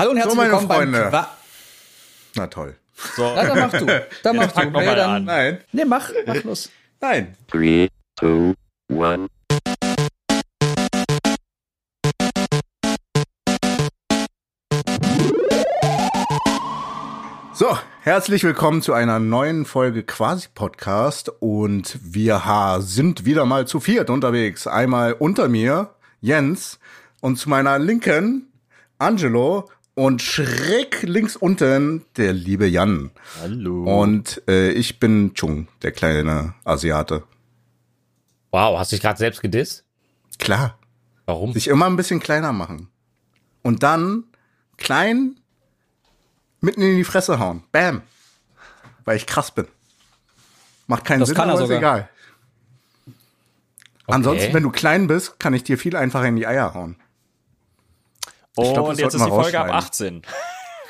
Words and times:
Hallo 0.00 0.12
und 0.12 0.16
herzlich 0.16 0.32
So, 0.34 0.40
meine 0.40 0.50
willkommen 0.52 0.66
Freunde. 0.72 0.98
beim 0.98 1.10
Qua 1.10 1.28
Na 2.34 2.46
toll. 2.46 2.74
So, 3.16 3.32
Na, 3.36 3.44
dann 3.44 3.58
mach 3.58 3.70
du. 3.78 3.86
Dann 4.22 4.36
mach 4.36 4.52
du. 4.52 4.70
Nee, 4.70 4.84
dann, 4.94 5.10
an. 5.10 5.24
Nein, 5.26 5.58
nee, 5.72 5.84
mach, 5.84 6.10
mach 6.26 6.42
los. 6.44 6.70
nein. 7.02 7.36
Three, 7.50 7.86
two, 8.18 8.54
one. 8.88 9.28
So, 17.52 17.76
herzlich 18.02 18.42
willkommen 18.44 18.80
zu 18.80 18.94
einer 18.94 19.18
neuen 19.18 19.66
Folge 19.66 20.02
Quasi 20.02 20.48
Podcast 20.54 21.30
und 21.40 21.98
wir 22.02 22.46
ha- 22.46 22.80
sind 22.80 23.26
wieder 23.26 23.44
mal 23.44 23.66
zu 23.66 23.80
viert 23.80 24.08
unterwegs. 24.08 24.66
Einmal 24.66 25.12
unter 25.12 25.48
mir 25.48 25.90
Jens 26.22 26.78
und 27.20 27.36
zu 27.36 27.50
meiner 27.50 27.78
linken 27.78 28.50
Angelo 28.98 29.68
und 29.94 30.22
schräg 30.22 31.02
links 31.02 31.36
unten 31.36 32.04
der 32.16 32.32
liebe 32.32 32.66
Jan. 32.66 33.10
hallo. 33.40 34.00
Und 34.00 34.42
äh, 34.48 34.70
ich 34.72 34.98
bin 35.00 35.34
Chung, 35.34 35.68
der 35.82 35.92
kleine 35.92 36.54
Asiate. 36.64 37.24
Wow, 38.50 38.78
hast 38.78 38.92
du 38.92 38.96
dich 38.96 39.02
gerade 39.02 39.18
selbst 39.18 39.42
gedisst? 39.42 39.84
Klar, 40.38 40.78
Warum? 41.26 41.52
sich 41.52 41.68
immer 41.68 41.86
ein 41.86 41.96
bisschen 41.96 42.20
kleiner 42.20 42.52
machen. 42.52 42.88
Und 43.62 43.82
dann 43.82 44.24
klein 44.76 45.36
mitten 46.60 46.82
in 46.82 46.96
die 46.96 47.04
Fresse 47.04 47.38
hauen. 47.38 47.62
Bam. 47.72 48.02
Weil 49.04 49.16
ich 49.16 49.26
krass 49.26 49.50
bin. 49.50 49.66
Macht 50.86 51.04
keinen 51.04 51.20
Das 51.20 51.28
Sinn, 51.28 51.36
kann 51.36 51.48
er 51.48 51.54
aber 51.54 51.64
ist 51.64 51.70
egal. 51.70 52.08
Ansonsten, 54.06 54.52
wenn 54.52 54.62
du 54.64 54.70
klein 54.70 55.06
bist, 55.06 55.38
kann 55.38 55.54
ich 55.54 55.62
dir 55.62 55.78
viel 55.78 55.94
einfacher 55.94 56.26
in 56.26 56.36
die 56.36 56.46
Eier 56.46 56.74
hauen. 56.74 56.96
Und 58.66 58.74
glaub, 58.74 58.98
jetzt 58.98 59.14
ist 59.14 59.24
die 59.24 59.30
Folge 59.30 59.60
ab 59.60 59.72
rausschneiden. 59.72 60.22
18. 60.22 60.26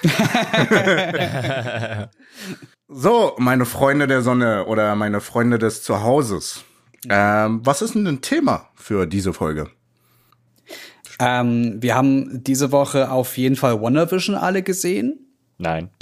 So, 2.92 3.36
meine 3.38 3.66
Freunde 3.66 4.08
der 4.08 4.20
Sonne 4.20 4.66
oder 4.66 4.96
meine 4.96 5.20
Freunde 5.20 5.60
des 5.60 5.84
Zuhauses. 5.84 6.64
Ähm, 7.08 7.60
was 7.62 7.82
ist 7.82 7.94
denn 7.94 8.04
ein 8.08 8.20
Thema 8.20 8.68
für 8.74 9.06
diese 9.06 9.32
Folge? 9.32 9.70
Ähm, 11.20 11.76
wir 11.80 11.94
haben 11.94 12.42
diese 12.42 12.72
Woche 12.72 13.12
auf 13.12 13.38
jeden 13.38 13.54
Fall 13.54 13.80
WandaVision 13.80 14.34
alle 14.34 14.64
gesehen. 14.64 15.20
Nein. 15.58 15.90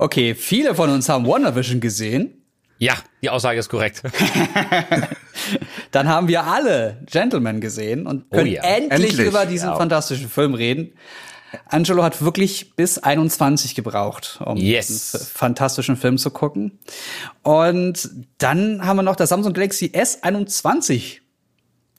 Okay, 0.00 0.36
viele 0.36 0.76
von 0.76 0.90
uns 0.90 1.08
haben 1.08 1.26
WandaVision 1.26 1.80
gesehen. 1.80 2.47
Ja, 2.78 2.94
die 3.22 3.30
Aussage 3.30 3.58
ist 3.58 3.68
korrekt. 3.68 4.02
Dann 5.90 6.08
haben 6.08 6.28
wir 6.28 6.44
alle 6.44 6.98
Gentlemen 7.06 7.60
gesehen 7.60 8.06
und 8.06 8.30
können 8.30 8.48
Oh 8.48 8.50
ja. 8.52 8.62
endlich, 8.62 9.10
Endlich. 9.10 9.26
über 9.26 9.46
diesen 9.46 9.70
Ja. 9.70 9.76
fantastischen 9.76 10.28
Film 10.28 10.54
reden. 10.54 10.92
Angelo 11.66 12.02
hat 12.04 12.20
wirklich 12.22 12.76
bis 12.76 12.98
21 12.98 13.74
gebraucht, 13.74 14.38
um 14.44 14.56
Yes. 14.58 14.86
diesen 14.88 15.20
fantastischen 15.20 15.96
Film 15.96 16.18
zu 16.18 16.30
gucken. 16.30 16.78
Und 17.42 18.10
dann 18.36 18.84
haben 18.84 18.96
wir 18.98 19.02
noch 19.02 19.16
das 19.16 19.30
Samsung 19.30 19.54
Galaxy 19.54 19.86
S21, 19.94 21.20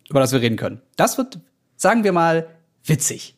über 0.09 0.19
das 0.19 0.31
wir 0.31 0.41
reden 0.41 0.55
können. 0.55 0.81
Das 0.97 1.17
wird, 1.17 1.39
sagen 1.77 2.03
wir 2.03 2.11
mal, 2.11 2.47
witzig. 2.86 3.36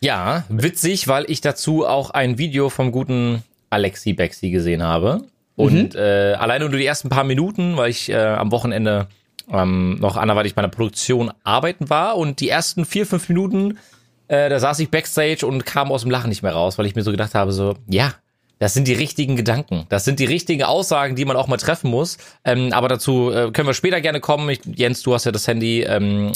Ja, 0.00 0.44
witzig, 0.48 1.08
weil 1.08 1.30
ich 1.30 1.40
dazu 1.40 1.86
auch 1.86 2.10
ein 2.10 2.38
Video 2.38 2.70
vom 2.70 2.90
guten 2.90 3.42
Alexi 3.68 4.12
Bexi 4.14 4.50
gesehen 4.50 4.82
habe. 4.82 5.24
Und 5.58 5.94
äh, 5.94 6.34
alleine 6.38 6.68
nur 6.68 6.78
die 6.78 6.86
ersten 6.86 7.08
paar 7.08 7.24
Minuten, 7.24 7.76
weil 7.76 7.90
ich 7.90 8.10
äh, 8.10 8.16
am 8.16 8.52
Wochenende 8.52 9.08
ähm, 9.52 9.96
noch 10.00 10.16
anderweitig 10.16 10.54
bei 10.54 10.60
einer 10.60 10.68
Produktion 10.68 11.32
arbeiten 11.44 11.90
war. 11.90 12.16
Und 12.16 12.40
die 12.40 12.48
ersten 12.48 12.84
vier, 12.84 13.06
fünf 13.06 13.28
Minuten, 13.28 13.78
äh, 14.28 14.48
da 14.48 14.58
saß 14.58 14.78
ich 14.80 14.90
backstage 14.90 15.46
und 15.46 15.66
kam 15.66 15.90
aus 15.90 16.02
dem 16.02 16.10
Lachen 16.10 16.28
nicht 16.28 16.42
mehr 16.42 16.52
raus, 16.52 16.78
weil 16.78 16.86
ich 16.86 16.94
mir 16.94 17.02
so 17.02 17.10
gedacht 17.10 17.34
habe, 17.34 17.52
so, 17.52 17.74
ja, 17.88 18.14
das 18.58 18.74
sind 18.74 18.88
die 18.88 18.94
richtigen 18.94 19.36
Gedanken. 19.36 19.86
Das 19.88 20.04
sind 20.04 20.18
die 20.18 20.24
richtigen 20.24 20.64
Aussagen, 20.64 21.14
die 21.14 21.24
man 21.24 21.36
auch 21.36 21.46
mal 21.46 21.58
treffen 21.58 21.90
muss. 21.90 22.18
Ähm, 22.44 22.72
aber 22.72 22.88
dazu 22.88 23.30
äh, 23.30 23.50
können 23.52 23.68
wir 23.68 23.74
später 23.74 24.00
gerne 24.00 24.20
kommen. 24.20 24.48
Ich, 24.50 24.60
Jens, 24.64 25.02
du 25.02 25.14
hast 25.14 25.24
ja 25.24 25.32
das 25.32 25.46
Handy, 25.46 25.82
ähm, 25.82 26.32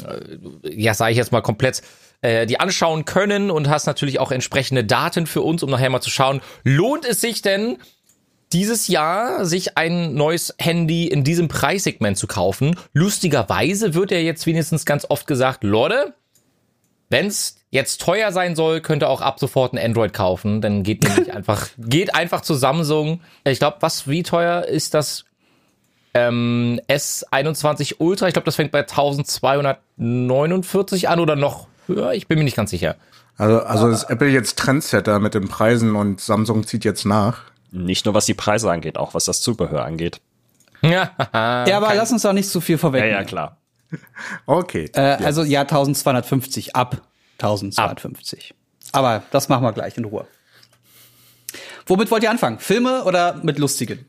äh, 0.65 0.75
ja, 0.75 0.95
sage 0.95 1.13
ich 1.13 1.17
jetzt 1.17 1.33
mal 1.33 1.41
komplett 1.43 1.83
äh, 2.23 2.47
die 2.47 2.61
anschauen 2.61 3.05
können 3.05 3.51
und 3.51 3.69
hast 3.69 3.87
natürlich 3.87 4.21
auch 4.21 4.31
entsprechende 4.31 4.85
Daten 4.85 5.27
für 5.27 5.43
uns, 5.43 5.63
um 5.63 5.71
nachher 5.71 5.91
mal 5.91 6.01
zu 6.01 6.11
schauen, 6.11 6.41
lohnt 6.63 7.05
es 7.05 7.21
sich 7.21 7.43
denn 7.43 7.79
dieses 8.53 8.89
Jahr 8.89 9.45
sich 9.45 9.77
ein 9.77 10.15
neues 10.15 10.55
Handy 10.59 11.07
in 11.07 11.25
diesem 11.25 11.49
Preissegment 11.49 12.17
zu 12.17 12.27
kaufen? 12.27 12.77
Lustigerweise 12.93 13.95
wird 13.95 14.11
ja 14.11 14.19
jetzt 14.19 14.47
wenigstens 14.47 14.85
ganz 14.85 15.07
oft 15.09 15.27
gesagt, 15.27 15.65
Leute, 15.65 16.15
wenn's 17.09 17.57
jetzt 17.71 18.01
teuer 18.01 18.33
sein 18.33 18.57
soll, 18.57 18.81
könnt 18.81 19.03
ihr 19.03 19.09
auch 19.09 19.21
ab 19.21 19.41
sofort 19.41 19.73
ein 19.73 19.79
Android 19.79 20.13
kaufen. 20.13 20.61
Dann 20.61 20.83
geht 20.83 21.03
nämlich 21.05 21.33
einfach, 21.33 21.69
geht 21.79 22.15
einfach 22.15 22.43
zu 22.43 22.55
Samsung. 22.55 23.21
Ich 23.45 23.59
glaube, 23.59 23.79
was, 23.81 24.09
wie 24.09 24.23
teuer 24.23 24.65
ist 24.65 24.95
das 24.95 25.25
ähm, 26.15 26.81
S21 26.89 27.97
Ultra? 27.99 28.29
Ich 28.29 28.35
glaube, 28.35 28.47
das 28.47 28.57
fängt 28.57 28.73
bei 28.73 28.81
1249 28.81 31.09
an 31.09 31.21
oder 31.21 31.37
noch 31.37 31.69
höher. 31.87 32.15
Ich 32.15 32.29
bin 32.29 32.39
mir 32.39 32.45
nicht 32.45 32.57
ganz 32.57 32.71
sicher. 32.71 32.97
Also, 33.39 33.61
also 33.61 33.89
ist 33.89 34.05
Apple 34.05 34.29
jetzt 34.29 34.59
Trendsetter 34.59 35.19
mit 35.19 35.35
den 35.35 35.49
Preisen 35.49 35.97
und 35.97 36.21
Samsung 36.21 36.67
zieht 36.67 36.85
jetzt 36.85 37.07
nach. 37.07 37.52
Nicht 37.73 38.05
nur 38.05 38.15
was 38.15 38.27
die 38.27 38.35
Preise 38.35 38.71
angeht, 38.71 38.97
auch 38.99 39.15
was 39.15 39.25
das 39.25 39.41
Zubehör 39.41 39.85
angeht. 39.85 40.21
ja, 40.83 41.13
aber 41.19 41.95
lass 41.95 42.13
uns 42.13 42.23
da 42.23 42.33
nicht 42.33 42.49
zu 42.49 42.61
viel 42.61 42.75
Ja, 42.75 42.79
vorwegnehmen. 42.79 43.17
ja, 43.17 43.25
klar. 43.25 43.57
Okay. 44.47 44.91
Äh, 44.95 45.01
Also 45.01 45.43
ja, 45.43 45.63
1250 45.63 46.77
ab 46.77 47.03
1250. 47.41 48.55
Aber 48.93 49.23
das 49.31 49.49
machen 49.49 49.65
wir 49.65 49.73
gleich 49.73 49.97
in 49.97 50.05
Ruhe. 50.05 50.27
Womit 51.87 52.11
wollt 52.11 52.23
ihr 52.23 52.31
anfangen? 52.31 52.59
Filme 52.59 53.05
oder 53.05 53.35
mit 53.43 53.59
lustigen? 53.59 54.07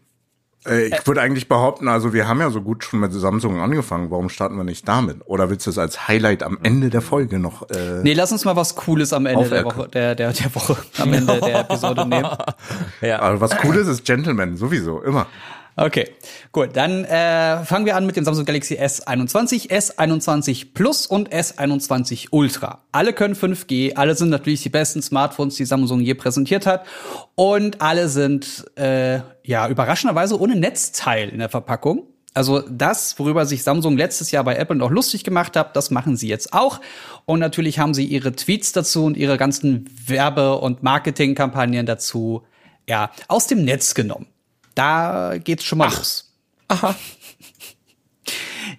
Äh, 0.68 0.88
ich 0.88 1.08
würde 1.08 1.22
eigentlich 1.22 1.48
behaupten, 1.48 1.88
also 1.88 2.14
wir 2.14 2.28
haben 2.28 2.40
ja 2.40 2.50
so 2.50 2.62
gut 2.62 2.84
schon 2.84 3.00
mit 3.00 3.14
Samsung 3.14 3.60
angefangen. 3.62 4.12
Warum 4.12 4.30
starten 4.30 4.58
wir 4.58 4.64
nicht 4.64 4.88
damit? 4.88 5.18
Oder 5.26 5.50
willst 5.50 5.66
du 5.66 5.70
es 5.70 5.78
als 5.78 6.08
Highlight 6.08 6.44
am 6.44 6.58
Ende 6.64 6.90
der 6.90 7.02
Folge 7.02 7.40
noch? 7.40 7.70
Äh, 7.70 8.02
Nee, 8.04 8.14
lass 8.14 8.32
uns 8.32 8.46
mal 8.46 8.56
was 8.56 8.76
Cooles 8.76 9.14
am 9.14 9.26
Ende 9.26 9.50
der 9.50 9.66
Woche, 9.66 9.88
der, 9.90 10.16
der, 10.16 10.34
der 10.34 10.56
Woche, 10.56 10.78
am 10.98 11.14
Ende 11.14 11.40
der 11.40 11.60
Episode 11.62 12.08
nehmen. 12.08 12.26
also 12.26 13.42
was 13.42 13.58
Cooles 13.58 13.88
ist 13.88 14.06
Gentleman, 14.06 14.58
sowieso, 14.58 15.02
immer. 15.02 15.28
Okay, 15.76 16.12
gut. 16.52 16.76
Dann 16.76 17.04
äh, 17.04 17.66
fangen 17.66 17.86
wir 17.86 17.96
an 17.96 18.06
mit 18.06 18.16
dem 18.16 18.24
Samsung 18.24 18.46
Galaxy 18.46 18.76
S21, 18.76 19.72
S21 19.72 20.68
Plus 20.74 21.08
und 21.08 21.34
S21 21.34 22.28
Ultra. 22.30 22.84
Alle 22.92 23.14
können 23.14 23.34
5G, 23.34 23.96
alle 23.96 24.14
sind 24.16 24.30
natürlich 24.30 24.62
die 24.62 24.70
besten 24.70 25.02
Smartphones, 25.02 25.56
die 25.56 25.66
Samsung 25.66 26.00
je 26.02 26.14
präsentiert 26.14 26.68
hat. 26.68 26.86
Und 27.34 27.82
alle 27.82 28.08
sind 28.08 28.66
äh, 28.78 29.22
ja 29.44 29.68
überraschenderweise 29.68 30.40
ohne 30.40 30.56
Netzteil 30.56 31.30
in 31.30 31.40
der 31.40 31.50
Verpackung. 31.50 32.08
Also 32.34 32.62
das, 32.62 33.20
worüber 33.20 33.46
sich 33.46 33.64
Samsung 33.64 33.96
letztes 33.96 34.32
Jahr 34.32 34.44
bei 34.44 34.56
Apple 34.56 34.76
noch 34.76 34.90
lustig 34.90 35.24
gemacht 35.24 35.56
hat, 35.56 35.76
das 35.76 35.92
machen 35.92 36.18
sie 36.18 36.28
jetzt 36.28 36.54
auch. 36.54 36.82
Und 37.26 37.40
natürlich 37.40 37.78
haben 37.78 37.94
sie 37.94 38.06
ihre 38.06 38.32
Tweets 38.32 38.72
dazu 38.72 39.06
und 39.06 39.18
ihre 39.18 39.38
ganzen 39.38 39.88
Werbe- 40.08 40.58
und 40.58 40.82
Marketingkampagnen 40.82 41.86
dazu 41.86 42.44
ja 42.90 43.12
aus 43.28 43.48
dem 43.48 43.64
Netz 43.64 43.94
genommen. 43.94 44.26
Da 44.74 45.36
geht's 45.38 45.64
schon 45.64 45.78
mal 45.78 45.94
los. 45.94 46.34
Aha. 46.68 46.96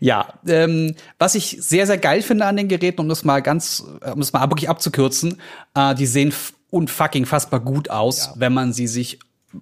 Ja, 0.00 0.34
ähm, 0.48 0.94
was 1.18 1.36
ich 1.36 1.58
sehr, 1.60 1.86
sehr 1.86 1.98
geil 1.98 2.22
finde 2.22 2.46
an 2.46 2.56
den 2.56 2.68
Geräten, 2.68 3.00
um 3.00 3.08
das 3.08 3.24
mal 3.24 3.40
ganz, 3.40 3.84
um 4.12 4.18
das 4.18 4.32
mal 4.32 4.50
wirklich 4.50 4.68
abzukürzen, 4.68 5.40
äh, 5.74 5.94
die 5.94 6.06
sehen 6.06 6.34
unfucking 6.70 7.26
fassbar 7.26 7.60
gut 7.60 7.90
aus, 7.90 8.32
wenn 8.34 8.52
man 8.52 8.72
sie 8.72 8.88
sich 8.88 9.20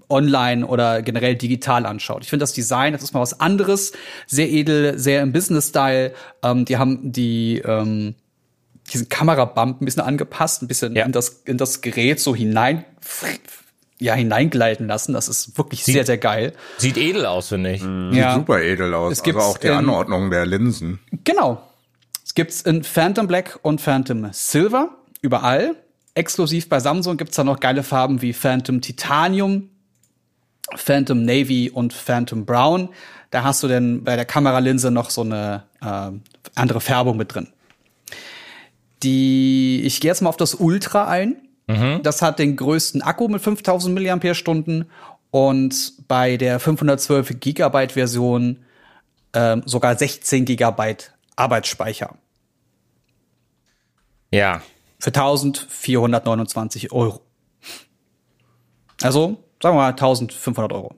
online 0.08 0.66
oder 0.66 1.02
generell 1.02 1.34
digital 1.36 1.86
anschaut. 1.86 2.22
Ich 2.24 2.30
finde 2.30 2.42
das 2.42 2.52
Design, 2.52 2.92
das 2.92 3.02
ist 3.02 3.12
mal 3.14 3.20
was 3.20 3.40
anderes, 3.40 3.92
sehr 4.26 4.48
edel, 4.50 4.98
sehr 4.98 5.22
im 5.22 5.32
Business-Style. 5.32 6.12
Ähm, 6.42 6.64
die 6.64 6.76
haben 6.76 7.12
die 7.12 7.58
ähm, 7.64 8.14
diesen 8.92 9.08
Kamerabump 9.08 9.80
ein 9.80 9.84
bisschen 9.84 10.02
angepasst, 10.02 10.62
ein 10.62 10.68
bisschen 10.68 10.94
Ja. 10.96 11.04
in 11.04 11.12
das 11.12 11.42
in 11.44 11.56
das 11.58 11.80
Gerät 11.80 12.20
so 12.20 12.34
hinein 12.34 12.84
ja 13.98 14.14
hineingleiten 14.14 14.88
lassen. 14.88 15.12
Das 15.12 15.28
ist 15.28 15.56
wirklich 15.56 15.84
sehr 15.84 16.04
sehr 16.04 16.18
geil. 16.18 16.52
Sieht 16.78 16.96
edel 16.96 17.24
aus, 17.26 17.48
finde 17.48 17.72
ich. 17.72 17.80
Sieht 17.82 18.32
super 18.34 18.60
edel 18.60 18.92
aus. 18.94 19.12
Es 19.12 19.22
gibt's 19.22 19.40
also 19.42 19.54
auch 19.54 19.58
die 19.58 19.68
in- 19.68 19.74
Anordnung 19.74 20.30
der 20.30 20.44
Linsen. 20.46 20.98
Genau. 21.24 21.62
Es 22.24 22.34
gibt's 22.34 22.62
in 22.62 22.82
Phantom 22.82 23.26
Black 23.28 23.58
und 23.62 23.80
Phantom 23.80 24.28
Silver 24.32 24.90
überall. 25.20 25.76
Exklusiv 26.14 26.68
bei 26.68 26.78
Samsung 26.80 27.16
gibt's 27.16 27.36
da 27.36 27.44
noch 27.44 27.60
geile 27.60 27.82
Farben 27.82 28.20
wie 28.22 28.32
Phantom 28.32 28.80
Titanium, 28.80 29.70
Phantom 30.74 31.24
Navy 31.24 31.70
und 31.70 31.92
Phantom 31.92 32.44
Brown. 32.44 32.88
Da 33.30 33.44
hast 33.44 33.62
du 33.62 33.68
denn 33.68 34.04
bei 34.04 34.16
der 34.16 34.24
Kameralinse 34.24 34.90
noch 34.90 35.10
so 35.10 35.22
eine 35.22 35.64
äh, 35.80 36.10
andere 36.54 36.80
Färbung 36.80 37.16
mit 37.16 37.34
drin. 37.34 37.48
Die, 39.02 39.82
ich 39.84 40.00
gehe 40.00 40.10
jetzt 40.10 40.22
mal 40.22 40.28
auf 40.28 40.36
das 40.36 40.54
Ultra 40.54 41.08
ein. 41.08 41.36
Das 42.02 42.20
hat 42.20 42.38
den 42.38 42.56
größten 42.56 43.02
Akku 43.02 43.28
mit 43.28 43.40
5000 43.40 43.94
mAh 43.94 44.84
und 45.30 45.92
bei 46.06 46.36
der 46.36 46.60
512 46.60 47.40
Gigabyte 47.40 47.92
Version 47.92 48.64
ähm, 49.32 49.62
sogar 49.64 49.96
16 49.96 50.44
Gigabyte 50.44 51.12
Arbeitsspeicher. 51.36 52.16
Ja. 54.30 54.62
Für 54.98 55.08
1429 55.08 56.92
Euro. 56.92 57.22
Also, 59.00 59.42
sagen 59.62 59.76
wir 59.76 59.80
mal 59.82 59.90
1500 59.90 60.72
Euro. 60.72 60.94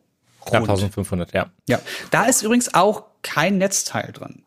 Ja, 0.50 0.58
Rund. 0.58 0.70
1500, 0.70 1.32
ja. 1.32 1.50
Ja. 1.68 1.78
Da 2.10 2.24
ist 2.24 2.42
übrigens 2.42 2.74
auch 2.74 3.04
kein 3.22 3.58
Netzteil 3.58 4.12
drin. 4.12 4.42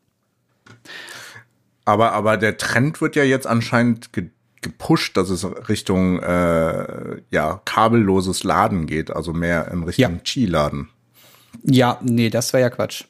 Aber, 1.84 2.12
aber 2.12 2.36
der 2.36 2.56
Trend 2.58 3.00
wird 3.00 3.16
ja 3.16 3.24
jetzt 3.24 3.46
anscheinend 3.46 4.12
ge 4.12 4.30
gepusht, 4.60 5.16
dass 5.16 5.30
es 5.30 5.44
Richtung 5.68 6.18
äh, 6.18 7.20
ja 7.30 7.60
kabelloses 7.64 8.42
Laden 8.42 8.86
geht, 8.86 9.08
also 9.12 9.32
mehr 9.32 9.70
in 9.70 9.84
Richtung 9.84 10.14
Ja. 10.16 10.20
Qi-Laden. 10.20 10.88
Ja, 11.62 11.98
nee, 12.02 12.28
das 12.28 12.52
wäre 12.52 12.62
ja 12.62 12.70
Quatsch. 12.70 13.04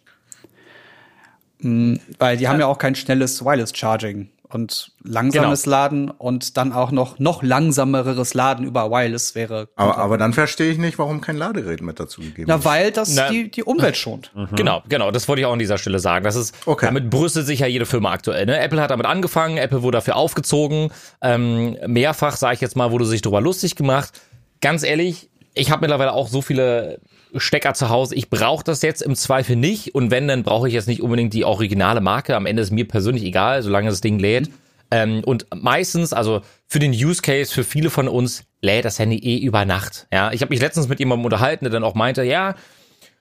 Hm, 1.63 1.99
weil 2.19 2.37
die 2.37 2.47
haben 2.47 2.61
ja 2.61 2.67
auch 2.67 2.77
kein 2.77 2.95
schnelles 2.95 3.43
Wireless 3.43 3.75
Charging 3.75 4.29
und 4.51 4.93
langsames 5.03 5.67
Laden 5.67 6.11
und 6.11 6.57
dann 6.57 6.73
auch 6.73 6.91
noch 6.91 7.19
noch 7.19 7.43
langsameres 7.43 8.35
Laden 8.35 8.65
über 8.67 8.91
Wireless 8.91 9.35
wäre. 9.35 9.69
Aber, 9.77 9.99
aber 9.99 10.19
dann 10.19 10.33
verstehe 10.33 10.71
ich 10.71 10.79
nicht, 10.79 10.99
warum 10.99 11.21
kein 11.21 11.37
Ladegerät 11.37 11.83
mit 11.83 12.01
dazu 12.01 12.21
gegeben 12.21 12.47
Na, 12.49 12.57
ist. 12.57 12.65
weil 12.65 12.91
das 12.91 13.15
Na- 13.15 13.29
die, 13.31 13.51
die 13.51 13.63
Umwelt 13.63 13.97
schont. 13.97 14.33
Genau, 14.57 14.83
genau. 14.89 15.11
Das 15.11 15.29
wollte 15.29 15.41
ich 15.41 15.47
auch 15.47 15.53
an 15.53 15.59
dieser 15.59 15.79
Stelle 15.79 15.99
sagen. 15.99 16.25
Das 16.25 16.35
ist, 16.37 16.55
Okay. 16.67 16.87
damit 16.87 17.11
brüstet 17.11 17.47
sich 17.47 17.61
ja 17.61 17.67
jede 17.67 17.87
Firma 17.87 18.11
aktuell. 18.13 18.47
Ne? 18.47 18.59
Apple 18.59 18.81
hat 18.81 18.91
damit 18.91 19.07
angefangen, 19.07 19.57
Apple 19.59 19.83
wurde 19.83 19.99
dafür 19.99 20.17
aufgezogen. 20.17 20.91
Ähm, 21.21 21.77
mehrfach, 21.87 22.37
sage 22.37 22.55
ich 22.55 22.61
jetzt 22.61 22.77
mal, 22.77 22.91
wurde 22.91 23.05
sich 23.05 23.23
darüber 23.23 23.41
lustig 23.41 23.77
gemacht. 23.77 24.21
Ganz 24.61 24.83
ehrlich, 24.83 25.29
ich 25.59 25.71
habe 25.71 25.81
mittlerweile 25.83 26.13
auch 26.13 26.29
so 26.29 26.43
viele 26.43 27.01
Stecker 27.37 27.75
zu 27.75 27.89
Hause. 27.89 28.15
Ich 28.15 28.31
brauche 28.31 28.65
das 28.65 28.83
jetzt 28.83 29.03
im 29.03 29.15
Zweifel 29.15 29.57
nicht. 29.57 29.95
Und 29.95 30.11
wenn, 30.11 30.29
dann 30.29 30.43
brauche 30.43 30.69
ich 30.69 30.75
jetzt 30.75 30.89
nicht 30.89 31.03
unbedingt 31.03 31.35
die 31.35 31.45
originale 31.45 32.01
Marke. 32.01 32.37
Am 32.37 32.47
Ende 32.47 32.63
ist 32.63 32.71
mir 32.71 32.87
persönlich 32.87 33.25
egal, 33.25 33.63
solange 33.63 33.91
das 33.91 34.01
Ding 34.01 34.19
lädt. 34.19 34.51
Ähm, 34.91 35.23
und 35.25 35.47
meistens, 35.55 36.13
also 36.13 36.41
für 36.67 36.79
den 36.79 36.93
Use 36.93 37.21
Case, 37.21 37.53
für 37.53 37.65
viele 37.65 37.91
von 37.91 38.09
uns, 38.09 38.45
lädt 38.63 38.85
das 38.85 38.99
Handy 38.99 39.19
eh 39.19 39.39
über 39.39 39.65
Nacht. 39.65 40.07
Ja, 40.13 40.33
ich 40.33 40.41
habe 40.41 40.51
mich 40.51 40.61
letztens 40.61 40.89
mit 40.89 40.99
jemandem 40.99 41.27
unterhalten, 41.27 41.65
der 41.65 41.73
dann 41.73 41.85
auch 41.85 41.95
meinte, 41.95 42.23
ja, 42.23 42.55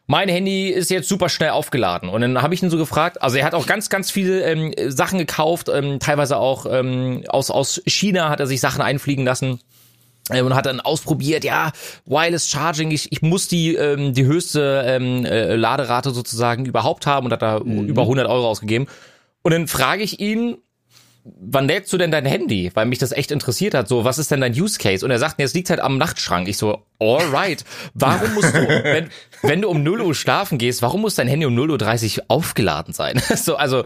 mein 0.07 0.29
Handy 0.29 0.69
ist 0.69 0.89
jetzt 0.89 1.09
super 1.09 1.27
schnell 1.27 1.49
aufgeladen. 1.49 2.07
Und 2.07 2.21
dann 2.21 2.41
habe 2.41 2.53
ich 2.53 2.63
ihn 2.63 2.69
so 2.69 2.77
gefragt, 2.77 3.21
also 3.21 3.37
er 3.37 3.45
hat 3.45 3.53
auch 3.53 3.67
ganz, 3.67 3.89
ganz 3.89 4.09
viele 4.09 4.41
ähm, 4.43 4.73
Sachen 4.87 5.19
gekauft, 5.19 5.69
ähm, 5.69 5.99
teilweise 5.99 6.37
auch 6.37 6.65
ähm, 6.69 7.23
aus, 7.27 7.51
aus 7.51 7.81
China 7.85 8.29
hat 8.29 8.39
er 8.39 8.47
sich 8.47 8.61
Sachen 8.61 8.81
einfliegen 8.81 9.25
lassen. 9.25 9.59
Ähm, 10.31 10.45
Und 10.45 10.55
hat 10.55 10.65
dann 10.65 10.79
ausprobiert, 10.79 11.43
ja, 11.43 11.71
Wireless 12.05 12.49
Charging, 12.49 12.91
ich, 12.91 13.11
ich 13.11 13.21
muss 13.21 13.47
die, 13.47 13.75
ähm, 13.75 14.13
die 14.13 14.25
höchste 14.25 14.83
ähm, 14.85 15.25
äh, 15.25 15.55
Laderate 15.55 16.11
sozusagen 16.11 16.65
überhaupt 16.65 17.05
haben 17.05 17.25
und 17.25 17.33
hat 17.33 17.41
da 17.41 17.59
über 17.59 18.01
100 18.03 18.27
Euro 18.27 18.47
ausgegeben. 18.47 18.87
Und 19.41 19.51
dann 19.53 19.67
frage 19.67 20.03
ich 20.03 20.19
ihn, 20.19 20.57
wann 21.39 21.67
lädst 21.67 21.91
du 21.91 21.97
denn 21.97 22.11
dein 22.11 22.25
Handy? 22.25 22.71
Weil 22.73 22.85
mich 22.85 22.99
das 22.99 23.11
echt 23.11 23.31
interessiert 23.31 23.73
hat. 23.73 23.87
So, 23.87 24.03
was 24.03 24.17
ist 24.17 24.31
denn 24.31 24.41
dein 24.41 24.53
Use 24.53 24.77
Case? 24.79 25.03
Und 25.03 25.11
er 25.11 25.19
sagt 25.19 25.37
mir, 25.37 25.45
es 25.45 25.53
liegt 25.53 25.69
halt 25.69 25.79
am 25.79 25.97
Nachtschrank. 25.97 26.47
Ich 26.47 26.57
so, 26.57 26.83
alright. 26.99 27.63
Warum 27.93 28.33
musst 28.33 28.53
du, 28.55 28.67
wenn, 28.83 29.09
wenn 29.41 29.61
du 29.61 29.69
um 29.69 29.83
0 29.83 30.01
Uhr 30.01 30.15
schlafen 30.15 30.57
gehst, 30.57 30.81
warum 30.81 31.01
muss 31.01 31.15
dein 31.15 31.27
Handy 31.27 31.45
um 31.45 31.57
0.30 31.57 32.19
Uhr 32.19 32.25
aufgeladen 32.27 32.93
sein? 32.93 33.21
so, 33.35 33.55
also, 33.55 33.83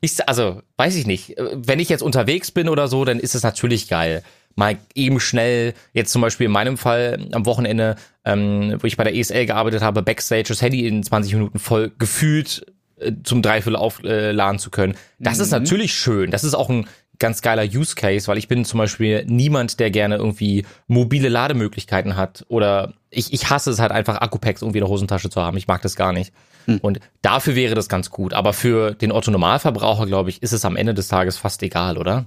ich, 0.00 0.28
also, 0.28 0.62
weiß 0.76 0.96
ich 0.96 1.06
nicht. 1.06 1.36
Wenn 1.38 1.78
ich 1.78 1.88
jetzt 1.88 2.02
unterwegs 2.02 2.50
bin 2.50 2.68
oder 2.68 2.88
so, 2.88 3.04
dann 3.04 3.20
ist 3.20 3.34
es 3.34 3.42
natürlich 3.42 3.88
geil. 3.88 4.22
Mal 4.60 4.76
eben 4.94 5.20
schnell, 5.20 5.72
jetzt 5.94 6.12
zum 6.12 6.20
Beispiel 6.20 6.44
in 6.44 6.52
meinem 6.52 6.76
Fall 6.76 7.28
am 7.32 7.46
Wochenende, 7.46 7.96
ähm, 8.26 8.76
wo 8.78 8.86
ich 8.86 8.98
bei 8.98 9.04
der 9.04 9.16
ESL 9.16 9.46
gearbeitet 9.46 9.80
habe, 9.80 10.02
Backstage 10.02 10.48
das 10.48 10.60
Handy 10.60 10.86
in 10.86 11.02
20 11.02 11.32
Minuten 11.32 11.58
voll 11.58 11.90
gefühlt 11.98 12.66
äh, 12.98 13.12
zum 13.24 13.40
Dreiviertel 13.40 13.76
aufladen 13.76 14.58
zu 14.58 14.70
können. 14.70 14.96
Das 15.18 15.38
ist 15.38 15.50
natürlich 15.50 15.94
schön. 15.94 16.30
Das 16.30 16.44
ist 16.44 16.52
auch 16.52 16.68
ein 16.68 16.86
ganz 17.18 17.40
geiler 17.40 17.64
Use 17.64 17.94
Case, 17.94 18.28
weil 18.28 18.36
ich 18.36 18.48
bin 18.48 18.66
zum 18.66 18.76
Beispiel 18.76 19.24
niemand, 19.26 19.80
der 19.80 19.90
gerne 19.90 20.16
irgendwie 20.16 20.66
mobile 20.88 21.30
Lademöglichkeiten 21.30 22.16
hat 22.16 22.44
oder 22.48 22.92
ich, 23.08 23.32
ich 23.32 23.48
hasse 23.48 23.70
es 23.70 23.78
halt 23.78 23.92
einfach 23.92 24.20
Akkupacks 24.20 24.60
irgendwie 24.60 24.78
in 24.78 24.84
der 24.84 24.90
Hosentasche 24.90 25.30
zu 25.30 25.40
haben. 25.40 25.56
Ich 25.56 25.68
mag 25.68 25.80
das 25.80 25.96
gar 25.96 26.12
nicht. 26.12 26.34
Und 26.82 27.00
dafür 27.22 27.54
wäre 27.54 27.74
das 27.74 27.88
ganz 27.88 28.10
gut. 28.10 28.34
Aber 28.34 28.52
für 28.52 28.94
den 28.94 29.12
Otto 29.12 29.30
Normalverbraucher, 29.30 30.06
glaube 30.06 30.30
ich, 30.30 30.42
ist 30.42 30.52
es 30.52 30.64
am 30.64 30.76
Ende 30.76 30.94
des 30.94 31.08
Tages 31.08 31.36
fast 31.36 31.62
egal, 31.62 31.98
oder? 31.98 32.26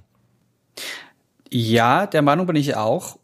Ja, 1.54 2.08
der 2.08 2.24
Meinung 2.24 2.48
bin 2.48 2.56
ich 2.56 2.76
auch. 2.76 3.20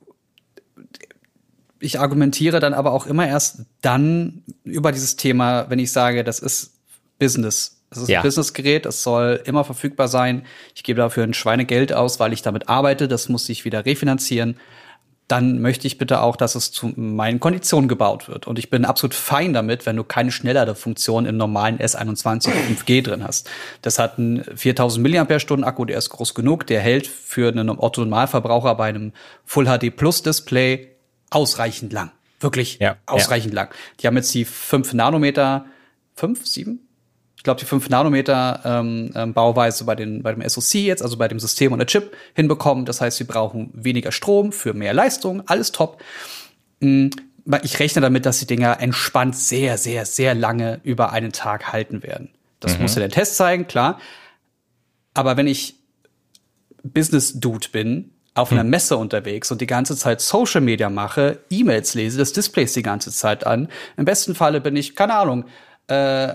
Ich 1.79 1.99
argumentiere 1.99 2.59
dann 2.59 2.73
aber 2.73 2.91
auch 2.91 3.07
immer 3.07 3.27
erst 3.27 3.65
dann 3.81 4.43
über 4.63 4.91
dieses 4.91 5.15
Thema, 5.15 5.69
wenn 5.69 5.79
ich 5.79 5.91
sage, 5.91 6.23
das 6.23 6.39
ist 6.39 6.73
Business. 7.17 7.81
Das 7.89 7.99
ist 8.03 8.09
Ja. 8.09 8.19
ein 8.19 8.23
Businessgerät, 8.23 8.85
es 8.85 9.01
soll 9.01 9.41
immer 9.45 9.63
verfügbar 9.63 10.07
sein. 10.07 10.45
Ich 10.75 10.83
gebe 10.83 10.97
dafür 10.97 11.23
ein 11.23 11.33
Schweinegeld 11.33 11.91
aus, 11.91 12.19
weil 12.19 12.33
ich 12.33 12.43
damit 12.43 12.69
arbeite. 12.69 13.07
Das 13.07 13.29
muss 13.29 13.45
sich 13.47 13.65
wieder 13.65 13.85
refinanzieren. 13.85 14.57
Dann 15.29 15.61
möchte 15.61 15.85
ich 15.85 15.99
bitte 15.99 16.21
auch, 16.21 16.35
dass 16.35 16.55
es 16.55 16.71
zu 16.71 16.91
meinen 16.95 17.39
Konditionen 17.39 17.87
gebaut 17.87 18.27
wird. 18.27 18.47
Und 18.47 18.59
ich 18.59 18.71
bin 18.71 18.83
absolut 18.83 19.13
fein 19.13 19.53
damit, 19.53 19.85
wenn 19.85 19.95
du 19.95 20.03
keine 20.03 20.31
Schnellladefunktion 20.31 21.27
im 21.27 21.37
normalen 21.37 21.77
S21 21.77 22.49
5G 22.49 23.03
drin 23.03 23.23
hast. 23.23 23.47
Das 23.83 23.99
hat 23.99 24.17
einen 24.17 24.43
4000 24.43 25.07
mAh 25.07 25.67
Akku, 25.67 25.85
der 25.85 25.99
ist 25.99 26.09
groß 26.09 26.33
genug, 26.33 26.65
der 26.65 26.81
hält 26.81 27.05
für 27.05 27.49
einen 27.49 27.69
Otto-Normalverbraucher 27.69 28.73
bei 28.73 28.89
einem 28.89 29.13
Full 29.45 29.65
HD 29.65 29.95
Plus 29.95 30.23
Display 30.23 30.95
ausreichend 31.29 31.93
lang. 31.93 32.11
Wirklich 32.39 32.79
Ja, 32.79 32.97
ausreichend 33.05 33.53
lang. 33.53 33.69
Die 33.99 34.07
haben 34.07 34.15
jetzt 34.15 34.33
die 34.33 34.45
5 34.45 34.93
Nanometer, 34.93 35.65
5, 36.15 36.43
7? 36.43 36.88
Ich 37.39 37.44
glaube, 37.44 37.57
die 37.57 37.65
5 37.65 37.88
Nanometer 37.88 38.59
ähm, 38.65 39.12
ähm, 39.15 39.33
Bauweise 39.33 39.86
bei, 39.86 39.95
den, 39.95 40.24
bei 40.24 40.33
dem 40.33 40.47
SoC 40.47 40.74
jetzt, 40.81 41.01
also 41.01 41.15
bei 41.15 41.30
dem 41.30 41.39
System 41.39 41.71
und 41.71 41.80
der 41.80 41.88
Chip, 41.88 42.13
hinbekommen. 42.36 42.83
Das 42.83 43.00
heißt, 43.00 43.18
wir 43.18 43.27
brauchen 43.27 43.69
weniger 43.74 44.12
Strom 44.12 44.51
für 44.51 44.74
mehr 44.74 44.94
Leistung, 44.94 45.44
alles 45.47 45.71
top. 45.71 46.03
Mm, 46.81 47.07
Ich 47.63 47.80
rechne 47.80 48.01
damit, 48.01 48.25
dass 48.25 48.39
die 48.39 48.45
Dinger 48.45 48.81
entspannt 48.81 49.38
sehr, 49.38 49.77
sehr, 49.77 50.06
sehr 50.06 50.36
lange 50.36 50.81
über 50.83 51.13
einen 51.13 51.31
Tag 51.31 51.71
halten 51.71 52.03
werden. 52.03 52.30
Das 52.59 52.77
muss 52.77 52.95
ja 52.95 53.00
der 53.00 53.09
Test 53.09 53.38
zeigen, 53.38 53.68
klar. 53.68 54.01
Aber 55.13 55.38
wenn 55.38 55.47
ich 55.47 55.75
Business-Dude 56.83 57.69
bin, 57.71 58.12
auf 58.36 58.51
einer 58.51 58.65
Messe 58.65 58.97
unterwegs 58.97 59.50
und 59.50 59.62
die 59.62 59.65
ganze 59.65 59.95
Zeit 59.95 60.19
Social 60.19 60.59
Media 60.59 60.89
mache, 60.89 61.39
E-Mails 61.50 61.94
lese, 61.94 62.18
das 62.18 62.33
Display 62.33 62.65
ist 62.65 62.75
die 62.75 62.83
ganze 62.83 63.12
Zeit 63.12 63.45
an. 63.47 63.69
Im 63.95 64.03
besten 64.03 64.36
Falle 64.36 64.59
bin 64.59 64.75
ich, 64.75 64.95
keine 64.95 65.13
Ahnung, 65.13 65.45
äh, 65.89 66.33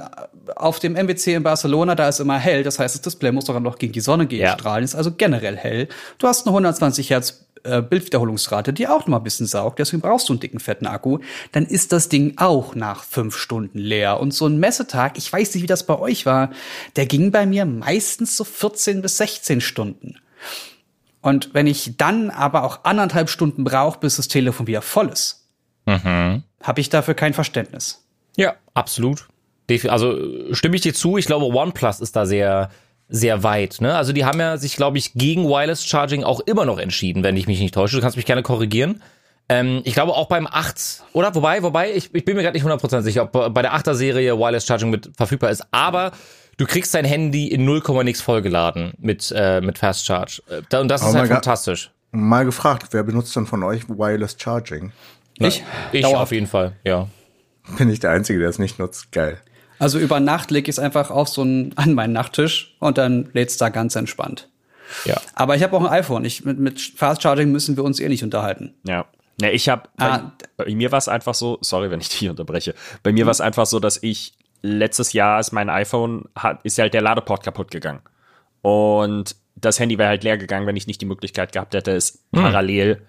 auf 0.56 0.80
dem 0.80 0.94
MWC 0.94 1.34
in 1.34 1.42
Barcelona, 1.42 1.94
da 1.94 2.08
ist 2.08 2.20
immer 2.20 2.38
hell, 2.38 2.62
das 2.64 2.78
heißt, 2.78 2.94
das 2.94 3.02
Display 3.02 3.32
muss 3.32 3.44
doch 3.44 3.58
noch 3.60 3.78
gegen 3.78 3.92
die 3.92 4.00
Sonne 4.00 4.26
gehen 4.26 4.40
Ja. 4.42 4.52
strahlen, 4.54 4.84
ist 4.84 4.94
also 4.94 5.12
generell 5.12 5.56
hell. 5.56 5.88
Du 6.18 6.26
hast 6.26 6.46
eine 6.46 6.50
120 6.52 7.10
Hertz 7.10 7.46
äh, 7.62 7.80
Bildwiederholungsrate, 7.80 8.72
die 8.72 8.88
auch 8.88 9.00
noch 9.00 9.06
mal 9.08 9.16
ein 9.18 9.22
bisschen 9.22 9.46
saugt, 9.46 9.78
deswegen 9.78 10.02
brauchst 10.02 10.28
du 10.28 10.32
einen 10.34 10.40
dicken, 10.40 10.60
fetten 10.60 10.86
Akku, 10.86 11.20
dann 11.52 11.64
ist 11.66 11.92
das 11.92 12.08
Ding 12.08 12.34
auch 12.36 12.74
nach 12.74 13.04
fünf 13.04 13.36
Stunden 13.36 13.78
leer. 13.78 14.20
Und 14.20 14.34
so 14.34 14.46
ein 14.46 14.58
Messetag, 14.58 15.16
ich 15.16 15.32
weiß 15.32 15.54
nicht, 15.54 15.62
wie 15.62 15.68
das 15.68 15.86
bei 15.86 15.98
euch 15.98 16.26
war, 16.26 16.50
der 16.96 17.06
ging 17.06 17.30
bei 17.30 17.46
mir 17.46 17.64
meistens 17.64 18.36
so 18.36 18.44
14 18.44 19.02
bis 19.02 19.16
16 19.18 19.60
Stunden. 19.60 20.16
Und 21.22 21.54
wenn 21.54 21.66
ich 21.66 21.96
dann 21.96 22.28
aber 22.28 22.64
auch 22.64 22.80
anderthalb 22.84 23.30
Stunden 23.30 23.64
brauche, 23.64 23.98
bis 24.00 24.16
das 24.16 24.28
Telefon 24.28 24.66
wieder 24.66 24.82
voll 24.82 25.08
ist, 25.08 25.46
habe 25.86 26.80
ich 26.80 26.88
dafür 26.90 27.14
kein 27.14 27.32
Verständnis. 27.34 28.04
Ja, 28.36 28.56
absolut. 28.74 29.26
Also 29.88 30.18
stimme 30.52 30.76
ich 30.76 30.82
dir 30.82 30.94
zu. 30.94 31.16
Ich 31.16 31.26
glaube, 31.26 31.46
OnePlus 31.46 32.00
ist 32.00 32.16
da 32.16 32.26
sehr, 32.26 32.70
sehr 33.08 33.42
weit. 33.42 33.80
Ne? 33.80 33.94
Also 33.96 34.12
die 34.12 34.24
haben 34.24 34.40
ja 34.40 34.56
sich, 34.56 34.76
glaube 34.76 34.98
ich, 34.98 35.14
gegen 35.14 35.44
Wireless 35.48 35.84
Charging 35.86 36.24
auch 36.24 36.40
immer 36.40 36.64
noch 36.64 36.78
entschieden, 36.78 37.22
wenn 37.22 37.36
ich 37.36 37.46
mich 37.46 37.60
nicht 37.60 37.74
täusche. 37.74 37.96
Du 37.96 38.02
kannst 38.02 38.16
mich 38.16 38.26
gerne 38.26 38.42
korrigieren. 38.42 39.02
Ähm, 39.48 39.82
ich 39.84 39.92
glaube 39.94 40.12
auch 40.12 40.28
beim 40.28 40.46
8, 40.46 41.02
oder? 41.12 41.34
Wobei, 41.34 41.62
wobei, 41.62 41.92
ich, 41.92 42.14
ich 42.14 42.24
bin 42.24 42.36
mir 42.36 42.42
gerade 42.42 42.56
nicht 42.58 42.66
100% 42.66 43.02
sicher, 43.02 43.24
ob 43.24 43.52
bei 43.54 43.62
der 43.62 43.74
8er 43.74 43.94
Serie 43.94 44.38
Wireless 44.38 44.66
Charging 44.66 44.90
mit 44.90 45.10
verfügbar 45.16 45.50
ist. 45.50 45.64
Aber 45.70 46.12
du 46.56 46.64
kriegst 46.66 46.94
dein 46.94 47.04
Handy 47.04 47.48
in 47.48 47.64
0, 47.64 47.82
nix 48.04 48.22
vollgeladen 48.22 48.94
mit, 48.98 49.32
äh, 49.36 49.60
mit 49.60 49.78
Fast 49.78 50.06
Charge. 50.06 50.42
Äh, 50.48 50.76
Und 50.78 50.88
das 50.88 51.02
Oh 51.04 51.08
ist 51.08 51.14
halt 51.14 51.30
fantastisch. 51.30 51.90
Mal 52.10 52.44
gefragt, 52.44 52.88
wer 52.92 53.02
benutzt 53.02 53.34
denn 53.36 53.46
von 53.46 53.62
euch 53.64 53.88
Wireless 53.88 54.36
Charging? 54.38 54.92
Ich? 55.38 55.62
Ich 55.92 56.02
Dauerhaft. 56.02 56.22
auf 56.22 56.32
jeden 56.32 56.46
Fall, 56.46 56.76
ja. 56.84 57.08
Bin 57.76 57.88
ich 57.90 57.98
der 58.00 58.10
Einzige, 58.12 58.38
der 58.38 58.48
es 58.48 58.58
nicht 58.58 58.78
nutzt? 58.78 59.10
Geil. 59.12 59.38
Also 59.78 59.98
über 59.98 60.20
Nacht 60.20 60.50
lege 60.50 60.70
ich 60.70 60.76
es 60.76 60.78
einfach 60.78 61.10
auf 61.10 61.28
so 61.28 61.42
einen, 61.42 61.76
an 61.76 61.94
meinen 61.94 62.12
Nachttisch 62.12 62.76
und 62.80 62.98
dann 62.98 63.28
lädt's 63.32 63.56
da 63.56 63.68
ganz 63.68 63.96
entspannt. 63.96 64.48
Ja. 65.04 65.20
Aber 65.34 65.56
ich 65.56 65.62
habe 65.62 65.76
auch 65.76 65.80
ein 65.84 65.88
iPhone. 65.92 66.24
Ich, 66.24 66.44
mit, 66.44 66.58
mit 66.58 66.80
Fast 66.80 67.22
Charging 67.22 67.50
müssen 67.50 67.76
wir 67.76 67.84
uns 67.84 68.00
eh 68.00 68.08
nicht 68.08 68.22
unterhalten. 68.22 68.74
Ja. 68.86 69.06
Ja, 69.40 69.48
ich 69.50 69.68
habe 69.68 69.88
Ah. 69.96 70.32
bei, 70.56 70.64
bei 70.64 70.74
mir 70.74 70.92
war 70.92 70.98
es 70.98 71.08
einfach 71.08 71.34
so, 71.34 71.58
sorry, 71.60 71.90
wenn 71.90 72.00
ich 72.00 72.08
dich 72.08 72.28
unterbreche. 72.28 72.74
Bei 73.02 73.12
mir 73.12 73.26
war 73.26 73.32
es 73.32 73.40
einfach 73.40 73.66
so, 73.66 73.80
dass 73.80 74.00
ich 74.02 74.34
letztes 74.62 75.12
Jahr 75.12 75.40
ist 75.40 75.52
mein 75.52 75.68
iPhone 75.68 76.26
hat 76.36 76.60
ist 76.64 76.78
halt 76.78 76.94
der 76.94 77.02
Ladeport 77.02 77.42
kaputt 77.42 77.70
gegangen. 77.70 78.00
Und 78.62 79.36
das 79.56 79.78
Handy 79.80 79.98
wäre 79.98 80.08
halt 80.08 80.24
leer 80.24 80.38
gegangen, 80.38 80.66
wenn 80.66 80.76
ich 80.76 80.86
nicht 80.86 81.00
die 81.00 81.06
Möglichkeit 81.06 81.52
gehabt 81.52 81.74
hätte, 81.74 81.92
es 81.92 82.24
parallel 82.32 83.02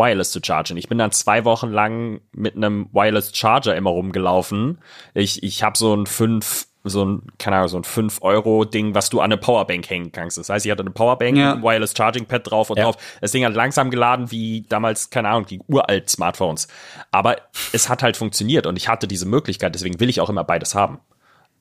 wireless 0.00 0.30
zu 0.32 0.40
chargen. 0.42 0.76
Ich 0.76 0.88
bin 0.88 0.98
dann 0.98 1.12
zwei 1.12 1.44
Wochen 1.44 1.68
lang 1.70 2.20
mit 2.32 2.56
einem 2.56 2.88
wireless 2.92 3.36
Charger 3.36 3.76
immer 3.76 3.90
rumgelaufen. 3.90 4.78
Ich, 5.14 5.42
ich 5.42 5.62
habe 5.62 5.76
so 5.76 5.94
ein 5.94 6.06
5 6.06 6.66
so 6.82 7.04
ein, 7.04 7.22
keine 7.38 7.56
Ahnung, 7.56 7.68
so 7.68 7.76
ein 7.76 7.82
5-Euro-Ding, 7.82 8.94
was 8.94 9.10
du 9.10 9.20
an 9.20 9.24
eine 9.26 9.36
Powerbank 9.36 9.90
hängen 9.90 10.12
kannst. 10.12 10.38
Das 10.38 10.48
heißt, 10.48 10.64
ich 10.64 10.72
hatte 10.72 10.80
eine 10.82 10.90
Powerbank 10.90 11.36
Ja. 11.36 11.52
einem 11.52 11.62
Wireless 11.62 11.92
Charging 11.94 12.24
Pad 12.24 12.50
drauf 12.50 12.70
und 12.70 12.78
Ja. 12.78 12.84
drauf. 12.84 12.96
Das 13.20 13.32
Ding 13.32 13.44
hat 13.44 13.52
langsam 13.52 13.90
geladen 13.90 14.30
wie 14.30 14.64
damals, 14.66 15.10
keine 15.10 15.28
Ahnung, 15.28 15.44
die 15.44 15.60
uralt 15.68 16.08
Smartphones. 16.08 16.68
Aber 17.10 17.36
es 17.74 17.90
hat 17.90 18.02
halt 18.02 18.16
funktioniert 18.16 18.66
und 18.66 18.76
ich 18.76 18.88
hatte 18.88 19.06
diese 19.06 19.26
Möglichkeit, 19.26 19.74
deswegen 19.74 20.00
will 20.00 20.08
ich 20.08 20.22
auch 20.22 20.30
immer 20.30 20.42
beides 20.42 20.74
haben. 20.74 21.00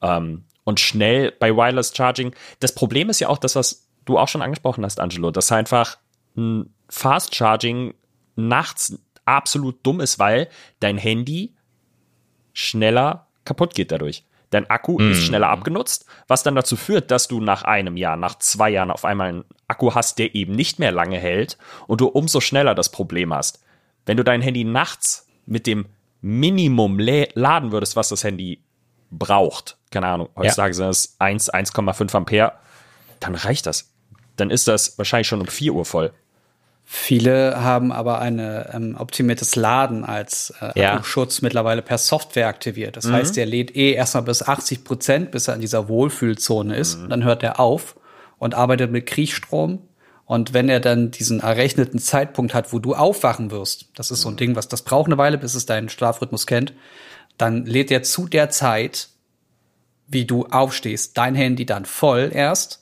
Ähm, 0.02 0.46
und 0.64 0.80
schnell 0.80 1.34
bei 1.38 1.54
Wireless 1.54 1.92
Charging. 1.94 2.34
Das 2.62 2.74
Problem 2.74 3.10
ist 3.10 3.20
ja 3.20 3.28
auch 3.28 3.40
das, 3.40 3.58
was 3.58 3.90
du 4.06 4.18
auch 4.18 4.30
schon 4.30 4.42
angesprochen 4.42 4.86
hast, 4.86 5.02
Angelo, 5.02 5.32
dass 5.32 5.52
einfach 5.52 5.98
ein 6.38 6.74
Fast 6.88 7.36
Charging 7.36 7.94
nachts 8.48 8.98
absolut 9.26 9.86
dumm 9.86 10.00
ist, 10.00 10.20
weil 10.20 10.50
dein 10.80 10.98
Handy 10.98 11.56
schneller 12.54 13.28
kaputt 13.46 13.76
geht 13.76 13.92
dadurch. 13.92 14.26
Dein 14.50 14.68
Akku 14.68 14.98
ist 14.98 15.24
schneller 15.26 15.50
abgenutzt, 15.50 16.06
was 16.28 16.42
dann 16.42 16.56
dazu 16.56 16.76
führt, 16.76 17.12
dass 17.12 17.28
du 17.28 17.40
nach 17.40 17.64
einem 17.64 17.98
Jahr, 17.98 18.18
nach 18.18 18.40
zwei 18.40 18.72
Jahren 18.72 18.90
auf 18.90 19.06
einmal 19.06 19.30
einen 19.30 19.44
Akku 19.68 19.94
hast, 19.94 20.18
der 20.18 20.34
eben 20.34 20.54
nicht 20.54 20.80
mehr 20.80 20.92
lange 20.92 21.20
hält 21.20 21.60
und 21.86 22.02
du 22.02 22.08
umso 22.08 22.42
schneller 22.42 22.74
das 22.74 22.90
Problem 22.90 23.32
hast. 23.32 23.64
Wenn 24.08 24.18
du 24.18 24.24
dein 24.24 24.42
Handy 24.42 24.64
nachts 24.64 25.28
mit 25.46 25.68
dem 25.68 25.86
Minimum 26.22 26.98
laden 27.00 27.72
würdest, 27.72 27.96
was 27.96 28.10
das 28.10 28.24
Handy 28.24 28.64
braucht, 29.12 29.78
keine 29.92 30.08
Ahnung, 30.08 30.30
heutzutage 30.36 30.74
sind 30.74 30.90
es 30.90 31.16
1, 31.20 31.54
1,5 31.54 32.16
Ampere, 32.16 32.54
dann 33.20 33.36
reicht 33.36 33.68
das. 33.68 33.94
Dann 34.36 34.50
ist 34.50 34.68
das 34.68 34.98
wahrscheinlich 34.98 35.28
schon 35.28 35.42
um 35.42 35.48
4 35.48 35.74
Uhr 35.74 35.86
voll. 35.86 36.12
Viele 36.92 37.62
haben 37.64 37.92
aber 37.92 38.18
eine 38.18 38.72
ähm, 38.74 38.96
optimiertes 38.98 39.56
Laden 39.56 40.04
als 40.04 40.52
äh, 40.60 40.72
Ja. 40.74 40.94
Akkuschutz 40.96 41.44
mittlerweile 41.44 41.84
per 41.84 42.00
Software 42.00 42.48
aktiviert. 42.48 42.98
Das 42.98 43.12
heißt, 43.12 43.38
der 43.38 43.46
lädt 43.46 43.76
eh 43.76 43.92
erstmal 43.94 44.24
bis 44.24 44.42
80 44.42 44.84
Prozent, 44.84 45.30
bis 45.30 45.48
er 45.48 45.54
in 45.54 45.62
dieser 45.62 45.88
Wohlfühlzone 45.88 46.76
ist. 46.76 46.98
Dann 47.08 47.24
hört 47.24 47.44
er 47.44 47.60
auf 47.60 47.96
und 48.40 48.56
arbeitet 48.56 48.92
mit 48.92 49.06
Kriechstrom. 49.06 49.84
Und 50.26 50.56
wenn 50.56 50.68
er 50.68 50.80
dann 50.80 51.12
diesen 51.12 51.42
errechneten 51.42 52.00
Zeitpunkt 52.00 52.56
hat, 52.56 52.74
wo 52.74 52.80
du 52.80 52.96
aufwachen 52.96 53.52
wirst, 53.52 53.90
das 53.94 54.10
ist 54.10 54.22
so 54.22 54.30
ein 54.30 54.36
Ding, 54.38 54.56
was 54.56 54.68
das 54.68 54.82
braucht 54.82 55.06
eine 55.06 55.20
Weile, 55.20 55.38
bis 55.38 55.54
es 55.54 55.68
deinen 55.68 55.90
Schlafrhythmus 55.90 56.48
kennt, 56.48 56.74
dann 57.38 57.68
lädt 57.68 57.92
er 57.92 58.02
zu 58.02 58.28
der 58.28 58.50
Zeit, 58.50 59.10
wie 60.08 60.26
du 60.26 60.48
aufstehst, 60.48 61.16
dein 61.20 61.36
Handy 61.36 61.68
dann 61.68 61.86
voll 61.86 62.32
erst 62.34 62.82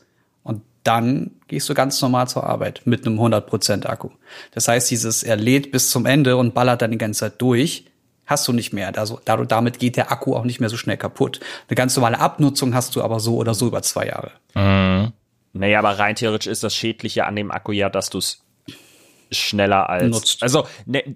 dann 0.87 1.31
gehst 1.47 1.67
du 1.69 1.73
ganz 1.73 2.01
normal 2.01 2.27
zur 2.27 2.45
Arbeit 2.45 2.81
mit 2.85 3.05
einem 3.05 3.19
100% 3.19 3.85
Akku. 3.85 4.09
Das 4.51 4.67
heißt, 4.67 4.89
dieses 4.89 5.23
er 5.23 5.35
lädt 5.35 5.71
bis 5.71 5.89
zum 5.89 6.05
Ende 6.05 6.37
und 6.37 6.53
ballert 6.53 6.81
dann 6.81 6.91
die 6.91 6.97
ganze 6.97 7.19
Zeit 7.21 7.41
durch, 7.41 7.85
hast 8.25 8.47
du 8.47 8.53
nicht 8.53 8.73
mehr. 8.73 8.97
Also 8.97 9.19
damit 9.25 9.79
geht 9.79 9.97
der 9.97 10.11
Akku 10.11 10.35
auch 10.35 10.43
nicht 10.43 10.59
mehr 10.59 10.69
so 10.69 10.77
schnell 10.77 10.97
kaputt. 10.97 11.39
Eine 11.67 11.75
ganz 11.75 11.95
normale 11.95 12.19
Abnutzung 12.19 12.73
hast 12.73 12.95
du 12.95 13.03
aber 13.03 13.19
so 13.19 13.35
oder 13.35 13.53
so 13.53 13.67
über 13.67 13.81
zwei 13.81 14.07
Jahre. 14.07 14.31
Naja, 15.53 15.79
aber 15.79 15.99
rein 15.99 16.15
theoretisch 16.15 16.47
ist 16.47 16.63
das 16.63 16.75
Schädliche 16.75 17.25
an 17.25 17.35
dem 17.35 17.51
Akku 17.51 17.71
ja, 17.71 17.89
dass 17.89 18.09
du 18.09 18.19
es 18.19 18.43
schneller 19.31 19.89
als. 19.89 20.09
Nutzt. 20.09 20.43
Also, 20.43 20.67
ne, 20.85 21.15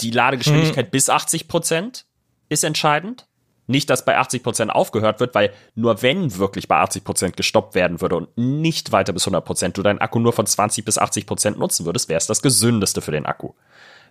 die 0.00 0.10
Ladegeschwindigkeit 0.10 0.90
bis 0.90 1.10
80 1.10 1.48
Prozent 1.48 2.06
ist 2.48 2.64
entscheidend. 2.64 3.26
Nicht, 3.66 3.88
dass 3.88 4.04
bei 4.04 4.18
80 4.18 4.42
Prozent 4.42 4.70
aufgehört 4.70 5.20
wird, 5.20 5.34
weil 5.34 5.52
nur 5.74 6.02
wenn 6.02 6.36
wirklich 6.36 6.68
bei 6.68 6.76
80 6.76 7.02
Prozent 7.04 7.36
gestoppt 7.36 7.74
werden 7.74 8.00
würde 8.00 8.16
und 8.16 8.36
nicht 8.36 8.92
weiter 8.92 9.12
bis 9.14 9.22
100 9.24 9.44
Prozent 9.44 9.78
du 9.78 9.82
deinen 9.82 10.00
Akku 10.00 10.18
nur 10.18 10.34
von 10.34 10.46
20 10.46 10.84
bis 10.84 10.98
80 10.98 11.26
Prozent 11.26 11.58
nutzen 11.58 11.86
würdest, 11.86 12.08
wäre 12.08 12.18
es 12.18 12.26
das 12.26 12.42
gesündeste 12.42 13.00
für 13.00 13.12
den 13.12 13.24
Akku. 13.24 13.52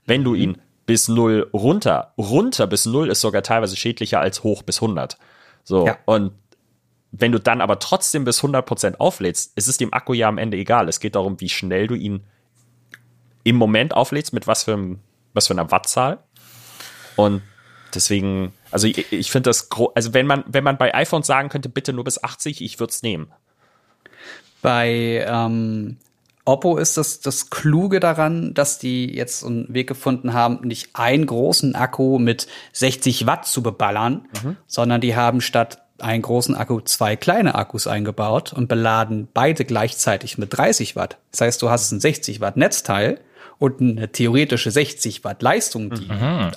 Wenn 0.06 0.24
du 0.24 0.34
ihn 0.34 0.58
bis 0.86 1.08
null 1.08 1.50
runter, 1.54 2.14
runter 2.18 2.68
bis 2.68 2.86
null 2.86 3.10
ist 3.10 3.22
sogar 3.22 3.44
teilweise 3.44 3.76
schädlicher 3.76 4.20
als 4.20 4.44
hoch 4.44 4.64
bis 4.64 4.82
100. 4.82 5.18
So, 5.64 5.86
Ja. 5.88 5.98
und 6.06 6.34
wenn 7.12 7.32
du 7.32 7.40
dann 7.40 7.62
aber 7.62 7.78
trotzdem 7.78 8.24
bis 8.26 8.42
100% 8.42 8.96
auflädst, 8.98 9.56
ist 9.56 9.68
es 9.68 9.78
dem 9.78 9.94
Akku 9.94 10.14
ja 10.14 10.28
am 10.28 10.40
Ende 10.40 10.58
egal. 10.58 10.90
Es 10.90 11.00
geht 11.00 11.14
darum, 11.14 11.40
wie 11.40 11.50
schnell 11.50 11.86
du 11.86 11.94
ihn 11.94 12.24
im 13.44 13.56
Moment 13.56 13.94
auflädst, 13.94 14.34
mit 14.34 14.48
was 14.48 14.64
für, 14.64 14.98
was 15.34 15.46
für 15.48 15.54
einer 15.54 15.70
Wattzahl. 15.70 16.24
Und 17.16 17.44
deswegen, 17.96 18.54
also 18.72 18.88
ich, 18.88 19.12
ich 19.12 19.32
finde 19.32 19.50
das, 19.50 19.70
also 19.96 20.14
wenn 20.14 20.26
man, 20.26 20.44
wenn 20.48 20.64
man 20.64 20.78
bei 20.78 20.94
iPhones 20.94 21.28
sagen 21.28 21.50
könnte, 21.50 21.70
bitte 21.70 21.94
nur 21.94 22.04
bis 22.04 22.24
80, 22.24 22.62
ich 22.62 22.80
würde 22.80 22.92
es 22.92 23.04
nehmen. 23.04 23.32
Bei 24.62 25.26
ähm, 25.28 25.98
Oppo 26.46 26.78
ist 26.78 26.98
das, 26.98 27.22
das 27.22 27.50
Kluge 27.50 28.00
daran, 28.00 28.54
dass 28.54 28.80
die 28.80 29.14
jetzt 29.14 29.46
einen 29.46 29.74
Weg 29.74 29.88
gefunden 29.88 30.34
haben, 30.34 30.68
nicht 30.68 30.90
einen 30.94 31.26
großen 31.26 31.76
Akku 31.76 32.20
mit 32.20 32.48
60 32.74 33.26
Watt 33.26 33.48
zu 33.48 33.64
beballern, 33.64 34.28
sondern 34.68 35.00
die 35.00 35.16
haben 35.16 35.40
statt 35.40 35.84
einen 36.00 36.22
großen 36.22 36.56
Akku 36.56 36.82
zwei 36.82 37.16
kleine 37.16 37.56
Akkus 37.56 37.88
eingebaut 37.88 38.52
und 38.52 38.68
beladen 38.68 39.30
beide 39.34 39.64
gleichzeitig 39.64 40.38
mit 40.38 40.58
30 40.58 40.96
Watt. 40.96 41.18
Das 41.32 41.42
heißt, 41.42 41.62
du 41.62 41.70
hast 41.70 41.92
ein 41.92 42.02
60 42.02 42.42
Watt 42.42 42.58
Netzteil 42.58 43.20
und 43.64 43.80
eine 43.80 44.12
theoretische 44.12 44.72
60 44.72 45.24
Watt 45.24 45.42
Leistung, 45.42 45.90
die 45.92 46.10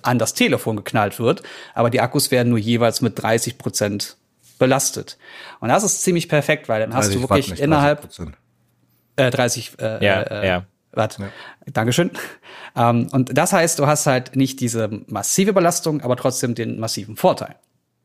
an 0.03 0.19
das 0.19 0.35
Telefon 0.35 0.75
geknallt 0.77 1.21
wird, 1.21 1.45
aber 1.73 1.89
die 1.89 2.01
Akkus 2.01 2.33
werden 2.33 2.49
nur 2.49 2.59
jeweils 2.59 3.01
mit 3.01 3.23
30 3.23 3.59
Prozent 3.59 4.17
belastet. 4.59 5.17
Und 5.61 5.69
das 5.69 5.85
ist 5.85 6.03
ziemlich 6.03 6.29
perfekt, 6.29 6.69
weil 6.69 6.81
dann 6.81 6.93
hast 6.95 7.07
30 7.07 7.23
du 7.23 7.29
wirklich 7.29 7.51
nicht 7.51 7.61
innerhalb 7.61 8.07
30%. 8.07 8.33
äh, 9.15 9.31
30 9.31 9.73
äh, 9.79 10.05
Ja, 10.05 10.23
äh, 10.23 10.49
ja. 10.49 10.67
Watt. 10.91 11.21
Dankeschön. 11.73 12.11
Ähm, 12.75 13.07
und 13.13 13.39
das 13.39 13.53
heißt, 13.53 13.79
du 13.79 13.87
hast 13.87 14.07
halt 14.07 14.35
nicht 14.35 14.59
diese 14.59 14.91
massive 15.07 15.53
Belastung, 15.53 16.01
aber 16.01 16.17
trotzdem 16.17 16.57
den 16.57 16.81
massiven 16.81 17.15
Vorteil. 17.15 17.55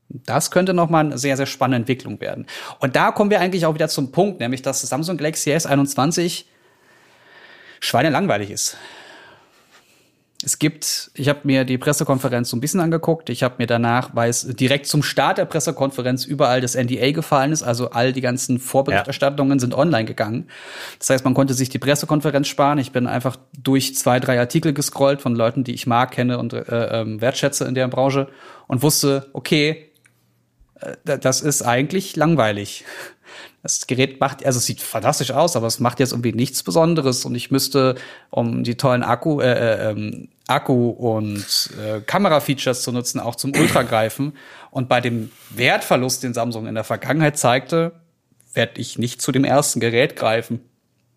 Das 0.10 0.52
könnte 0.52 0.76
nochmal 0.76 1.06
eine 1.06 1.18
sehr, 1.18 1.38
sehr 1.38 1.48
spannende 1.48 1.78
Entwicklung 1.78 2.22
werden. 2.22 2.46
Und 2.80 2.96
da 2.96 3.12
kommen 3.12 3.32
wir 3.32 3.40
eigentlich 3.40 3.66
auch 3.66 3.74
wieder 3.74 3.90
zum 3.90 4.12
Punkt, 4.12 4.42
nämlich 4.42 4.62
dass 4.62 4.82
das 4.82 4.92
Samsung 4.92 5.18
Galaxy 5.18 5.50
S21 5.52 6.46
schweinelangweilig 7.82 8.52
ist. 8.52 8.78
Es 10.44 10.58
gibt, 10.58 11.12
ich 11.14 11.30
habe 11.30 11.42
mir 11.44 11.66
die 11.66 11.78
Pressekonferenz 11.78 12.50
so 12.50 12.58
ein 12.58 12.62
bisschen 12.62 12.80
angeguckt. 12.80 13.30
Ich 13.30 13.44
habe 13.44 13.56
mir 13.60 13.68
danach, 13.68 14.10
weil 14.14 14.30
es 14.30 14.48
direkt 14.48 14.88
zum 14.88 15.04
Start 15.04 15.38
der 15.38 15.46
Pressekonferenz 15.46 16.26
überall 16.26 16.62
das 16.62 16.76
NDA 16.76 17.12
gefallen 17.12 17.52
ist, 17.52 17.62
also 17.62 17.92
all 17.92 18.12
die 18.12 18.22
ganzen 18.22 18.58
Vorberichterstattungen 18.58 19.60
sind 19.60 19.76
online 19.76 20.06
gegangen. 20.06 20.48
Das 20.98 21.12
heißt, 21.12 21.26
man 21.26 21.36
konnte 21.36 21.54
sich 21.54 21.70
die 21.70 21.78
Pressekonferenz 21.78 22.48
sparen. 22.48 22.80
Ich 22.80 22.92
bin 22.92 23.06
einfach 23.06 23.38
durch 23.56 23.96
zwei, 23.96 24.20
drei 24.20 24.40
Artikel 24.40 24.74
gescrollt 24.74 25.22
von 25.22 25.36
Leuten, 25.36 25.64
die 25.64 25.76
ich 25.76 25.86
mag, 25.86 26.10
kenne 26.12 26.40
und 26.40 26.54
äh, 26.54 27.02
ähm, 27.02 27.22
wertschätze 27.22 27.66
in 27.66 27.76
der 27.76 27.88
Branche 27.88 28.28
und 28.68 28.82
wusste, 28.82 29.30
okay, 29.34 29.92
äh, 30.80 31.20
das 31.20 31.42
ist 31.42 31.62
eigentlich 31.62 32.16
langweilig. 32.16 32.84
Das 33.64 33.86
Gerät 33.86 34.20
macht, 34.20 34.44
also 34.46 34.58
es 34.58 34.66
sieht 34.66 34.82
fantastisch 34.82 35.32
aus, 35.32 35.56
aber 35.56 35.68
es 35.68 35.80
macht 35.80 36.00
jetzt 36.00 36.14
irgendwie 36.14 36.34
nichts 36.34 36.64
Besonderes 36.64 37.26
und 37.26 37.36
ich 37.36 37.52
müsste, 37.52 37.96
um 38.32 38.64
die 38.64 38.76
tollen 38.76 39.04
Akku, 39.04 39.40
äh, 39.40 39.52
äh, 39.52 39.92
ähm, 39.92 40.30
Akku 40.48 40.90
und 40.90 41.70
äh, 41.80 42.02
Kamerafeatures 42.02 42.82
zu 42.82 42.92
nutzen, 42.92 43.20
auch 43.20 43.36
zum 43.36 43.56
Ultra 43.56 43.84
greifen. 43.84 44.34
Und 44.72 44.90
bei 44.90 45.00
dem 45.00 45.32
Wertverlust, 45.52 46.24
den 46.24 46.34
Samsung 46.34 46.66
in 46.66 46.76
der 46.76 46.84
Vergangenheit 46.84 47.38
zeigte, 47.38 47.92
werde 48.54 48.82
ich 48.82 48.98
nicht 48.98 49.22
zu 49.22 49.32
dem 49.32 49.46
ersten 49.46 49.80
Gerät 49.80 50.16
greifen. 50.16 50.62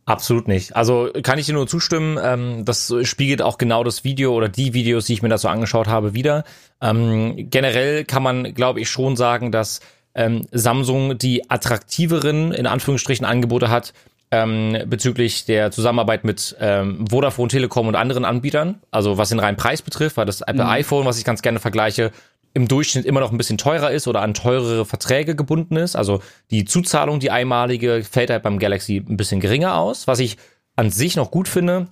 Absolut 0.07 0.49
nicht. 0.49 0.77
Also 0.77 1.11
kann 1.23 1.39
ich 1.39 1.47
dir 1.47 1.55
nur 1.55 1.67
zustimmen. 1.67 2.19
Ähm, 2.23 2.65
das 2.67 2.93
spiegelt 3.05 3.41
auch 3.41 3.57
genau 3.57 3.85
das 3.85 4.05
Video 4.05 4.35
oder 4.35 4.51
die 4.51 4.75
Videos, 4.75 5.07
die 5.07 5.15
ich 5.15 5.23
mir 5.23 5.31
dazu 5.31 5.49
angeschaut 5.49 5.87
habe, 5.87 6.13
wieder. 6.13 6.45
Ähm, 6.83 7.49
generell 7.49 8.05
kann 8.05 8.23
man, 8.23 8.53
glaube 8.53 8.81
ich, 8.81 8.91
schon 8.91 9.17
sagen, 9.17 9.51
dass 9.51 9.81
ähm, 10.15 10.47
Samsung 10.53 11.19
die 11.19 11.51
attraktiveren, 11.51 12.53
in 12.53 12.67
Anführungsstrichen, 12.67 13.27
Angebote 13.27 13.71
hat 13.71 13.93
ähm, 14.31 14.77
bezüglich 14.87 15.45
der 15.45 15.71
Zusammenarbeit 15.71 16.25
mit 16.25 16.57
ähm, 16.61 17.07
Vodafone, 17.09 17.49
Telekom 17.49 17.89
und 17.89 17.95
anderen 17.95 18.25
Anbietern. 18.25 18.81
Also 18.91 19.19
was 19.19 19.29
den 19.29 19.39
reinen 19.39 19.57
Preis 19.57 19.83
betrifft, 19.83 20.17
weil 20.17 20.27
das 20.27 20.41
Apple 20.41 20.67
iPhone, 20.67 21.05
was 21.05 21.19
ich 21.19 21.25
ganz 21.25 21.43
gerne 21.43 21.61
vergleiche, 21.61 22.11
im 22.53 22.69
Durchschnitt 22.69 23.05
immer 23.05 23.21
noch 23.21 23.33
ein 23.33 23.39
bisschen 23.39 23.59
teurer 23.59 23.91
ist 23.91 24.07
oder 24.07 24.23
an 24.23 24.33
teurere 24.33 24.85
Verträge 24.85 25.35
gebunden 25.35 25.77
ist. 25.77 25.97
Also 25.97 26.23
die 26.51 26.65
Zuzahlung, 26.65 27.19
die 27.19 27.31
einmalige, 27.31 28.05
fällt 28.09 28.31
halt 28.31 28.45
beim 28.45 28.59
Galaxy 28.59 29.05
ein 29.09 29.17
bisschen 29.17 29.41
geringer 29.41 29.77
aus. 29.77 30.07
Was 30.07 30.21
ich 30.21 30.37
an 30.77 30.91
sich 30.91 31.17
noch 31.17 31.31
gut 31.31 31.49
finde, 31.49 31.89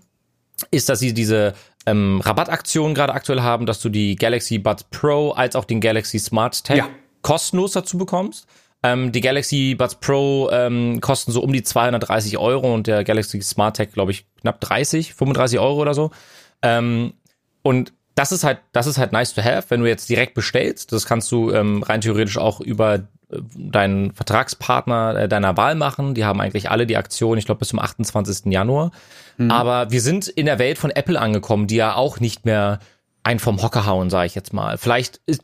ist, 0.70 0.88
dass 0.88 1.00
sie 1.00 1.14
diese 1.14 1.54
ähm, 1.86 2.20
Rabattaktion 2.20 2.94
gerade 2.94 3.12
aktuell 3.12 3.42
haben, 3.42 3.66
dass 3.66 3.80
du 3.80 3.88
die 3.88 4.14
Galaxy 4.14 4.58
Buds 4.58 4.84
Pro 4.84 5.32
als 5.32 5.56
auch 5.56 5.64
den 5.64 5.80
Galaxy 5.80 6.18
Smart 6.20 6.64
Tag 6.64 6.76
Ja. 6.76 6.88
Kostenlos 7.22 7.72
dazu 7.72 7.98
bekommst. 7.98 8.46
Ähm, 8.82 9.12
die 9.12 9.20
Galaxy 9.20 9.76
Buds 9.76 9.96
Pro 9.96 10.50
ähm, 10.52 11.00
kosten 11.00 11.30
so 11.30 11.40
um 11.40 11.52
die 11.52 11.62
230 11.62 12.36
Euro 12.38 12.74
und 12.74 12.88
der 12.88 13.04
Galaxy 13.04 13.40
Smart 13.40 13.76
Tag, 13.76 13.92
glaube 13.92 14.10
ich, 14.10 14.26
knapp 14.40 14.60
30, 14.60 15.14
35 15.14 15.60
Euro 15.60 15.80
oder 15.80 15.94
so. 15.94 16.10
Ähm, 16.62 17.14
und 17.62 17.92
das 18.14 18.32
ist 18.32 18.44
halt, 18.44 18.58
das 18.72 18.86
ist 18.86 18.98
halt 18.98 19.12
nice 19.12 19.34
to 19.34 19.42
have, 19.42 19.66
wenn 19.70 19.80
du 19.80 19.88
jetzt 19.88 20.08
direkt 20.08 20.34
bestellst. 20.34 20.92
Das 20.92 21.06
kannst 21.06 21.30
du 21.30 21.52
ähm, 21.52 21.82
rein 21.82 22.00
theoretisch 22.00 22.38
auch 22.38 22.60
über 22.60 22.94
äh, 22.94 23.00
deinen 23.54 24.12
Vertragspartner 24.12 25.16
äh, 25.16 25.28
deiner 25.28 25.56
Wahl 25.56 25.76
machen. 25.76 26.14
Die 26.14 26.24
haben 26.24 26.40
eigentlich 26.40 26.68
alle 26.68 26.86
die 26.86 26.96
Aktion, 26.96 27.38
ich 27.38 27.46
glaube, 27.46 27.60
bis 27.60 27.68
zum 27.68 27.78
28. 27.78 28.52
Januar. 28.52 28.90
Aber 29.48 29.90
wir 29.90 30.00
sind 30.00 30.28
in 30.28 30.46
der 30.46 30.58
Welt 30.58 30.78
von 30.78 30.90
Apple 30.90 31.18
angekommen, 31.18 31.66
die 31.66 31.76
ja 31.76 31.94
auch 31.94 32.20
nicht 32.20 32.44
mehr 32.44 32.80
einen 33.24 33.40
vom 33.40 33.62
Hocker 33.62 33.86
hauen, 33.86 34.10
sage 34.10 34.26
ich 34.26 34.34
jetzt 34.34 34.52
mal. 34.52 34.76
Vielleicht 34.78 35.20
ist, 35.26 35.42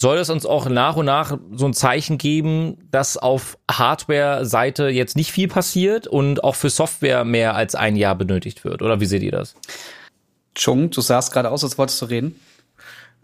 soll 0.00 0.18
es 0.18 0.30
uns 0.30 0.46
auch 0.46 0.68
nach 0.68 0.96
und 0.96 1.06
nach 1.06 1.38
so 1.52 1.66
ein 1.66 1.74
Zeichen 1.74 2.18
geben, 2.18 2.88
dass 2.90 3.16
auf 3.16 3.58
Hardware-Seite 3.70 4.88
jetzt 4.88 5.16
nicht 5.16 5.32
viel 5.32 5.48
passiert 5.48 6.06
und 6.06 6.44
auch 6.44 6.54
für 6.54 6.70
Software 6.70 7.24
mehr 7.24 7.56
als 7.56 7.74
ein 7.74 7.96
Jahr 7.96 8.14
benötigt 8.14 8.64
wird. 8.64 8.80
Oder 8.82 9.00
wie 9.00 9.06
seht 9.06 9.22
ihr 9.22 9.32
das? 9.32 9.56
Chung, 10.54 10.90
du 10.90 11.00
sahst 11.00 11.32
gerade 11.32 11.50
aus, 11.50 11.64
als 11.64 11.78
wolltest 11.78 12.00
du 12.00 12.06
reden. 12.06 12.40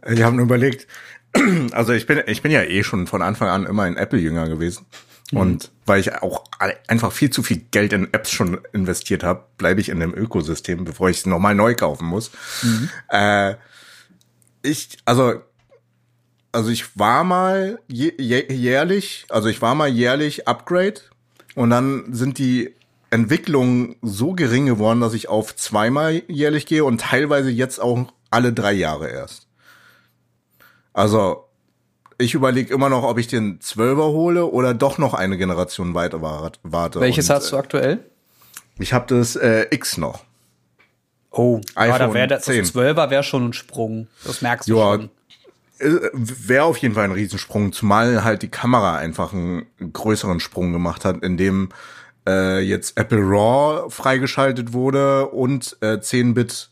Ich 0.08 0.22
habe 0.22 0.40
überlegt, 0.40 0.88
also 1.72 1.92
ich 1.92 2.06
bin, 2.06 2.22
ich 2.26 2.42
bin 2.42 2.50
ja 2.50 2.62
eh 2.62 2.82
schon 2.82 3.06
von 3.06 3.22
Anfang 3.22 3.48
an 3.48 3.66
immer 3.66 3.84
ein 3.84 3.96
Apple-Jünger 3.96 4.48
gewesen. 4.48 4.86
Und 5.32 5.72
weil 5.86 6.00
ich 6.00 6.12
auch 6.22 6.44
einfach 6.86 7.10
viel 7.10 7.30
zu 7.30 7.42
viel 7.42 7.64
Geld 7.70 7.92
in 7.92 8.12
Apps 8.12 8.30
schon 8.30 8.60
investiert 8.72 9.24
habe, 9.24 9.44
bleibe 9.58 9.80
ich 9.80 9.88
in 9.88 9.98
dem 9.98 10.14
Ökosystem, 10.14 10.84
bevor 10.84 11.08
ich 11.08 11.18
es 11.18 11.26
nochmal 11.26 11.54
neu 11.54 11.74
kaufen 11.74 12.06
muss. 12.06 12.30
Äh, 13.08 13.54
ich, 14.62 14.98
also, 15.04 15.42
also 16.54 16.70
ich 16.70 16.98
war 16.98 17.24
mal 17.24 17.80
jährlich, 17.88 19.26
also 19.28 19.48
ich 19.48 19.60
war 19.60 19.74
mal 19.74 19.88
jährlich 19.88 20.46
Upgrade 20.46 21.00
und 21.54 21.70
dann 21.70 22.12
sind 22.12 22.38
die 22.38 22.74
Entwicklungen 23.10 23.96
so 24.02 24.32
gering 24.32 24.66
geworden, 24.66 25.00
dass 25.00 25.14
ich 25.14 25.28
auf 25.28 25.54
zweimal 25.56 26.22
jährlich 26.28 26.66
gehe 26.66 26.84
und 26.84 27.00
teilweise 27.00 27.50
jetzt 27.50 27.80
auch 27.80 28.06
alle 28.30 28.52
drei 28.52 28.72
Jahre 28.72 29.10
erst. 29.10 29.48
Also 30.92 31.44
ich 32.18 32.34
überlege 32.34 32.72
immer 32.72 32.88
noch, 32.88 33.02
ob 33.02 33.18
ich 33.18 33.26
den 33.26 33.58
12er 33.58 34.12
hole 34.12 34.46
oder 34.46 34.74
doch 34.74 34.98
noch 34.98 35.14
eine 35.14 35.36
Generation 35.36 35.94
weiter 35.94 36.22
warte. 36.22 37.00
Welches 37.00 37.28
Und, 37.28 37.36
hast 37.36 37.52
du 37.52 37.56
aktuell? 37.56 37.98
Ich 38.78 38.92
habe 38.92 39.06
das 39.08 39.34
äh, 39.36 39.66
X 39.70 39.98
noch. 39.98 40.24
Oh, 41.30 41.60
aber 41.74 41.86
da 41.86 41.94
iPhone 41.96 42.14
wäre 42.14 42.28
das 42.28 42.44
10. 42.44 42.64
12er 42.64 43.10
wäre 43.10 43.24
schon 43.24 43.46
ein 43.48 43.52
Sprung. 43.52 44.06
Das 44.24 44.40
merkst 44.40 44.68
du 44.68 44.76
Ja, 44.78 44.94
schon. 44.94 45.10
Äh, 45.84 46.10
Wäre 46.12 46.64
auf 46.64 46.78
jeden 46.78 46.94
Fall 46.94 47.04
ein 47.04 47.12
Riesensprung, 47.12 47.72
zumal 47.72 48.24
halt 48.24 48.42
die 48.42 48.48
Kamera 48.48 48.96
einfach 48.96 49.32
einen 49.32 49.66
größeren 49.92 50.40
Sprung 50.40 50.72
gemacht 50.72 51.04
hat, 51.04 51.22
indem 51.22 51.68
äh, 52.26 52.60
jetzt 52.60 52.98
Apple 52.98 53.20
RAW 53.20 53.90
freigeschaltet 53.90 54.72
wurde 54.72 55.26
und 55.26 55.76
äh, 55.80 55.98
10-Bit 55.98 56.70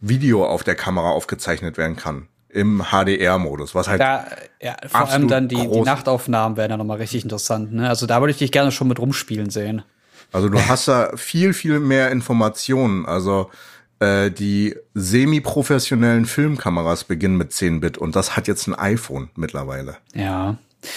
Video 0.00 0.46
auf 0.46 0.62
der 0.62 0.74
Kamera 0.74 1.10
aufgezeichnet 1.10 1.78
werden 1.78 1.96
kann. 1.96 2.28
Im 2.50 2.82
HDR-Modus, 2.90 3.74
was 3.74 3.88
halt 3.88 4.00
Da, 4.00 4.26
ja, 4.60 4.76
vor 4.86 5.08
allem 5.08 5.28
dann 5.28 5.48
die, 5.48 5.68
die. 5.68 5.80
Nachtaufnahmen 5.82 6.56
wären 6.56 6.70
ja 6.70 6.76
nochmal 6.76 6.96
richtig 6.96 7.22
interessant. 7.22 7.74
Ne? 7.74 7.88
Also 7.88 8.06
da 8.06 8.20
würde 8.20 8.30
ich 8.30 8.38
dich 8.38 8.52
gerne 8.52 8.72
schon 8.72 8.88
mit 8.88 8.98
rumspielen 8.98 9.50
sehen. 9.50 9.82
Also 10.32 10.48
du 10.48 10.58
hast 10.66 10.88
da 10.88 11.16
viel, 11.16 11.52
viel 11.52 11.78
mehr 11.78 12.10
Informationen. 12.10 13.04
Also 13.06 13.50
äh, 14.00 14.30
die 14.30 14.76
semi-professionellen 14.94 16.26
Filmkameras 16.26 17.04
beginnen 17.04 17.36
mit 17.36 17.52
10-Bit 17.52 17.98
und 17.98 18.16
das 18.16 18.36
hat 18.36 18.48
jetzt 18.48 18.66
ein 18.66 18.74
iPhone 18.74 19.30
mittlerweile. 19.34 19.96
Ja. 20.14 20.56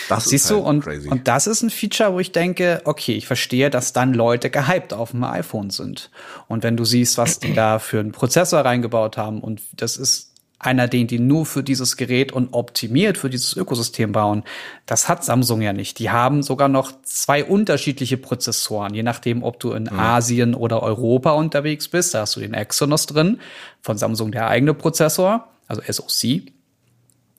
Das 0.09 0.25
Siehst 0.25 0.45
ist 0.45 0.51
du, 0.51 0.57
halt 0.57 0.65
und, 0.67 0.83
crazy. 0.83 1.09
und 1.09 1.27
das 1.27 1.47
ist 1.47 1.63
ein 1.63 1.71
Feature, 1.71 2.13
wo 2.13 2.19
ich 2.19 2.31
denke, 2.31 2.81
okay, 2.85 3.13
ich 3.13 3.25
verstehe, 3.25 3.71
dass 3.71 3.93
dann 3.93 4.13
Leute 4.13 4.51
gehypt 4.51 4.93
auf 4.93 5.11
dem 5.11 5.23
iPhone 5.23 5.71
sind. 5.71 6.11
Und 6.47 6.63
wenn 6.63 6.77
du 6.77 6.85
siehst, 6.85 7.17
was 7.17 7.39
die 7.39 7.53
da 7.53 7.79
für 7.79 7.99
einen 7.99 8.11
Prozessor 8.11 8.61
reingebaut 8.61 9.17
haben, 9.17 9.41
und 9.41 9.61
das 9.73 9.97
ist 9.97 10.30
einer, 10.61 10.87
den 10.87 11.07
die 11.07 11.19
nur 11.19 11.45
für 11.45 11.63
dieses 11.63 11.97
Gerät 11.97 12.31
und 12.31 12.53
optimiert 12.53 13.17
für 13.17 13.29
dieses 13.29 13.55
Ökosystem 13.55 14.11
bauen, 14.11 14.43
das 14.85 15.09
hat 15.09 15.25
Samsung 15.25 15.61
ja 15.61 15.73
nicht. 15.73 15.97
Die 15.99 16.11
haben 16.11 16.43
sogar 16.43 16.67
noch 16.67 16.91
zwei 17.03 17.43
unterschiedliche 17.43 18.17
Prozessoren, 18.17 18.93
je 18.93 19.03
nachdem, 19.03 19.43
ob 19.43 19.59
du 19.59 19.73
in 19.73 19.89
Asien 19.89 20.53
oder 20.53 20.83
Europa 20.83 21.31
unterwegs 21.31 21.87
bist. 21.87 22.13
Da 22.13 22.21
hast 22.21 22.35
du 22.35 22.39
den 22.39 22.53
Exynos 22.53 23.07
drin, 23.07 23.39
von 23.81 23.97
Samsung 23.97 24.31
der 24.31 24.47
eigene 24.47 24.73
Prozessor, 24.73 25.49
also 25.67 25.81
SoC. 25.81 26.43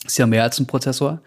Ist 0.05 0.19
ja 0.19 0.26
mehr 0.26 0.43
als 0.43 0.59
ein 0.59 0.67
Prozessor 0.67 1.21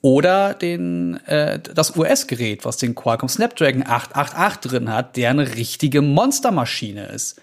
oder 0.00 0.54
den 0.54 1.18
äh, 1.26 1.58
das 1.58 1.96
US-Gerät, 1.96 2.64
was 2.64 2.76
den 2.76 2.94
Qualcomm 2.94 3.28
Snapdragon 3.28 3.82
888 3.86 4.70
drin 4.70 4.92
hat, 4.92 5.16
der 5.16 5.30
eine 5.30 5.56
richtige 5.56 6.02
Monstermaschine 6.02 7.06
ist, 7.06 7.40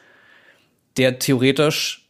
der 0.98 1.20
theoretisch 1.20 2.05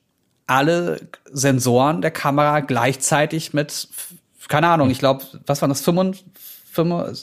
alle 0.48 1.00
Sensoren 1.32 2.02
der 2.02 2.12
Kamera 2.12 2.60
gleichzeitig 2.60 3.54
mit 3.54 3.88
keine 4.48 4.68
Ahnung, 4.68 4.90
ich 4.90 5.00
glaube, 5.00 5.24
was 5.46 5.62
waren 5.62 5.70
das 5.70 5.82
45, 5.82 6.26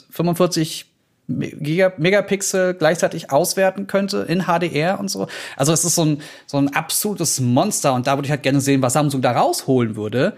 45 0.09 0.93
Giga 1.27 1.93
Megapixel 1.97 2.73
gleichzeitig 2.73 3.31
auswerten 3.31 3.87
könnte 3.87 4.25
in 4.27 4.43
HDR 4.43 4.99
und 4.99 5.09
so. 5.09 5.27
Also 5.55 5.71
es 5.71 5.85
ist 5.85 5.95
so 5.95 6.03
ein 6.03 6.21
so 6.47 6.57
ein 6.57 6.73
absolutes 6.73 7.39
Monster 7.39 7.93
und 7.93 8.07
da 8.07 8.17
würde 8.17 8.25
ich 8.25 8.31
halt 8.31 8.43
gerne 8.43 8.59
sehen, 8.59 8.81
was 8.81 8.93
Samsung 8.93 9.21
da 9.21 9.31
rausholen 9.31 9.95
würde. 9.95 10.35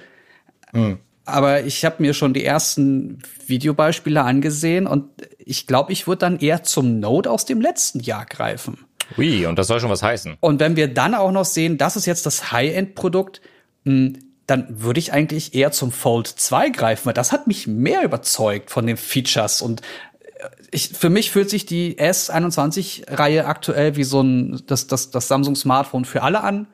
Aber 1.25 1.63
ich 1.63 1.83
habe 1.85 2.03
mir 2.03 2.13
schon 2.13 2.33
die 2.35 2.45
ersten 2.45 3.23
Videobeispiele 3.47 4.21
angesehen 4.21 4.85
und 4.85 5.09
ich 5.39 5.65
glaube, 5.65 5.91
ich 5.91 6.05
würde 6.05 6.19
dann 6.19 6.37
eher 6.37 6.61
zum 6.61 6.99
Note 6.99 7.31
aus 7.31 7.45
dem 7.45 7.61
letzten 7.61 7.99
Jahr 7.99 8.25
greifen. 8.25 8.84
Ui, 9.17 9.45
und 9.45 9.57
das 9.59 9.67
soll 9.67 9.79
schon 9.79 9.89
was 9.89 10.03
heißen. 10.03 10.37
Und 10.39 10.59
wenn 10.59 10.75
wir 10.75 10.93
dann 10.93 11.15
auch 11.15 11.31
noch 11.31 11.45
sehen, 11.45 11.77
das 11.77 11.95
ist 11.95 12.05
jetzt 12.05 12.25
das 12.25 12.51
High-End-Produkt, 12.51 13.41
mh, 13.83 14.19
dann 14.47 14.67
würde 14.69 14.99
ich 14.99 15.11
eigentlich 15.11 15.55
eher 15.55 15.71
zum 15.71 15.91
Fold 15.91 16.27
2 16.27 16.69
greifen, 16.69 17.07
weil 17.07 17.13
das 17.13 17.31
hat 17.31 17.47
mich 17.47 17.67
mehr 17.67 18.03
überzeugt 18.03 18.69
von 18.69 18.85
den 18.85 18.97
Features 18.97 19.61
und 19.61 19.81
äh, 19.81 20.47
ich, 20.71 20.89
für 20.89 21.09
mich 21.09 21.31
fühlt 21.31 21.49
sich 21.49 21.65
die 21.65 21.97
S21-Reihe 21.97 23.45
aktuell 23.45 23.95
wie 23.95 24.03
so 24.03 24.21
ein 24.21 24.61
das, 24.67 24.87
das, 24.87 25.09
das 25.09 25.27
Samsung-Smartphone 25.27 26.05
für 26.05 26.21
alle 26.21 26.43
an, 26.43 26.67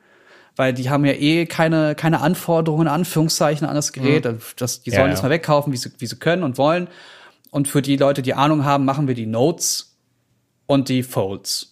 weil 0.56 0.74
die 0.74 0.90
haben 0.90 1.04
ja 1.04 1.12
eh 1.12 1.46
keine, 1.46 1.94
keine 1.94 2.20
Anforderungen, 2.20 2.88
Anführungszeichen, 2.88 3.66
an 3.66 3.74
das 3.74 3.92
Gerät. 3.92 4.28
Das, 4.56 4.82
die 4.82 4.90
sollen 4.90 5.04
Ja, 5.04 5.08
das 5.08 5.20
ja. 5.20 5.24
mal 5.24 5.30
wegkaufen, 5.30 5.72
wie 5.72 5.76
sie, 5.78 5.92
wie 5.98 6.06
sie 6.06 6.16
können 6.16 6.42
und 6.42 6.58
wollen. 6.58 6.88
Und 7.50 7.68
für 7.68 7.80
die 7.80 7.96
Leute, 7.96 8.22
die 8.22 8.34
Ahnung 8.34 8.64
haben, 8.64 8.84
machen 8.84 9.08
wir 9.08 9.14
die 9.14 9.26
Notes 9.26 9.96
und 10.66 10.88
die 10.88 11.02
Folds. 11.02 11.71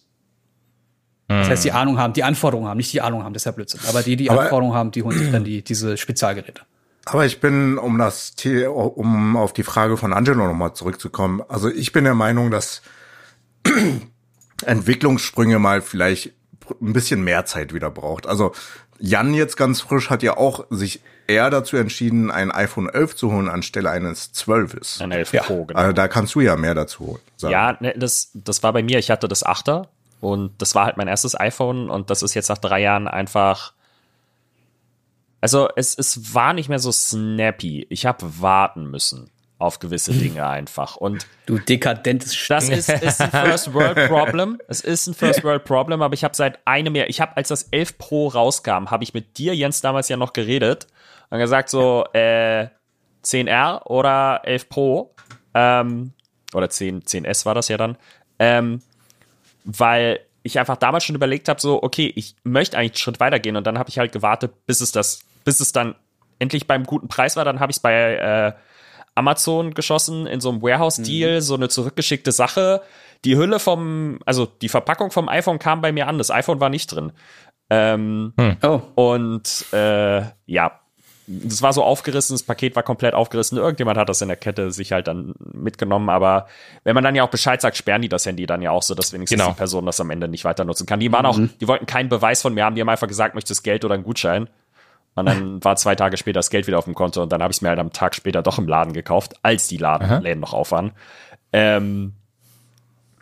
Das 1.30 1.48
heißt, 1.48 1.64
die 1.64 1.72
Ahnung 1.72 1.96
haben, 1.98 2.12
die 2.12 2.24
Anforderungen 2.24 2.68
haben, 2.68 2.76
nicht 2.78 2.92
die 2.92 3.00
Ahnung 3.00 3.22
haben, 3.24 3.32
das 3.32 3.42
ist 3.42 3.46
ja 3.46 3.52
Blödsinn. 3.52 3.80
Aber 3.88 4.02
die, 4.02 4.16
die 4.16 4.28
Aber- 4.30 4.42
Anforderungen 4.42 4.74
haben, 4.76 4.90
die 4.90 5.02
holen 5.02 5.16
sich 5.16 5.30
dann 5.30 5.44
die, 5.44 5.62
diese 5.62 5.96
Spezialgeräte. 5.96 6.62
Aber 7.06 7.24
ich 7.24 7.40
bin, 7.40 7.78
um 7.78 7.96
das, 7.98 8.34
The- 8.38 8.66
um 8.66 9.36
auf 9.36 9.52
die 9.52 9.62
Frage 9.62 9.96
von 9.96 10.12
Angelo 10.12 10.46
nochmal 10.46 10.74
zurückzukommen, 10.74 11.40
also 11.48 11.68
ich 11.68 11.92
bin 11.92 12.04
der 12.04 12.14
Meinung, 12.14 12.50
dass 12.50 12.82
Entwicklungssprünge 14.66 15.58
mal 15.58 15.80
vielleicht 15.80 16.32
ein 16.80 16.92
bisschen 16.92 17.22
mehr 17.24 17.46
Zeit 17.46 17.72
wieder 17.72 17.90
braucht. 17.90 18.26
Also 18.26 18.52
Jan 18.98 19.32
jetzt 19.34 19.56
ganz 19.56 19.80
frisch 19.80 20.10
hat 20.10 20.22
ja 20.22 20.36
auch 20.36 20.66
sich 20.70 21.00
eher 21.26 21.48
dazu 21.48 21.76
entschieden, 21.76 22.30
ein 22.30 22.50
iPhone 22.50 22.88
11 22.88 23.16
zu 23.16 23.32
holen 23.32 23.48
anstelle 23.48 23.90
eines 23.90 24.32
12 24.32 25.00
Ein 25.00 25.10
11 25.12 25.32
Ja. 25.32 25.42
Pro, 25.42 25.64
genau. 25.64 25.78
Also 25.80 25.92
da 25.92 26.06
kannst 26.08 26.34
du 26.34 26.40
ja 26.40 26.56
mehr 26.56 26.74
dazu 26.74 27.06
holen. 27.06 27.20
sagen. 27.36 27.52
Ja, 27.52 27.76
ne, 27.80 27.94
das, 27.96 28.30
das 28.34 28.62
war 28.62 28.72
bei 28.72 28.82
mir. 28.82 28.98
Ich 28.98 29.10
hatte 29.10 29.26
das 29.28 29.44
8er 29.44 29.86
und 30.20 30.61
das 30.61 30.74
war 30.74 30.87
halt 30.87 30.96
mein 30.96 31.09
erstes 31.09 31.38
iPhone 31.38 31.90
und 31.90 32.11
das 32.11 32.22
ist 32.22 32.35
jetzt 32.35 32.48
nach 32.48 32.59
drei 32.59 32.80
Jahren 32.80 33.09
einfach. 33.09 33.72
Also 35.40 35.68
es, 35.74 35.96
es 35.96 36.35
war 36.35 36.52
nicht 36.52 36.68
mehr 36.68 36.78
so 36.78 36.92
snappy. 36.92 37.87
Ich 37.88 38.04
habe 38.04 38.40
warten 38.40 38.90
müssen 38.90 39.30
auf 39.59 39.78
gewisse 39.78 40.12
Dinge 40.18 40.46
einfach. 40.46 40.96
Und 40.96 41.26
Du 41.46 41.59
dekadentes 41.59 42.37
das 42.48 42.68
ist, 42.68 42.88
ist 42.88 43.20
ein 43.20 43.30
First 43.30 43.72
World 43.72 43.96
Problem. 44.09 44.59
Es 44.68 44.80
ist 44.80 45.06
ein 45.06 45.14
First 45.14 45.44
World 45.44 45.64
Problem, 45.64 46.02
aber 46.02 46.14
ich 46.14 46.24
habe 46.24 46.37
seit 46.37 46.59
einem 46.66 46.94
Jahr, 46.94 47.09
ich 47.09 47.20
habe, 47.20 47.37
als 47.37 47.48
das 47.48 47.64
11 47.64 47.98
Pro 47.98 48.28
rauskam, 48.28 48.90
habe 48.90 49.04
ich 49.04 49.14
mit 49.14 49.38
dir, 49.38 49.54
Jens, 49.54 49.80
damals 49.80 50.09
ja 50.09 50.16
noch 50.16 50.33
geredet 50.33 50.87
und 51.30 51.38
gesagt 51.38 51.68
so, 51.70 52.04
äh, 52.12 52.68
10R 53.24 53.87
oder 53.87 54.40
11 54.44 54.68
Pro, 54.68 55.14
ähm, 55.54 56.12
oder 56.54 56.68
10, 56.68 57.02
10S 57.02 57.46
war 57.46 57.54
das 57.54 57.68
ja 57.68 57.76
dann, 57.76 57.96
ähm, 58.38 58.80
weil 59.78 60.20
ich 60.42 60.59
einfach 60.59 60.76
damals 60.76 61.04
schon 61.04 61.16
überlegt 61.16 61.48
habe, 61.48 61.61
so, 61.61 61.83
okay, 61.83 62.12
ich 62.16 62.35
möchte 62.44 62.76
eigentlich 62.76 62.92
einen 62.92 62.98
Schritt 62.98 63.20
weitergehen. 63.20 63.56
Und 63.56 63.66
dann 63.66 63.78
habe 63.78 63.90
ich 63.90 63.98
halt 63.98 64.12
gewartet, 64.12 64.52
bis 64.66 64.80
es 64.80 64.90
das, 64.92 65.20
bis 65.44 65.61
es 65.61 65.72
dann 65.72 65.94
endlich 66.38 66.66
beim 66.66 66.85
guten 66.85 67.09
Preis 67.09 67.37
war, 67.37 67.44
dann 67.44 67.61
habe 67.61 67.70
ich 67.70 67.76
es 67.76 67.80
bei 67.80 68.14
äh, 68.14 68.52
Amazon 69.14 69.74
geschossen 69.74 70.26
in 70.26 70.40
so 70.40 70.48
einem 70.50 70.62
Warehouse-Deal, 70.62 71.42
so 71.42 71.54
eine 71.54 71.68
zurückgeschickte 71.68 72.33
Sache. 72.33 72.80
Die 73.26 73.37
Hülle 73.37 73.59
vom, 73.59 74.18
also 74.24 74.46
die 74.46 74.70
Verpackung 74.70 75.11
vom 75.11 75.28
iPhone 75.28 75.59
kam 75.59 75.83
bei 75.83 75.92
mir 75.92 76.06
an, 76.09 76.16
das 76.16 76.30
iPhone 76.30 76.61
war 76.61 76.70
nicht 76.70 76.87
drin. 76.87 77.12
Ähm, 77.68 78.33
Oh, 78.62 78.80
und 78.94 79.66
äh, 79.72 80.22
ja, 80.46 80.79
das 81.32 81.62
war 81.62 81.72
so 81.72 81.84
aufgerissen, 81.84 82.34
das 82.34 82.42
Paket 82.42 82.74
war 82.74 82.82
komplett 82.82 83.14
aufgerissen. 83.14 83.56
Irgendjemand 83.56 83.96
hat 83.96 84.08
das 84.08 84.20
in 84.20 84.28
der 84.28 84.36
Kette 84.36 84.72
sich 84.72 84.90
halt 84.90 85.06
dann 85.06 85.34
mitgenommen, 85.52 86.08
aber 86.08 86.48
wenn 86.82 86.94
man 86.94 87.04
dann 87.04 87.14
ja 87.14 87.22
auch 87.22 87.30
Bescheid 87.30 87.60
sagt, 87.60 87.76
sperren 87.76 88.02
die 88.02 88.08
das 88.08 88.26
Handy 88.26 88.46
dann 88.46 88.62
ja 88.62 88.72
auch 88.72 88.82
so, 88.82 88.94
dass 88.94 89.12
wenigstens 89.12 89.38
Genau. 89.38 89.52
die 89.52 89.56
Person 89.56 89.86
das 89.86 90.00
am 90.00 90.10
Ende 90.10 90.26
nicht 90.26 90.44
weiter 90.44 90.64
nutzen 90.64 90.86
kann. 90.86 90.98
Die 90.98 91.12
waren 91.12 91.26
auch, 91.26 91.38
die 91.60 91.68
wollten 91.68 91.86
keinen 91.86 92.08
Beweis 92.08 92.42
von 92.42 92.52
mir 92.52 92.64
haben, 92.64 92.74
die 92.74 92.80
haben 92.80 92.88
einfach 92.88 93.06
gesagt, 93.06 93.34
möchtest 93.36 93.62
Geld 93.62 93.84
oder 93.84 93.94
einen 93.94 94.02
Gutschein. 94.02 94.48
Und 95.14 95.26
dann 95.26 95.62
war 95.64 95.76
zwei 95.76 95.94
Tage 95.94 96.16
später 96.16 96.38
das 96.38 96.50
Geld 96.50 96.66
wieder 96.66 96.78
auf 96.78 96.84
dem 96.86 96.94
Konto 96.94 97.22
und 97.22 97.30
dann 97.30 97.42
habe 97.42 97.52
ich 97.52 97.58
es 97.58 97.62
mir 97.62 97.68
halt 97.68 97.78
am 97.78 97.92
Tag 97.92 98.14
später 98.16 98.42
doch 98.42 98.58
im 98.58 98.66
Laden 98.66 98.92
gekauft, 98.92 99.34
als 99.42 99.68
die 99.68 99.76
Laden, 99.76 100.22
Läden 100.22 100.40
noch 100.40 100.52
auf 100.54 100.72
waren. 100.72 100.92
Ähm, 101.52 102.14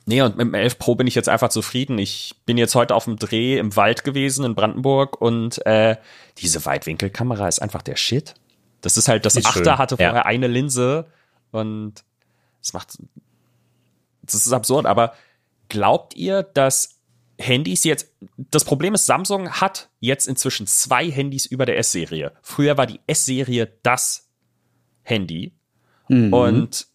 Nee, 0.08 0.22
und 0.22 0.38
mit 0.38 0.46
dem 0.46 0.54
11 0.54 0.78
Pro 0.78 0.94
bin 0.94 1.06
ich 1.06 1.14
jetzt 1.14 1.28
einfach 1.28 1.50
zufrieden. 1.50 1.98
Ich 1.98 2.34
bin 2.46 2.56
jetzt 2.56 2.74
heute 2.74 2.94
auf 2.94 3.04
dem 3.04 3.16
Dreh 3.16 3.58
im 3.58 3.76
Wald 3.76 4.04
gewesen 4.04 4.42
in 4.42 4.54
Brandenburg 4.54 5.20
und 5.20 5.64
äh, 5.66 5.98
diese 6.38 6.64
Weitwinkelkamera 6.64 7.46
ist 7.46 7.60
einfach 7.60 7.82
der 7.82 7.96
Shit. 7.96 8.32
Das 8.80 8.96
ist 8.96 9.08
halt, 9.08 9.26
das 9.26 9.36
Ist 9.36 9.44
Achter 9.44 9.64
schön, 9.64 9.76
hatte 9.78 9.96
ja. 9.98 10.08
vorher 10.08 10.24
eine 10.24 10.46
Linse 10.46 11.08
und 11.50 12.04
es 12.62 12.72
macht, 12.72 12.96
das 14.22 14.46
ist 14.46 14.50
absurd, 14.50 14.86
aber 14.86 15.12
glaubt 15.68 16.16
ihr, 16.16 16.42
dass 16.42 17.00
Handys 17.38 17.84
jetzt, 17.84 18.10
das 18.38 18.64
Problem 18.64 18.94
ist, 18.94 19.04
Samsung 19.04 19.50
hat 19.50 19.90
jetzt 20.00 20.26
inzwischen 20.26 20.66
zwei 20.66 21.10
Handys 21.10 21.44
über 21.44 21.66
der 21.66 21.76
S-Serie. 21.76 22.32
Früher 22.40 22.78
war 22.78 22.86
die 22.86 23.00
S-Serie 23.06 23.74
das 23.82 24.30
Handy 25.02 25.52
und 26.08 26.86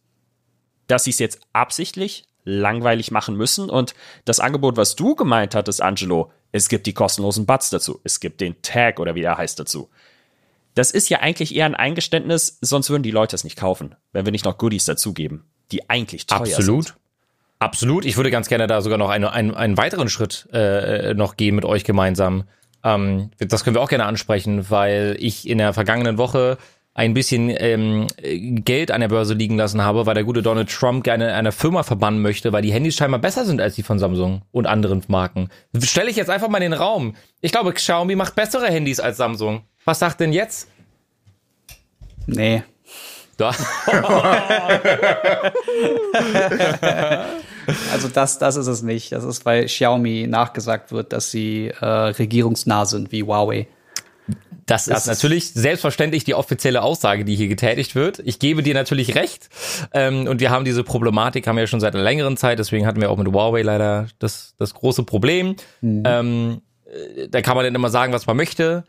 dass 0.87 1.03
sie 1.03 1.11
es 1.11 1.19
jetzt 1.19 1.41
absichtlich 1.53 2.25
langweilig 2.43 3.11
machen 3.11 3.35
müssen. 3.35 3.69
Und 3.69 3.93
das 4.25 4.39
Angebot, 4.39 4.77
was 4.77 4.95
du 4.95 5.15
gemeint 5.15 5.55
hattest, 5.55 5.81
Angelo, 5.81 6.31
es 6.51 6.69
gibt 6.69 6.85
die 6.85 6.93
kostenlosen 6.93 7.45
Buds 7.45 7.69
dazu. 7.69 7.99
Es 8.03 8.19
gibt 8.19 8.41
den 8.41 8.61
Tag 8.61 8.99
oder 8.99 9.15
wie 9.15 9.23
er 9.23 9.37
heißt 9.37 9.59
dazu. 9.59 9.89
Das 10.75 10.91
ist 10.91 11.09
ja 11.09 11.19
eigentlich 11.19 11.55
eher 11.55 11.65
ein 11.65 11.75
Eingeständnis, 11.75 12.57
sonst 12.61 12.89
würden 12.89 13.03
die 13.03 13.11
Leute 13.11 13.35
es 13.35 13.43
nicht 13.43 13.57
kaufen, 13.57 13.95
wenn 14.11 14.25
wir 14.25 14.31
nicht 14.31 14.45
noch 14.45 14.57
Goodies 14.57 14.85
dazugeben, 14.85 15.45
die 15.71 15.89
eigentlich 15.89 16.25
teuer 16.25 16.41
Absolut. 16.41 16.85
sind. 16.85 16.95
Absolut. 17.59 18.05
Ich 18.05 18.17
würde 18.17 18.31
ganz 18.31 18.49
gerne 18.49 18.67
da 18.67 18.81
sogar 18.81 18.97
noch 18.97 19.09
eine, 19.09 19.31
einen, 19.31 19.53
einen 19.53 19.77
weiteren 19.77 20.09
Schritt 20.09 20.49
äh, 20.51 21.13
noch 21.13 21.37
gehen 21.37 21.55
mit 21.55 21.63
euch 21.63 21.83
gemeinsam. 21.83 22.43
Ähm, 22.83 23.31
das 23.37 23.63
können 23.63 23.75
wir 23.75 23.81
auch 23.81 23.89
gerne 23.89 24.05
ansprechen, 24.05 24.69
weil 24.69 25.15
ich 25.19 25.47
in 25.47 25.59
der 25.59 25.73
vergangenen 25.73 26.17
Woche 26.17 26.57
ein 26.95 27.13
bisschen 27.13 27.49
ähm, 27.49 28.07
Geld 28.17 28.91
an 28.91 29.01
der 29.01 29.07
Börse 29.07 29.33
liegen 29.33 29.57
lassen 29.57 29.81
habe, 29.81 30.05
weil 30.05 30.13
der 30.13 30.23
gute 30.23 30.43
Donald 30.43 30.69
Trump 30.69 31.03
gerne 31.03 31.33
eine 31.33 31.51
Firma 31.51 31.83
verbannen 31.83 32.21
möchte, 32.21 32.53
weil 32.53 32.61
die 32.61 32.71
Handys 32.71 32.95
scheinbar 32.95 33.19
besser 33.19 33.45
sind 33.45 33.61
als 33.61 33.75
die 33.75 33.83
von 33.83 33.97
Samsung 33.97 34.43
und 34.51 34.67
anderen 34.67 35.01
Marken. 35.07 35.49
Stelle 35.81 36.11
ich 36.11 36.15
jetzt 36.15 36.29
einfach 36.29 36.49
mal 36.49 36.61
in 36.61 36.71
den 36.71 36.79
Raum. 36.79 37.15
Ich 37.41 37.51
glaube, 37.51 37.73
Xiaomi 37.73 38.15
macht 38.15 38.35
bessere 38.35 38.67
Handys 38.67 38.99
als 38.99 39.17
Samsung. 39.17 39.63
Was 39.85 39.99
sagt 39.99 40.19
denn 40.19 40.33
jetzt? 40.33 40.69
Nee. 42.27 42.63
Da. 43.37 43.51
Also 47.93 48.09
das, 48.09 48.39
das 48.39 48.57
ist 48.57 48.67
es 48.67 48.81
nicht. 48.81 49.13
Das 49.13 49.23
ist, 49.23 49.45
weil 49.45 49.65
Xiaomi 49.65 50.27
nachgesagt 50.27 50.91
wird, 50.91 51.13
dass 51.13 51.31
sie 51.31 51.71
äh, 51.79 51.85
regierungsnah 51.85 52.85
sind 52.85 53.13
wie 53.13 53.23
Huawei. 53.23 53.67
Das, 54.65 54.87
ist 54.87 55.07
natürlich 55.07 55.51
selbstverständlich 55.51 56.23
die 56.23 56.35
offizielle 56.35 56.81
Aussage, 56.81 57.25
die 57.25 57.35
hier 57.35 57.47
getätigt 57.47 57.95
wird. 57.95 58.19
Ich 58.23 58.39
gebe 58.39 58.63
dir 58.63 58.73
natürlich 58.73 59.15
recht. 59.15 59.49
Ähm, 59.93 60.27
und 60.27 60.39
wir 60.39 60.51
haben 60.51 60.65
diese 60.65 60.83
Problematik, 60.83 61.47
haben 61.47 61.57
wir 61.57 61.63
ja 61.63 61.67
schon 61.67 61.81
seit 61.81 61.95
einer 61.95 62.03
längeren 62.03 62.37
Zeit. 62.37 62.59
Deswegen 62.59 62.85
hatten 62.85 63.01
wir 63.01 63.11
auch 63.11 63.17
mit 63.17 63.27
Huawei 63.27 63.61
leider 63.61 64.07
das, 64.19 64.55
das 64.57 64.73
große 64.73 65.03
Problem. 65.03 65.55
Ähm, 66.05 66.61
äh, 66.85 67.27
da 67.27 67.41
kann 67.41 67.55
man 67.55 67.65
dann 67.65 67.75
immer 67.75 67.89
sagen, 67.89 68.13
was 68.13 68.25
man 68.25 68.37
möchte. 68.37 68.85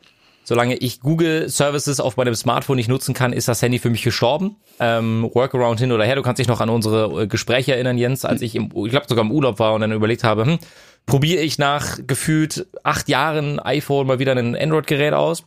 Solange 0.47 0.77
ich 0.77 1.01
Google 1.01 1.49
Services 1.49 2.01
auf 2.01 2.19
meinem 2.19 2.35
Smartphone 2.35 2.77
nicht 2.77 2.89
nutzen 2.89 3.15
kann, 3.15 3.33
ist 3.33 3.49
das 3.49 3.63
Handy 3.63 3.79
für 3.79 3.89
mich 3.89 4.03
gestorben. 4.03 4.57
Ähm, 4.79 5.31
Workaround 5.33 5.81
hin 5.81 5.91
oder 5.91 6.05
her. 6.05 6.17
Du 6.17 6.23
kannst 6.23 6.39
dich 6.39 6.49
noch 6.49 6.61
an 6.61 6.69
unsere 6.69 7.23
äh, 7.23 7.27
Gespräche 7.27 7.75
erinnern, 7.75 7.97
Jens, 7.97 8.27
als 8.27 8.43
ich 8.43 8.55
im, 8.55 8.65
ich 8.65 8.91
glaube 8.91 9.07
sogar 9.09 9.25
im 9.25 9.33
Urlaub 9.33 9.59
war 9.59 9.73
und 9.73 9.81
dann 9.81 9.91
überlegt 9.91 10.23
habe, 10.23 10.45
hm, 10.45 10.59
probiere 11.07 11.43
ich 11.43 11.59
nach 11.59 11.99
gefühlt 12.07 12.67
acht 12.83 13.09
Jahren 13.09 13.61
iPhone 13.61 14.07
mal 14.07 14.19
wieder 14.19 14.33
ein 14.33 14.57
Android-Gerät 14.57 15.13
aus 15.13 15.45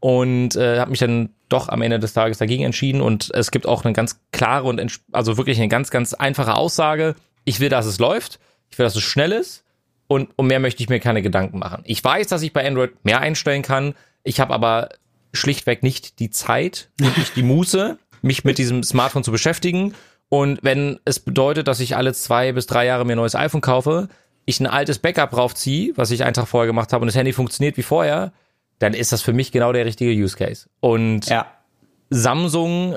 und 0.00 0.56
äh, 0.56 0.78
habe 0.78 0.90
mich 0.90 1.00
dann 1.00 1.30
doch 1.48 1.68
am 1.68 1.82
Ende 1.82 1.98
des 1.98 2.12
Tages 2.12 2.38
dagegen 2.38 2.64
entschieden 2.64 3.00
und 3.00 3.30
es 3.34 3.50
gibt 3.50 3.66
auch 3.66 3.84
eine 3.84 3.92
ganz 3.92 4.20
klare 4.32 4.64
und 4.64 5.00
also 5.12 5.36
wirklich 5.36 5.58
eine 5.58 5.68
ganz 5.68 5.90
ganz 5.90 6.14
einfache 6.14 6.54
Aussage. 6.54 7.14
Ich 7.44 7.60
will, 7.60 7.68
dass 7.68 7.86
es 7.86 7.98
läuft. 7.98 8.40
Ich 8.70 8.78
will, 8.78 8.84
dass 8.84 8.96
es 8.96 9.02
schnell 9.02 9.32
ist 9.32 9.64
und 10.08 10.30
um 10.36 10.46
mehr 10.46 10.60
möchte 10.60 10.82
ich 10.82 10.88
mir 10.88 11.00
keine 11.00 11.22
Gedanken 11.22 11.58
machen. 11.58 11.82
Ich 11.84 12.02
weiß, 12.02 12.26
dass 12.28 12.42
ich 12.42 12.52
bei 12.52 12.66
Android 12.66 13.04
mehr 13.04 13.20
einstellen 13.20 13.62
kann. 13.62 13.94
Ich 14.22 14.40
habe 14.40 14.54
aber 14.54 14.88
schlichtweg 15.32 15.82
nicht 15.82 16.18
die 16.18 16.30
Zeit 16.30 16.90
und 17.00 17.16
nicht 17.18 17.36
die 17.36 17.42
Muße, 17.42 17.98
mich 18.22 18.44
mit 18.44 18.58
diesem 18.58 18.82
Smartphone 18.82 19.24
zu 19.24 19.32
beschäftigen. 19.32 19.94
Und 20.28 20.58
wenn 20.62 20.98
es 21.04 21.20
bedeutet, 21.20 21.68
dass 21.68 21.80
ich 21.80 21.96
alle 21.96 22.12
zwei 22.12 22.52
bis 22.52 22.66
drei 22.66 22.86
Jahre 22.86 23.04
mir 23.04 23.12
ein 23.12 23.18
neues 23.18 23.36
iPhone 23.36 23.60
kaufe, 23.60 24.08
ich 24.46 24.60
ein 24.60 24.66
altes 24.66 24.98
Backup 24.98 25.30
draufziehe, 25.30 25.92
was 25.96 26.10
ich 26.10 26.24
einen 26.24 26.34
Tag 26.34 26.48
vorher 26.48 26.66
gemacht 26.66 26.92
habe 26.92 27.02
und 27.02 27.08
das 27.08 27.16
Handy 27.16 27.32
funktioniert 27.32 27.76
wie 27.76 27.82
vorher, 27.82 28.32
dann 28.78 28.94
ist 28.94 29.12
das 29.12 29.20
für 29.22 29.32
mich 29.32 29.52
genau 29.52 29.72
der 29.72 29.84
richtige 29.84 30.12
Use 30.12 30.36
Case. 30.36 30.68
Und 30.80 31.26
Ja. 31.26 31.46
Samsung 32.10 32.96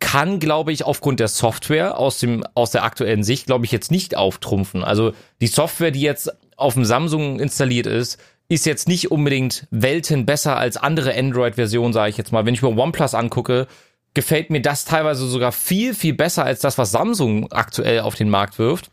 kann, 0.00 0.40
glaube 0.40 0.72
ich, 0.72 0.84
aufgrund 0.84 1.20
der 1.20 1.28
Software 1.28 1.98
aus 1.98 2.18
dem 2.18 2.44
aus 2.54 2.72
der 2.72 2.84
aktuellen 2.84 3.22
Sicht, 3.24 3.46
glaube 3.46 3.64
ich, 3.64 3.72
jetzt 3.72 3.90
nicht 3.90 4.16
auftrumpfen. 4.16 4.84
Also 4.84 5.12
die 5.40 5.46
Software, 5.46 5.92
die 5.92 6.00
jetzt 6.00 6.30
auf 6.56 6.74
dem 6.74 6.84
Samsung 6.84 7.40
installiert 7.40 7.86
ist, 7.86 8.20
ist 8.48 8.66
jetzt 8.66 8.88
nicht 8.88 9.10
unbedingt 9.10 9.66
Welten 9.70 10.26
besser 10.26 10.56
als 10.58 10.76
andere 10.76 11.16
Android-Versionen, 11.16 11.92
sage 11.92 12.10
ich 12.10 12.16
jetzt 12.18 12.32
mal. 12.32 12.44
Wenn 12.44 12.54
ich 12.54 12.62
mir 12.62 12.76
OnePlus 12.76 13.14
angucke, 13.14 13.66
gefällt 14.12 14.50
mir 14.50 14.60
das 14.60 14.84
teilweise 14.84 15.26
sogar 15.26 15.52
viel, 15.52 15.94
viel 15.94 16.14
besser 16.14 16.44
als 16.44 16.60
das, 16.60 16.76
was 16.76 16.90
Samsung 16.90 17.50
aktuell 17.52 18.00
auf 18.00 18.14
den 18.14 18.28
Markt 18.30 18.58
wirft. 18.58 18.90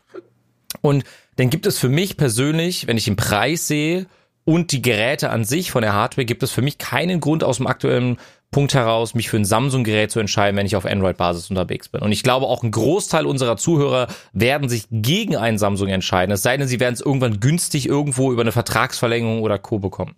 Und 0.80 1.04
dann 1.36 1.50
gibt 1.50 1.66
es 1.66 1.78
für 1.78 1.88
mich 1.88 2.16
persönlich, 2.16 2.86
wenn 2.86 2.96
ich 2.96 3.04
den 3.04 3.16
Preis 3.16 3.66
sehe 3.66 4.06
und 4.44 4.72
die 4.72 4.82
Geräte 4.82 5.30
an 5.30 5.44
sich 5.44 5.70
von 5.70 5.82
der 5.82 5.92
Hardware, 5.92 6.24
gibt 6.24 6.42
es 6.42 6.50
für 6.50 6.62
mich 6.62 6.78
keinen 6.78 7.20
Grund 7.20 7.44
aus 7.44 7.58
dem 7.58 7.66
aktuellen 7.66 8.18
Punkt 8.50 8.74
heraus, 8.74 9.14
mich 9.14 9.30
für 9.30 9.38
ein 9.38 9.46
Samsung-Gerät 9.46 10.10
zu 10.10 10.20
entscheiden, 10.20 10.56
wenn 10.58 10.66
ich 10.66 10.76
auf 10.76 10.84
Android-Basis 10.84 11.48
unterwegs 11.48 11.88
bin. 11.88 12.02
Und 12.02 12.12
ich 12.12 12.22
glaube, 12.22 12.46
auch 12.46 12.62
ein 12.62 12.70
Großteil 12.70 13.24
unserer 13.24 13.56
Zuhörer 13.56 14.08
werden 14.34 14.68
sich 14.68 14.84
gegen 14.90 15.36
ein 15.36 15.56
Samsung 15.56 15.88
entscheiden. 15.88 16.32
Es 16.32 16.42
sei 16.42 16.56
denn, 16.58 16.68
sie 16.68 16.78
werden 16.78 16.92
es 16.92 17.00
irgendwann 17.00 17.40
günstig 17.40 17.88
irgendwo 17.88 18.30
über 18.30 18.42
eine 18.42 18.52
Vertragsverlängerung 18.52 19.40
oder 19.40 19.58
Co. 19.58 19.78
bekommen. 19.78 20.16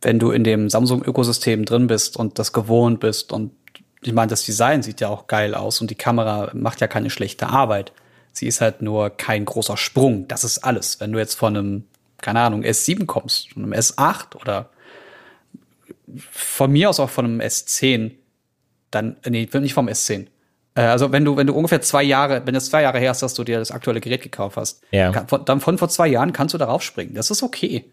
Wenn 0.00 0.20
du 0.20 0.30
in 0.30 0.44
dem 0.44 0.70
Samsung-Ökosystem 0.70 1.64
drin 1.64 1.88
bist 1.88 2.16
und 2.16 2.38
das 2.38 2.52
gewohnt 2.52 3.00
bist 3.00 3.32
und 3.32 3.50
ich 4.00 4.12
meine, 4.12 4.28
das 4.28 4.44
Design 4.44 4.84
sieht 4.84 5.00
ja 5.00 5.08
auch 5.08 5.26
geil 5.26 5.56
aus 5.56 5.80
und 5.80 5.90
die 5.90 5.96
Kamera 5.96 6.52
macht 6.54 6.80
ja 6.80 6.86
keine 6.86 7.10
schlechte 7.10 7.48
Arbeit. 7.48 7.92
Sie 8.32 8.46
ist 8.46 8.60
halt 8.60 8.82
nur 8.82 9.10
kein 9.10 9.44
großer 9.44 9.76
Sprung. 9.76 10.28
Das 10.28 10.44
ist 10.44 10.58
alles. 10.58 11.00
Wenn 11.00 11.12
du 11.12 11.18
jetzt 11.18 11.34
von 11.34 11.56
einem, 11.56 11.84
keine 12.20 12.40
Ahnung, 12.40 12.62
S7 12.62 13.06
kommst, 13.06 13.52
von 13.52 13.64
einem 13.64 13.72
S8 13.72 14.36
oder 14.36 14.70
von 16.30 16.70
mir 16.72 16.88
aus 16.90 17.00
auch 17.00 17.10
von 17.10 17.24
einem 17.24 17.40
S10, 17.40 18.12
dann, 18.90 19.16
nee, 19.28 19.48
nicht 19.52 19.74
vom 19.74 19.88
S10. 19.88 20.26
Äh, 20.74 20.80
Also 20.82 21.12
wenn 21.12 21.24
du, 21.24 21.36
wenn 21.36 21.46
du 21.46 21.54
ungefähr 21.54 21.80
zwei 21.82 22.02
Jahre, 22.02 22.42
wenn 22.46 22.54
es 22.54 22.70
zwei 22.70 22.82
Jahre 22.82 22.98
her 22.98 23.10
ist, 23.10 23.22
dass 23.22 23.34
du 23.34 23.44
dir 23.44 23.58
das 23.58 23.70
aktuelle 23.70 24.00
Gerät 24.00 24.22
gekauft 24.22 24.56
hast, 24.56 24.82
Ja. 24.90 25.12
kann, 25.12 25.28
von, 25.28 25.44
dann 25.44 25.60
von 25.60 25.76
vor 25.78 25.88
zwei 25.88 26.08
Jahren 26.08 26.32
kannst 26.32 26.54
du 26.54 26.58
darauf 26.58 26.82
springen. 26.82 27.14
Das 27.14 27.30
ist 27.30 27.42
okay. 27.42 27.84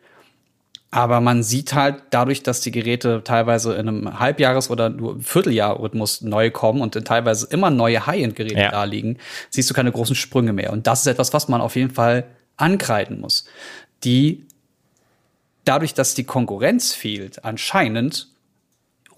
Aber 0.95 1.19
man 1.19 1.43
sieht 1.43 1.73
halt 1.73 2.03
dadurch, 2.11 2.41
dass 2.41 2.61
die 2.61 2.71
Geräte 2.71 3.21
teilweise 3.21 3.73
in 3.73 3.89
einem 3.89 4.17
Halbjahres- 4.17 4.69
oder 4.69 4.87
nur 4.89 5.19
Vierteljahr-Rhythmus 5.19 6.21
neu 6.21 6.51
kommen 6.51 6.79
und 6.79 6.93
teilweise 7.03 7.47
immer 7.47 7.69
neue 7.69 8.05
High-End-Geräte 8.07 8.55
Ja. 8.57 8.71
da 8.71 8.85
liegen, 8.85 9.17
siehst 9.49 9.69
du 9.69 9.73
keine 9.73 9.91
großen 9.91 10.15
Sprünge 10.15 10.53
mehr. 10.53 10.71
Und 10.71 10.87
das 10.87 11.01
ist 11.01 11.07
etwas, 11.07 11.33
was 11.33 11.49
man 11.49 11.59
auf 11.59 11.75
jeden 11.75 11.93
Fall 11.93 12.23
ankreiden 12.55 13.19
muss. 13.19 13.43
Die, 14.05 14.45
dadurch, 15.65 15.93
dass 15.93 16.13
die 16.13 16.23
Konkurrenz 16.23 16.93
fehlt, 16.93 17.43
anscheinend 17.43 18.29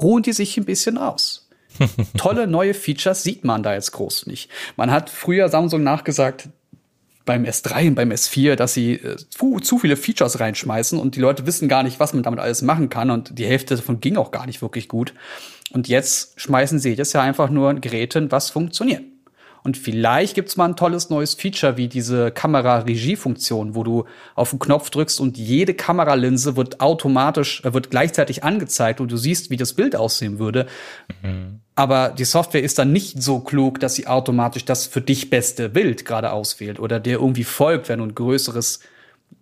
ruhen 0.01 0.23
die 0.23 0.33
sich 0.33 0.57
ein 0.57 0.65
bisschen 0.65 0.97
aus. 0.97 1.47
Tolle 2.17 2.47
neue 2.47 2.73
Features 2.73 3.21
sieht 3.21 3.43
man 3.43 3.61
da 3.61 3.75
jetzt 3.75 3.91
groß 3.91 4.25
nicht. 4.25 4.49
Man 4.77 4.89
hat 4.89 5.11
früher 5.11 5.47
Samsung 5.49 5.83
nachgesagt, 5.83 6.49
beim 7.27 7.43
S3 7.43 7.89
und 7.89 7.95
beim 7.95 8.09
S4, 8.09 8.55
dass 8.55 8.73
sie 8.73 8.93
äh, 8.93 9.17
zu, 9.29 9.59
zu 9.59 9.77
viele 9.77 9.95
Features 9.95 10.39
reinschmeißen 10.39 10.97
und 10.97 11.15
die 11.15 11.19
Leute 11.19 11.45
wissen 11.45 11.67
gar 11.67 11.83
nicht, 11.83 11.99
was 11.99 12.13
man 12.13 12.23
damit 12.23 12.39
alles 12.39 12.63
machen 12.63 12.89
kann 12.89 13.11
und 13.11 13.37
die 13.37 13.45
Hälfte 13.45 13.75
davon 13.75 13.99
ging 13.99 14.17
auch 14.17 14.31
gar 14.31 14.47
nicht 14.47 14.63
wirklich 14.63 14.87
gut. 14.87 15.13
Und 15.71 15.87
jetzt 15.87 16.39
schmeißen 16.39 16.79
sie 16.79 16.89
jedes 16.89 17.13
Jahr 17.13 17.23
einfach 17.23 17.51
nur 17.51 17.75
Geräte, 17.75 18.31
was 18.31 18.49
funktioniert. 18.49 19.03
Und 19.63 19.77
vielleicht 19.77 20.35
gibt's 20.35 20.57
mal 20.57 20.65
ein 20.65 20.75
tolles 20.75 21.09
neues 21.09 21.33
Feature 21.33 21.77
wie 21.77 21.87
diese 21.87 22.31
Kamera-Regie-Funktion, 22.31 23.75
wo 23.75 23.83
du 23.83 24.05
auf 24.35 24.51
den 24.51 24.59
Knopf 24.59 24.89
drückst 24.89 25.19
und 25.19 25.37
jede 25.37 25.73
Kameralinse 25.73 26.55
wird 26.55 26.79
automatisch, 26.79 27.63
äh, 27.63 27.73
wird 27.73 27.89
gleichzeitig 27.91 28.43
angezeigt 28.43 29.01
und 29.01 29.11
du 29.11 29.17
siehst, 29.17 29.49
wie 29.49 29.57
das 29.57 29.73
Bild 29.73 29.95
aussehen 29.95 30.39
würde. 30.39 30.67
Aber 31.75 32.09
die 32.09 32.25
Software 32.25 32.63
ist 32.63 32.79
dann 32.79 32.91
nicht 32.91 33.21
so 33.21 33.39
klug, 33.39 33.79
dass 33.79 33.93
sie 33.95 34.07
automatisch 34.07 34.65
das 34.65 34.87
für 34.87 35.01
dich 35.01 35.29
beste 35.29 35.69
Bild 35.69 36.05
gerade 36.05 36.31
auswählt 36.31 36.79
oder 36.79 36.99
dir 36.99 37.19
irgendwie 37.19 37.43
folgt, 37.43 37.87
wenn 37.87 37.99
du 37.99 38.05
ein 38.05 38.15
größeres, 38.15 38.79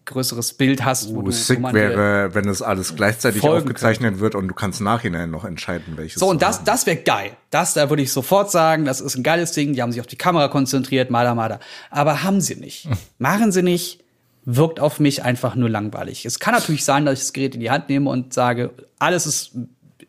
größeres 0.06 0.54
Bild 0.54 0.86
hast, 0.86 1.10
wo 1.10 1.18
Uh, 1.18 1.22
du 1.22 1.28
wo 1.28 1.32
sick 1.32 1.60
dir- 1.60 1.74
wäre, 1.74 2.36
wenn 2.36 2.48
es 2.48 2.62
alles 2.62 2.96
gleichzeitig 2.96 3.42
aufgezeichnet 3.44 4.20
wird 4.20 4.36
und 4.36 4.48
du 4.48 4.54
kannst 4.54 4.80
nachhinein 4.82 5.32
noch 5.32 5.46
entscheiden, 5.46 5.94
welches. 5.98 6.20
So, 6.20 6.28
und 6.30 6.42
das, 6.44 6.58
haben 6.58 6.66
das 6.66 6.86
wäre 6.86 6.98
geil. 6.98 7.32
Das, 7.50 7.74
da 7.74 7.90
würde 7.90 8.04
ich 8.04 8.12
sofort 8.12 8.52
sagen, 8.52 8.86
das 8.86 9.02
ist 9.02 9.16
ein 9.16 9.24
geiles 9.24 9.52
Ding. 9.54 9.74
Die 9.74 9.82
haben 9.82 9.92
sich 9.92 10.02
auf 10.02 10.08
die 10.08 10.16
Kamera 10.16 10.48
konzentriert, 10.48 11.10
mada, 11.10 11.34
mada. 11.34 11.60
Aber 11.90 12.22
haben 12.24 12.40
sie 12.42 12.56
nicht. 12.56 12.88
Machen 13.18 13.52
sie 13.52 13.64
nicht. 13.64 14.04
Wirkt 14.48 14.80
auf 14.80 15.00
mich 15.00 15.24
einfach 15.24 15.56
nur 15.56 15.72
langweilig. 15.72 16.24
Es 16.24 16.38
kann 16.38 16.54
natürlich 16.54 16.86
sein, 16.86 17.04
dass 17.06 17.14
ich 17.16 17.20
das 17.22 17.34
Gerät 17.34 17.56
in 17.56 17.62
die 17.62 17.72
Hand 17.72 17.90
nehme 17.90 18.08
und 18.12 18.32
sage, 18.32 18.70
alles 19.00 19.26
ist, 19.26 19.54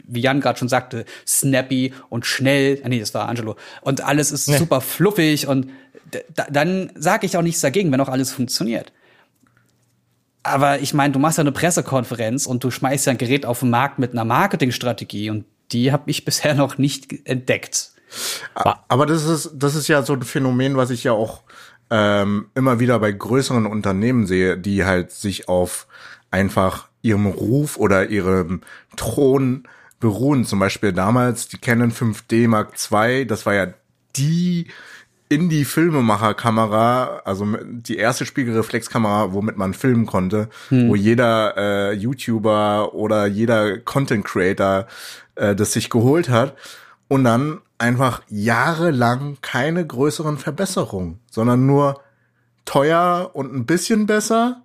wie 0.06 0.20
Jan 0.20 0.42
gerade 0.42 0.58
schon 0.58 0.68
sagte, 0.68 1.06
snappy 1.26 1.94
und 2.10 2.26
schnell. 2.26 2.78
Ah, 2.84 2.90
nee, 2.90 3.00
das 3.00 3.14
war 3.14 3.30
Angelo. 3.30 3.56
Und 3.80 4.02
alles 4.04 4.32
ist 4.32 4.44
super 4.44 4.82
fluffig 4.82 5.46
und 5.48 5.70
dann 6.52 6.92
sage 6.94 7.24
ich 7.24 7.36
auch 7.38 7.42
nichts 7.42 7.62
dagegen, 7.62 7.90
wenn 7.92 8.00
auch 8.02 8.10
alles 8.10 8.30
funktioniert. 8.30 8.92
Aber 10.46 10.80
ich 10.80 10.94
meine, 10.94 11.12
du 11.12 11.18
machst 11.18 11.38
ja 11.38 11.42
eine 11.42 11.52
Pressekonferenz 11.52 12.46
und 12.46 12.62
du 12.64 12.70
schmeißt 12.70 13.06
ja 13.06 13.12
ein 13.12 13.18
Gerät 13.18 13.46
auf 13.46 13.60
den 13.60 13.70
Markt 13.70 13.98
mit 13.98 14.12
einer 14.12 14.24
Marketingstrategie 14.24 15.30
und 15.30 15.44
die 15.72 15.92
habe 15.92 16.10
ich 16.10 16.24
bisher 16.24 16.54
noch 16.54 16.78
nicht 16.78 17.26
entdeckt. 17.26 17.92
Aber 18.88 19.04
das 19.06 19.24
ist, 19.24 19.50
das 19.54 19.74
ist 19.74 19.88
ja 19.88 20.02
so 20.02 20.14
ein 20.14 20.22
Phänomen, 20.22 20.76
was 20.76 20.90
ich 20.90 21.04
ja 21.04 21.12
auch 21.12 21.42
ähm, 21.90 22.46
immer 22.54 22.80
wieder 22.80 22.98
bei 22.98 23.12
größeren 23.12 23.66
Unternehmen 23.66 24.26
sehe, 24.26 24.56
die 24.56 24.84
halt 24.84 25.10
sich 25.10 25.48
auf 25.48 25.86
einfach 26.30 26.88
ihrem 27.02 27.26
Ruf 27.26 27.76
oder 27.76 28.08
ihrem 28.08 28.62
Thron 28.96 29.64
beruhen. 30.00 30.44
Zum 30.44 30.58
Beispiel 30.58 30.92
damals 30.92 31.48
die 31.48 31.58
Canon 31.58 31.92
5D 31.92 32.48
Mark 32.48 32.74
II, 32.90 33.26
das 33.26 33.46
war 33.46 33.54
ja 33.54 33.68
die 34.16 34.68
Indie-Filmemacher-Kamera, 35.28 37.22
also 37.24 37.46
die 37.62 37.96
erste 37.96 38.26
Spiegelreflexkamera, 38.26 39.32
womit 39.32 39.56
man 39.56 39.74
filmen 39.74 40.06
konnte, 40.06 40.48
wo 40.88 40.94
jeder 40.94 41.56
äh, 41.56 41.92
YouTuber 41.94 42.94
oder 42.94 43.26
jeder 43.26 43.78
Content-Creator 43.78 44.86
äh, 45.34 45.54
das 45.54 45.72
sich 45.72 45.90
geholt 45.90 46.28
hat 46.28 46.54
und 47.08 47.24
dann 47.24 47.60
einfach 47.78 48.22
jahrelang 48.28 49.38
keine 49.42 49.86
größeren 49.86 50.38
Verbesserungen, 50.38 51.18
sondern 51.30 51.66
nur 51.66 52.00
teuer 52.64 53.30
und 53.34 53.54
ein 53.54 53.66
bisschen 53.66 54.06
besser. 54.06 54.62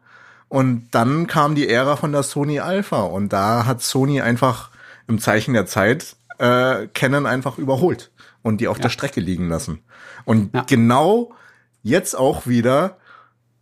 Und 0.48 0.90
dann 0.92 1.28
kam 1.28 1.56
die 1.56 1.70
Ära 1.70 1.96
von 1.96 2.12
der 2.12 2.24
Sony 2.24 2.60
Alpha 2.60 3.02
und 3.02 3.32
da 3.32 3.66
hat 3.66 3.82
Sony 3.82 4.22
einfach 4.22 4.70
im 5.08 5.20
Zeichen 5.20 5.54
der 5.54 5.66
Zeit 5.66 6.16
äh, 6.40 6.88
Canon 6.94 7.26
einfach 7.26 7.58
überholt 7.58 8.12
und 8.44 8.62
die 8.62 8.68
auf 8.68 8.80
der 8.80 8.90
Strecke 8.90 9.20
liegen 9.22 9.50
lassen. 9.50 9.82
Und 10.26 10.54
Ja. 10.54 10.64
genau 10.68 11.34
jetzt 11.84 12.16
auch 12.16 12.48
wieder 12.48 12.98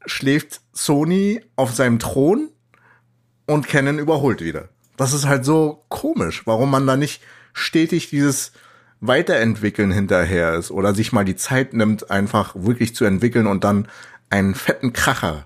schläft 0.05 0.61
Sony 0.73 1.41
auf 1.55 1.73
seinem 1.73 1.99
Thron 1.99 2.49
und 3.45 3.67
Canon 3.67 3.99
überholt 3.99 4.41
wieder. 4.41 4.69
Das 4.97 5.13
ist 5.13 5.25
halt 5.27 5.45
so 5.45 5.83
komisch, 5.89 6.45
warum 6.45 6.71
man 6.71 6.85
da 6.87 6.95
nicht 6.97 7.21
stetig 7.53 8.09
dieses 8.09 8.51
Weiterentwickeln 9.01 9.91
hinterher 9.91 10.53
ist 10.55 10.71
oder 10.71 10.93
sich 10.93 11.11
mal 11.13 11.23
die 11.25 11.35
Zeit 11.37 11.73
nimmt, 11.73 12.11
einfach 12.11 12.53
wirklich 12.55 12.95
zu 12.95 13.05
entwickeln 13.05 13.47
und 13.47 13.63
dann 13.63 13.87
einen 14.29 14.55
fetten 14.55 14.91
Kracher 14.93 15.45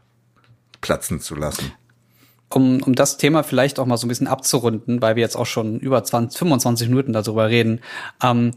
platzen 0.81 1.19
zu 1.21 1.35
lassen. 1.35 1.71
um, 2.49 2.81
um 2.83 2.93
das 2.93 3.17
Thema 3.17 3.41
vielleicht 3.43 3.79
auch 3.79 3.85
mal 3.85 3.97
so 3.97 4.05
ein 4.05 4.09
bisschen 4.09 4.27
abzurunden, 4.27 5.01
weil 5.01 5.15
wir 5.15 5.21
jetzt 5.21 5.35
auch 5.35 5.45
schon 5.45 5.79
über 5.79 6.03
20, 6.03 6.37
25 6.37 6.89
Minuten 6.89 7.13
darüber 7.13 7.49
reden. 7.49 7.79
Ähm, 8.21 8.51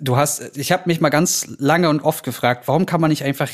du 0.00 0.16
hast, 0.16 0.56
ich 0.56 0.72
habe 0.72 0.84
mich 0.86 1.00
mal 1.00 1.10
ganz 1.10 1.46
lange 1.58 1.88
und 1.88 2.00
oft 2.00 2.24
gefragt, 2.24 2.68
warum 2.68 2.86
kann 2.86 3.00
man 3.00 3.10
nicht 3.10 3.24
einfach 3.24 3.50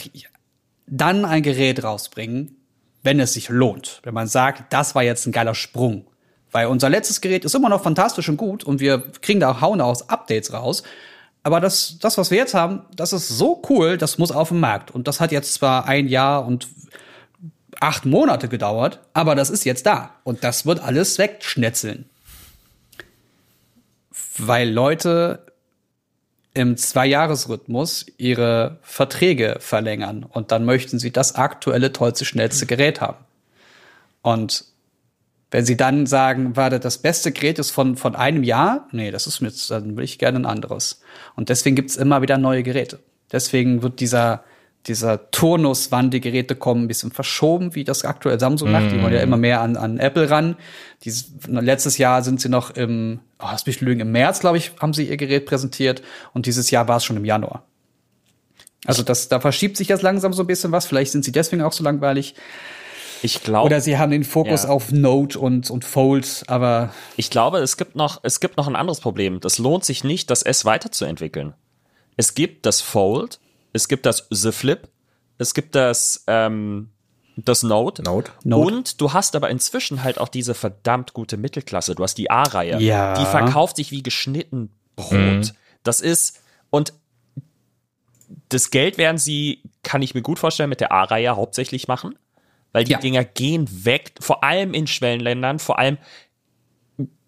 dann 0.87 1.24
ein 1.24 1.42
Gerät 1.42 1.85
rausbringen, 1.85 2.57
wenn 3.02 3.20
es 3.20 3.35
sich 3.35 3.48
lohnt, 3.48 4.00
wenn 4.04 4.14
man 4.14 4.26
sagt, 4.26 4.72
das 4.72 4.94
war 4.94 5.02
jetzt 5.02 5.26
ein 5.26 5.33
geiler 5.33 5.54
Sprung. 5.54 6.07
Weil 6.50 6.66
unser 6.66 6.88
letztes 6.88 7.20
Gerät 7.20 7.44
ist 7.44 7.54
immer 7.54 7.68
noch 7.68 7.83
fantastisch 7.83 8.28
und 8.28 8.38
gut 8.38 8.64
und 8.64 8.81
wir 8.81 9.02
kriegen 9.20 9.40
da 9.40 9.61
hauen 9.61 9.81
aus 9.81 10.09
Updates 10.09 10.52
raus. 10.52 10.83
Aber 11.42 11.61
das, 11.61 11.98
das, 12.00 12.18
was 12.18 12.31
wir 12.31 12.38
jetzt 12.38 12.54
haben, 12.54 12.83
das 12.94 13.12
ist 13.12 13.28
so 13.28 13.62
cool, 13.68 13.96
das 13.96 14.18
muss 14.18 14.33
auf 14.33 14.48
den 14.48 14.61
Markt. 14.61 14.90
Und 14.90 15.09
das 15.09 15.20
hat 15.20 15.31
jetzt 15.31 15.54
zwar 15.54 15.87
ein 15.87 16.09
Jahr 16.09 16.46
und 16.46 16.68
acht 17.81 18.07
Monate 18.07 18.48
gedauert, 18.48 19.00
aber 19.12 19.35
das 19.35 19.50
ist 19.50 19.64
jetzt 19.64 19.87
da. 19.87 20.14
Und 20.24 20.42
das 20.42 20.66
wird 20.66 20.81
alles 20.81 21.18
wegschnetzeln. 21.18 22.09
Weil 24.38 24.70
Leute 24.70 25.47
im 26.59 26.77
Zwei-Jahres-Rhythmus 26.77 28.07
ihre 28.16 28.79
Verträge 28.83 29.59
verlängern 29.61 30.25
und 30.29 30.51
dann 30.51 30.64
möchten 30.64 30.99
sie 30.99 31.12
das 31.12 31.37
aktuelle, 31.37 31.92
tollste, 31.92 32.25
schnellste 32.25 32.66
Gerät 32.66 33.01
haben. 33.01 33.25
Und 34.23 34.64
wenn 35.53 35.64
sie 35.64 35.77
dann 35.77 36.07
sagen, 36.07 36.57
warte, 36.57 36.81
das 36.81 36.99
beste 36.99 37.31
Gerät 37.31 37.61
ist 37.61 37.71
von, 37.71 37.97
von 37.97 38.16
einem 38.16 38.42
Jahr, 38.42 38.88
nee, 38.90 39.12
das 39.12 39.29
ist 39.29 39.40
mir 39.40 39.53
dann 39.68 39.97
will 39.97 40.03
ich 40.03 40.18
gerne 40.18 40.40
ein 40.40 40.47
anderes. 40.47 41.01
Und 41.37 41.49
deswegen 41.49 41.77
gibt's 41.77 41.94
immer 41.94 42.23
wieder 42.23 42.38
neue 42.38 42.64
Geräte. 42.64 42.99
Deswegen 43.31 43.83
wird 43.83 44.01
dieser, 44.01 44.42
dieser 44.88 45.31
Turnus, 45.31 45.92
wann 45.92 46.11
die 46.11 46.20
Geräte 46.20 46.57
kommen, 46.57 46.85
ein 46.85 46.88
bisschen 46.88 47.12
verschoben, 47.12 47.74
wie 47.74 47.85
das 47.85 48.05
aktuell 48.05 48.40
Samsung 48.40 48.72
macht. 48.72 48.90
Die 48.90 49.03
wollen 49.03 49.12
ja 49.12 49.20
immer 49.20 49.37
mehr 49.37 49.61
an, 49.61 49.77
an 49.77 49.98
Apple 49.98 50.31
ran. 50.31 50.57
Dieses, 51.05 51.33
letztes 51.46 51.98
Jahr 51.98 52.22
sind 52.22 52.40
sie 52.40 52.48
noch 52.48 52.70
im, 52.70 53.20
oh, 53.38 53.46
lass 53.51 53.66
mich 53.66 53.81
lügen, 53.81 54.01
im 54.01 54.12
März, 54.12 54.40
glaube 54.40 54.57
ich, 54.59 54.72
haben 54.81 54.94
sie 54.94 55.05
ihr 55.09 55.16
Gerät 55.16 55.46
präsentiert. 55.46 56.03
Und 56.33 56.46
dieses 56.46 56.70
Jahr 56.70 56.88
war 56.88 56.96
es 56.96 57.05
schon 57.05 57.16
im 57.16 57.24
Januar. 57.24 57.64
Also 58.85 59.03
das, 59.03 59.29
da 59.29 59.40
verschiebt 59.40 59.77
sich 59.77 59.88
jetzt 59.88 60.03
langsam 60.03 60.33
so 60.33 60.42
ein 60.42 60.46
bisschen 60.46 60.72
was. 60.72 60.87
Vielleicht 60.87 61.12
sind 61.12 61.24
sie 61.24 61.33
deswegen 61.33 61.62
auch 61.62 61.72
so 61.72 61.85
langweilig. 61.85 62.35
Ich 63.22 63.42
glaube, 63.42 63.66
Oder 63.66 63.81
sie 63.81 63.98
haben 63.98 64.12
den 64.12 64.24
Fokus 64.24 64.62
Ja. 64.62 64.68
auf 64.68 64.92
Note 64.92 65.38
und, 65.38 65.70
und 65.70 65.85
Fold, 65.85 66.44
aber 66.46 66.94
ich 67.16 67.31
glaube, 67.31 67.59
es 67.59 67.77
gibt 67.77 67.96
noch, 67.96 68.20
es 68.22 68.38
gibt 68.38 68.57
noch 68.57 68.68
ein 68.68 68.77
anderes 68.77 69.01
Problem. 69.01 69.40
Das 69.40 69.59
lohnt 69.59 69.85
sich 69.85 70.05
nicht, 70.05 70.31
das 70.31 70.42
S 70.42 70.64
weiterzuentwickeln. 70.64 71.55
Es 72.16 72.35
gibt 72.35 72.64
das 72.64 72.81
Fold, 72.81 73.40
es 73.79 73.88
gibt 73.88 74.07
das 74.07 74.27
The 74.31 74.53
Flip, 74.53 74.88
es 75.38 75.55
gibt 75.55 75.75
das, 75.75 76.25
ähm, 76.27 76.91
das 77.37 77.62
Note. 77.62 78.03
Note. 78.03 78.33
Note. 78.43 78.75
Und 78.75 79.01
du 79.01 79.12
hast 79.12 79.37
aber 79.37 79.49
inzwischen 79.51 80.03
halt 80.03 80.19
auch 80.19 80.29
diese 80.29 80.55
verdammt 80.55 81.12
gute 81.14 81.37
Mittelklasse. 81.37 81.95
Du 81.95 82.03
hast 82.03 82.19
die 82.19 82.31
A-Reihe. 82.31 82.81
Ja. 82.81 83.14
Die 83.14 83.25
verkauft 83.25 83.77
sich 83.77 83.93
wie 83.93 84.03
geschnitten 84.03 84.71
Brot. 84.97 85.55
Das 85.85 86.01
ist, 86.01 86.41
und 86.71 86.93
das 88.49 88.71
Geld 88.71 88.99
werden 88.99 89.19
sie, 89.19 89.62
kann 89.85 90.03
ich 90.03 90.14
mir 90.14 90.23
gut 90.23 90.41
vorstellen, 90.41 90.69
mit 90.71 90.81
der 90.81 90.91
A-Reihe 90.91 91.37
hauptsächlich 91.37 91.87
machen. 91.87 92.19
Weil 92.73 92.83
die 92.85 92.93
Ja. 92.93 92.99
Dinger 92.99 93.25
gehen 93.25 93.85
weg, 93.85 94.14
vor 94.21 94.43
allem 94.43 94.75
in 94.75 94.88
Schwellenländern, 94.88 95.61
vor 95.61 95.79
allem 95.79 95.97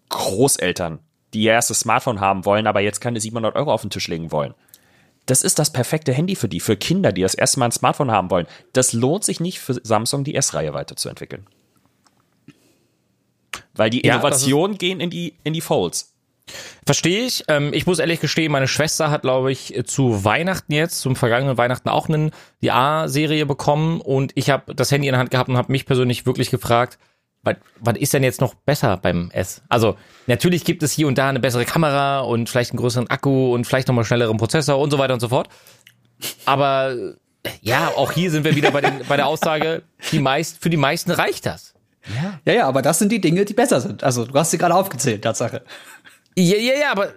Großeltern, 0.09 0.99
die 1.33 1.43
ihr 1.43 1.53
erstes 1.53 1.79
Smartphone 1.79 2.19
haben 2.19 2.43
wollen, 2.43 2.67
aber 2.67 2.81
jetzt 2.81 2.99
keine 2.99 3.19
700 3.21 3.55
Euro 3.55 3.71
auf 3.73 3.81
den 3.81 3.89
Tisch 3.89 4.07
legen 4.09 4.31
wollen. 4.31 4.53
Das 5.31 5.43
ist 5.43 5.59
das 5.59 5.71
perfekte 5.71 6.11
Handy 6.11 6.35
für 6.35 6.49
die, 6.49 6.59
für 6.59 6.75
Kinder, 6.75 7.13
die 7.13 7.21
das 7.21 7.35
erste 7.35 7.57
Mal 7.57 7.67
ein 7.67 7.71
Smartphone 7.71 8.11
haben 8.11 8.29
wollen. 8.29 8.47
Das 8.73 8.91
lohnt 8.91 9.23
sich 9.23 9.39
nicht 9.39 9.61
für 9.61 9.79
Samsung, 9.81 10.25
die 10.25 10.35
S-Reihe 10.35 10.73
weiterzuentwickeln. 10.73 11.47
Weil 13.73 13.89
die 13.91 14.05
Ja, 14.05 14.15
Innovationen 14.15 14.77
gehen 14.77 14.99
in 14.99 15.09
die, 15.09 15.37
in 15.45 15.53
die 15.53 15.61
Folds. 15.61 16.13
Verstehe 16.85 17.23
ich. 17.25 17.45
Ähm, 17.47 17.71
ich 17.73 17.87
muss 17.87 17.99
ehrlich 17.99 18.19
gestehen, 18.19 18.51
meine 18.51 18.67
Schwester 18.67 19.09
hat, 19.09 19.21
glaube 19.21 19.53
ich, 19.53 19.81
zu 19.85 20.25
Weihnachten 20.25 20.73
jetzt, 20.73 20.99
zum 20.99 21.15
vergangenen 21.15 21.57
Weihnachten 21.57 21.87
auch 21.87 22.09
einen, 22.09 22.31
die 22.61 22.71
A-Serie 22.71 23.45
bekommen 23.45 24.01
und 24.01 24.33
ich 24.35 24.49
habe 24.49 24.75
das 24.75 24.91
Handy 24.91 25.07
in 25.07 25.13
der 25.13 25.19
Hand 25.19 25.31
gehabt 25.31 25.47
und 25.47 25.55
habe 25.55 25.71
mich 25.71 25.85
persönlich 25.85 26.25
wirklich 26.25 26.51
gefragt, 26.51 26.99
was, 27.43 27.55
was 27.79 27.97
ist 27.97 28.13
denn 28.13 28.23
jetzt 28.23 28.39
noch 28.41 28.53
besser 28.53 28.97
beim 28.97 29.31
S? 29.31 29.61
Also 29.69 29.97
natürlich 30.27 30.63
gibt 30.65 30.83
es 30.83 30.91
hier 30.91 31.07
und 31.07 31.17
da 31.17 31.29
eine 31.29 31.39
bessere 31.39 31.65
Kamera 31.65 32.19
und 32.21 32.49
vielleicht 32.49 32.71
einen 32.71 32.79
größeren 32.79 33.09
Akku 33.09 33.53
und 33.53 33.65
vielleicht 33.65 33.87
nochmal 33.87 34.05
schnelleren 34.05 34.37
Prozessor 34.37 34.77
und 34.79 34.91
so 34.91 34.97
weiter 34.99 35.13
und 35.15 35.19
so 35.19 35.29
fort. 35.29 35.49
Aber 36.45 36.95
ja, 37.61 37.87
auch 37.95 38.11
hier 38.11 38.29
sind 38.31 38.43
wir 38.43 38.55
wieder 38.55 38.71
bei, 38.71 38.81
den, 38.81 39.01
bei 39.07 39.15
der 39.17 39.27
Aussage, 39.27 39.81
die 40.11 40.19
meist, 40.19 40.61
für 40.61 40.69
die 40.69 40.77
meisten 40.77 41.11
reicht 41.11 41.45
das. 41.45 41.73
ja, 42.45 42.53
ja, 42.53 42.67
aber 42.67 42.81
das 42.81 42.99
sind 42.99 43.11
die 43.11 43.21
Dinge, 43.21 43.45
die 43.45 43.53
besser 43.53 43.81
sind. 43.81 44.03
Also 44.03 44.25
du 44.25 44.33
hast 44.37 44.51
sie 44.51 44.57
gerade 44.57 44.75
aufgezählt, 44.75 45.23
Tatsache. 45.23 45.63
Ja, 46.37 46.55
ja, 46.57 46.73
ja, 46.79 46.91
aber 46.91 47.07
äh, 47.09 47.13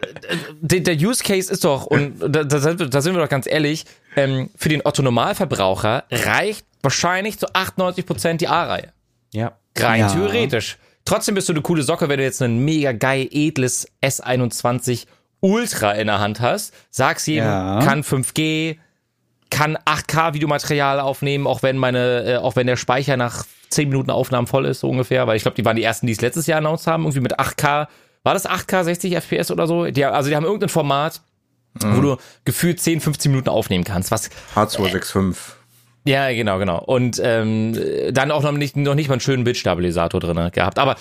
der, 0.60 0.80
der 0.80 0.94
Use 0.96 1.22
Case 1.22 1.52
ist 1.52 1.64
doch, 1.64 1.87
und 1.87 2.18
da, 2.20 2.42
da, 2.44 2.58
sind 2.58 2.80
wir- 2.80 2.88
da 2.88 3.00
sind 3.00 3.14
wir 3.14 3.22
doch 3.22 3.28
ganz 3.28 3.46
ehrlich, 3.46 3.84
ähm, 4.16 4.50
für 4.56 4.68
den 4.68 4.80
Otto-Normalverbraucher 4.84 6.04
reicht 6.10 6.66
wahrscheinlich 6.82 7.38
zu 7.38 7.46
98% 7.54 8.38
die 8.38 8.48
A-Reihe. 8.48 8.92
Ja. 9.32 9.56
Rein 9.78 10.00
Ja. 10.00 10.08
theoretisch. 10.08 10.78
Trotzdem 11.04 11.34
bist 11.34 11.48
du 11.48 11.52
eine 11.52 11.62
coole 11.62 11.82
Socke, 11.82 12.08
wenn 12.08 12.18
du 12.18 12.24
jetzt 12.24 12.40
ein 12.42 12.64
mega 12.64 12.92
geil 12.92 13.28
edles 13.30 13.87
S21 14.02 15.06
Ultra 15.40 15.92
in 15.92 16.06
der 16.06 16.20
Hand 16.20 16.40
hast. 16.40 16.72
Sag's 16.90 17.26
jedem, 17.26 17.44
Ja. 17.44 17.80
kann 17.84 18.02
5G, 18.02 18.78
kann 19.50 19.76
8K 19.84 20.32
Videomaterial 20.34 21.00
aufnehmen, 21.00 21.46
auch 21.46 21.62
wenn 21.62 21.76
meine, 21.76 22.24
äh, 22.24 22.37
auch 22.38 22.56
wenn 22.56 22.66
der 22.66 22.76
Speicher 22.76 23.16
nach 23.18 23.44
10 23.68 23.88
Minuten 23.90 24.10
Aufnahmen 24.10 24.46
voll 24.46 24.64
ist, 24.66 24.80
so 24.80 24.88
ungefähr, 24.88 25.26
weil 25.26 25.37
ich 25.37 25.42
glaube, 25.42 25.56
die 25.56 25.64
waren 25.64 25.76
die 25.76 25.82
ersten, 25.82 26.06
die 26.06 26.12
es 26.14 26.20
letztes 26.20 26.46
Jahr 26.46 26.58
announced 26.58 26.87
haben, 26.87 27.02
irgendwie 27.04 27.20
mit 27.20 27.38
8K. 27.38 27.88
War 28.22 28.32
das 28.34 28.46
8K, 28.46 28.84
60 28.84 29.14
FPS 29.16 29.50
oder 29.50 29.66
so? 29.66 29.84
Die, 29.84 30.04
also 30.04 30.30
die 30.30 30.37
haben 30.37 30.44
irgendein 30.44 30.70
Format, 30.70 31.20
wo 31.74 32.00
du 32.00 32.16
gefühlt 32.46 32.80
10, 32.80 33.00
15 33.00 33.30
Minuten 33.32 33.48
aufnehmen 33.50 33.84
kannst, 33.84 34.10
was 34.10 34.30
H265. 34.54 35.37
Ja, 36.06 36.30
genau, 36.32 36.58
genau. 36.58 36.82
Und 36.84 37.18
ähm, 37.24 37.78
dann 38.12 38.30
auch 38.30 38.42
noch 38.42 38.52
nicht, 38.52 38.76
noch 38.76 38.94
nicht 38.94 39.08
mal 39.08 39.14
einen 39.14 39.20
schönen 39.20 39.44
Bildstabilisator 39.44 40.20
drin 40.20 40.50
gehabt. 40.52 40.78
Aber 40.78 40.96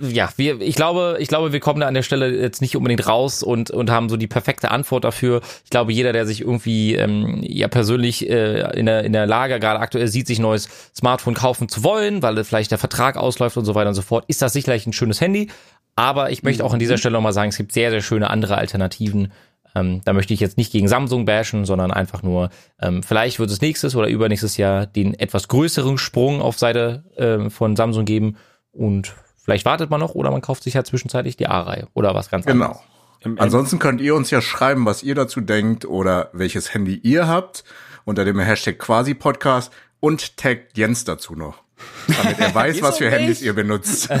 ja, 0.00 0.30
wir, 0.36 0.60
ich 0.60 0.74
glaube, 0.74 1.16
ich 1.20 1.28
glaube, 1.28 1.52
wir 1.52 1.60
kommen 1.60 1.80
da 1.80 1.86
an 1.86 1.94
der 1.94 2.02
Stelle 2.02 2.28
jetzt 2.28 2.60
nicht 2.60 2.76
unbedingt 2.76 3.06
raus 3.06 3.44
und 3.44 3.70
und 3.70 3.90
haben 3.90 4.08
so 4.08 4.16
die 4.16 4.26
perfekte 4.26 4.72
Antwort 4.72 5.04
dafür. 5.04 5.42
Ich 5.62 5.70
glaube, 5.70 5.92
jeder, 5.92 6.12
der 6.12 6.26
sich 6.26 6.40
irgendwie 6.40 6.96
ähm, 6.96 7.38
ja 7.42 7.68
persönlich 7.68 8.28
äh, 8.28 8.76
in 8.76 8.86
der 8.86 9.04
in 9.04 9.12
der 9.12 9.26
Lage 9.26 9.60
gerade 9.60 9.78
aktuell 9.78 10.08
sieht, 10.08 10.26
sich 10.26 10.40
ein 10.40 10.42
neues 10.42 10.68
Smartphone 10.92 11.34
kaufen 11.34 11.68
zu 11.68 11.84
wollen, 11.84 12.20
weil 12.22 12.42
vielleicht 12.42 12.72
der 12.72 12.78
Vertrag 12.78 13.16
ausläuft 13.16 13.56
und 13.58 13.64
so 13.64 13.76
weiter 13.76 13.90
und 13.90 13.94
so 13.94 14.02
fort, 14.02 14.24
ist 14.26 14.42
das 14.42 14.52
sicherlich 14.52 14.86
ein 14.88 14.92
schönes 14.92 15.20
Handy. 15.20 15.50
Aber 15.94 16.30
ich 16.30 16.44
möchte 16.44 16.64
auch 16.64 16.72
an 16.72 16.78
dieser 16.78 16.96
Stelle 16.96 17.14
nochmal 17.14 17.32
sagen, 17.32 17.48
es 17.48 17.56
gibt 17.56 17.72
sehr, 17.72 17.90
sehr 17.90 18.02
schöne 18.02 18.30
andere 18.30 18.56
Alternativen. 18.56 19.32
Ähm, 19.78 20.00
da 20.04 20.12
möchte 20.12 20.34
ich 20.34 20.40
jetzt 20.40 20.56
nicht 20.56 20.72
gegen 20.72 20.88
Samsung 20.88 21.24
bashen, 21.24 21.64
sondern 21.64 21.90
einfach 21.90 22.22
nur, 22.22 22.50
ähm, 22.80 23.02
vielleicht 23.02 23.38
wird 23.38 23.50
es 23.50 23.60
nächstes 23.60 23.94
oder 23.94 24.08
übernächstes 24.08 24.56
Jahr 24.56 24.86
den 24.86 25.14
etwas 25.14 25.48
größeren 25.48 25.98
Sprung 25.98 26.40
auf 26.40 26.58
Seite 26.58 27.04
ähm, 27.16 27.50
von 27.50 27.76
Samsung 27.76 28.04
geben 28.04 28.36
und 28.72 29.14
vielleicht 29.36 29.64
wartet 29.64 29.90
man 29.90 30.00
noch 30.00 30.14
oder 30.14 30.30
man 30.30 30.40
kauft 30.40 30.62
sich 30.62 30.74
ja 30.74 30.84
zwischenzeitlich 30.84 31.36
die 31.36 31.46
A-Reihe 31.46 31.88
oder 31.94 32.14
was 32.14 32.30
ganz 32.30 32.46
anderes. 32.46 32.78
Genau. 32.78 33.42
Ansonsten 33.42 33.78
könnt 33.78 34.00
ihr 34.00 34.14
uns 34.14 34.30
ja 34.30 34.40
schreiben, 34.40 34.86
was 34.86 35.02
ihr 35.02 35.14
dazu 35.14 35.40
denkt 35.40 35.84
oder 35.84 36.30
welches 36.32 36.72
Handy 36.72 36.94
ihr 37.02 37.26
habt 37.26 37.64
unter 38.04 38.24
dem 38.24 38.38
Hashtag 38.38 38.78
quasi 38.78 39.14
Podcast 39.14 39.72
und 40.00 40.36
taggt 40.36 40.78
Jens 40.78 41.04
dazu 41.04 41.34
noch. 41.34 41.62
Damit 42.06 42.38
er 42.38 42.54
weiß, 42.54 42.82
was 42.82 42.98
für 42.98 43.10
Handys 43.10 43.42
ihr 43.42 43.54
benutzt. 43.54 44.08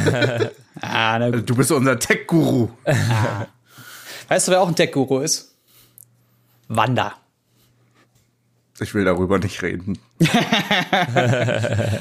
Ah, 0.80 1.18
na 1.18 1.30
gut. 1.30 1.50
Du 1.50 1.56
bist 1.56 1.72
unser 1.72 1.98
Tech-Guru. 1.98 2.68
Weißt 4.28 4.46
du, 4.46 4.52
wer 4.52 4.60
auch 4.60 4.68
ein 4.68 4.76
Tech-Guru 4.76 5.18
ist? 5.18 5.47
Wanda. 6.68 7.14
Ich 8.80 8.94
will 8.94 9.04
darüber 9.04 9.38
nicht 9.38 9.62
reden. 9.62 9.98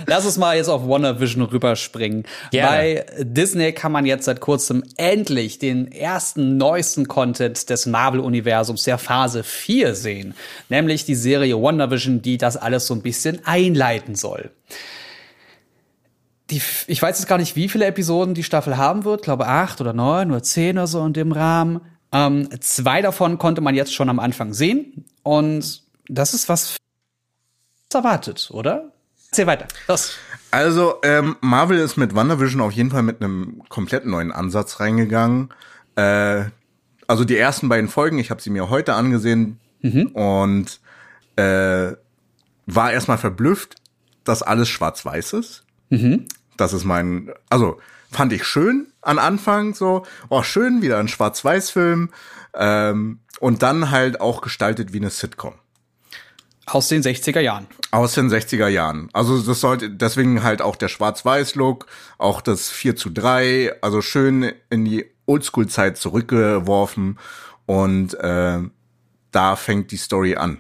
Lass 0.06 0.26
uns 0.26 0.38
mal 0.38 0.56
jetzt 0.56 0.68
auf 0.68 0.88
WandaVision 0.88 1.44
rüberspringen. 1.44 2.24
Gerne. 2.52 2.68
Bei 2.68 3.06
Disney 3.24 3.72
kann 3.74 3.92
man 3.92 4.06
jetzt 4.06 4.26
seit 4.26 4.42
kurzem 4.42 4.84
endlich 4.96 5.58
den 5.60 5.92
ersten 5.92 6.58
neuesten 6.58 7.08
Content 7.08 7.70
des 7.70 7.88
Marvel-Universums 7.88 8.84
der 8.84 8.98
Phase 8.98 9.44
4 9.44 9.96
sehen. 9.96 10.36
Nämlich 10.70 11.06
die 11.06 11.16
Serie 11.16 11.60
WandaVision, 11.60 12.22
die 12.22 12.38
das 12.38 12.58
alles 12.58 12.86
so 12.86 12.94
ein 12.94 13.02
bisschen 13.02 13.42
einleiten 13.46 14.16
soll. 14.16 14.52
Die, 16.52 16.62
ich 16.88 17.02
weiß 17.02 17.18
jetzt 17.18 17.28
gar 17.28 17.40
nicht, 17.40 17.56
wie 17.56 17.70
viele 17.70 17.86
Episoden 17.86 18.34
die 18.34 18.44
Staffel 18.44 18.78
haben 18.78 19.04
wird. 19.04 19.22
Ich 19.22 19.26
glaube 19.26 19.48
acht 19.48 19.82
oder 19.82 19.94
neun 19.94 20.32
oder 20.32 20.44
zehn 20.44 20.78
oder 20.78 20.88
so 20.88 21.04
in 21.06 21.14
dem 21.14 21.32
Rahmen. 21.32 21.82
Ähm, 22.12 22.50
zwei 22.62 23.02
davon 23.02 23.38
konnte 23.38 23.62
man 23.62 23.76
jetzt 23.76 23.93
schon 23.93 24.10
am 24.10 24.20
Anfang 24.20 24.54
sehen. 24.54 25.06
Und 25.24 25.84
das 26.08 26.34
ist 26.34 26.50
was 26.50 26.78
erwartet, 27.93 28.50
oder? 28.52 28.91
Erzähl 29.32 29.48
weiter. 29.48 29.67
Los. 29.88 30.17
Also, 30.52 30.96
ähm, 31.04 31.36
Marvel 31.41 31.80
ist 31.80 31.98
mit 31.98 32.15
WandaVision 32.15 32.62
auf 32.62 32.72
jeden 32.72 32.91
Fall 32.91 33.04
mit 33.04 33.22
einem 33.22 33.63
komplett 33.70 34.06
neuen 34.06 34.32
Ansatz 34.32 34.80
reingegangen. 34.80 35.50
Äh, 35.96 36.46
also 37.08 37.24
die 37.24 37.38
ersten 37.38 37.70
beiden 37.70 37.89
Folgen, 37.89 38.20
ich 38.20 38.30
habe 38.32 38.41
sie 38.41 38.50
mir 38.50 38.70
heute 38.70 38.93
angesehen 38.93 39.60
und 40.13 40.80
äh, 41.38 41.93
war 42.65 42.91
erstmal 42.91 43.17
verblüfft, 43.17 43.76
dass 44.24 44.43
alles 44.43 44.67
schwarz-weiß 44.70 45.34
ist. 45.34 45.63
Das 46.58 46.74
ist 46.74 46.84
mein, 46.84 47.32
also 47.50 47.80
fand 48.12 48.34
ich 48.34 48.43
schön 48.43 48.88
an 49.02 49.20
Anfang 49.20 49.74
so, 49.74 50.06
oh 50.30 50.43
schön, 50.43 50.82
wieder 50.82 51.00
ein 51.00 51.08
Schwarz-Weiß-Film 51.08 52.10
ähm, 52.54 53.20
und 53.39 53.63
dann 53.63 53.91
halt 53.91 54.22
auch 54.22 54.41
gestaltet 54.41 54.93
wie 54.93 54.98
eine 54.98 55.10
Sitcom. 55.10 55.54
Aus 56.65 56.89
den 56.89 57.02
60er 57.02 57.39
Jahren. 57.39 57.67
Aus 57.91 58.13
den 58.13 58.30
60er 58.30 58.67
Jahren. 58.67 59.10
Also 59.13 59.41
das 59.41 59.62
sollte 59.62 59.89
deswegen 59.89 60.43
halt 60.43 60.62
auch 60.62 60.76
der 60.76 60.89
Schwarz-Weiß-Look, 60.89 61.88
auch 62.17 62.41
das 62.41 62.70
4 62.70 62.98
zu 62.98 63.10
3, 63.10 63.82
also 63.82 64.02
schön 64.02 64.52
in 64.70 64.84
die 64.84 65.06
Oldschool-Zeit 65.26 65.98
zurückgeworfen 65.98 67.20
und 67.65 68.13
äh, 68.15 68.60
da 69.32 69.56
fängt 69.56 69.91
die 69.91 69.98
Story 69.98 70.36
an. 70.36 70.58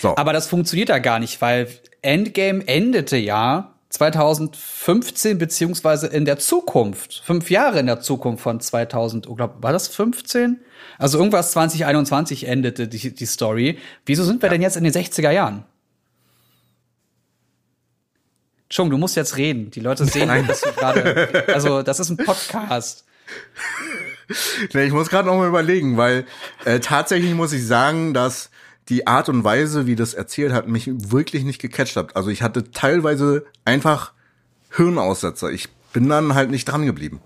So. 0.00 0.16
Aber 0.16 0.32
das 0.32 0.46
funktioniert 0.46 0.88
ja 0.88 0.98
gar 0.98 1.18
nicht, 1.18 1.40
weil 1.40 1.68
Endgame 2.02 2.66
endete 2.68 3.16
ja 3.16 3.69
2015 3.90 5.38
beziehungsweise 5.38 6.06
in 6.06 6.24
der 6.24 6.38
Zukunft, 6.38 7.22
fünf 7.24 7.50
Jahre 7.50 7.80
in 7.80 7.86
der 7.86 8.00
Zukunft 8.00 8.42
von 8.42 8.60
2000, 8.60 9.28
oh, 9.28 9.34
glaub, 9.34 9.62
war 9.62 9.72
das 9.72 9.88
15? 9.88 10.60
Also 10.96 11.18
irgendwas 11.18 11.52
2021 11.52 12.46
endete 12.46 12.88
die, 12.88 13.14
die 13.14 13.26
Story. 13.26 13.78
Wieso 14.06 14.24
sind 14.24 14.42
wir 14.42 14.48
denn 14.48 14.62
jetzt 14.62 14.76
in 14.76 14.84
den 14.84 14.92
60er 14.92 15.30
Jahren? 15.30 15.64
Entschuldigung, 18.64 18.92
du 18.92 18.98
musst 18.98 19.16
jetzt 19.16 19.36
reden. 19.36 19.72
Die 19.72 19.80
Leute 19.80 20.06
sehen, 20.06 20.46
dass 20.46 20.60
du 20.60 20.72
gerade, 20.72 21.44
also 21.52 21.82
das 21.82 21.98
ist 21.98 22.10
ein 22.10 22.16
Podcast. 22.16 23.04
Nee, 24.72 24.84
ich 24.84 24.92
muss 24.92 25.10
gerade 25.10 25.26
noch 25.26 25.36
mal 25.36 25.48
überlegen, 25.48 25.96
weil 25.96 26.24
äh, 26.64 26.78
tatsächlich 26.78 27.34
muss 27.34 27.52
ich 27.52 27.66
sagen, 27.66 28.14
dass 28.14 28.49
die 28.90 29.06
Art 29.06 29.28
und 29.28 29.44
Weise, 29.44 29.86
wie 29.86 29.96
das 29.96 30.14
erzählt 30.14 30.52
hat, 30.52 30.68
mich 30.68 30.90
wirklich 30.92 31.44
nicht 31.44 31.60
gecatcht 31.60 31.96
hat. 31.96 32.16
Also 32.16 32.30
ich 32.30 32.42
hatte 32.42 32.70
teilweise 32.72 33.46
einfach 33.64 34.12
Hirnaussetzer. 34.70 35.50
Ich 35.50 35.68
bin 35.92 36.08
dann 36.08 36.34
halt 36.34 36.50
nicht 36.50 36.66
dran 36.66 36.84
geblieben. 36.84 37.20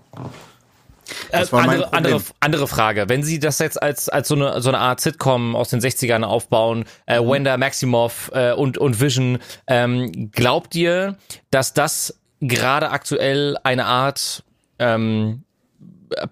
Äh, 1.31 1.45
andere, 1.51 1.93
andere, 1.93 2.21
andere 2.39 2.67
Frage. 2.67 3.05
Wenn 3.09 3.23
Sie 3.23 3.39
das 3.39 3.59
jetzt 3.59 3.81
als, 3.81 4.09
als 4.09 4.27
so, 4.27 4.35
eine, 4.35 4.61
so 4.61 4.69
eine 4.69 4.79
Art 4.79 5.01
Sitcom 5.01 5.55
aus 5.55 5.69
den 5.69 5.79
60ern 5.79 6.23
aufbauen, 6.23 6.85
äh, 7.05 7.19
Wanda 7.19 7.57
Maximoff 7.57 8.31
äh, 8.33 8.53
und, 8.53 8.77
und 8.77 8.99
Vision, 8.99 9.39
ähm, 9.67 10.31
glaubt 10.31 10.75
ihr, 10.75 11.17
dass 11.51 11.73
das 11.73 12.19
gerade 12.41 12.91
aktuell 12.91 13.57
eine 13.63 13.85
Art 13.85 14.43
ähm, 14.79 15.44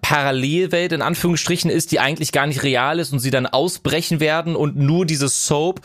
Parallelwelt 0.00 0.92
in 0.92 1.02
Anführungsstrichen 1.02 1.70
ist, 1.70 1.92
die 1.92 2.00
eigentlich 2.00 2.32
gar 2.32 2.46
nicht 2.46 2.62
real 2.62 2.98
ist 2.98 3.12
und 3.12 3.18
sie 3.18 3.30
dann 3.30 3.46
ausbrechen 3.46 4.20
werden 4.20 4.56
und 4.56 4.76
nur 4.76 5.06
dieses 5.06 5.46
Soap 5.46 5.80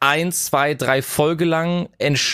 ein, 0.00 0.30
zwei, 0.32 0.74
drei 0.74 1.02
Folge 1.02 1.44
lang 1.44 1.88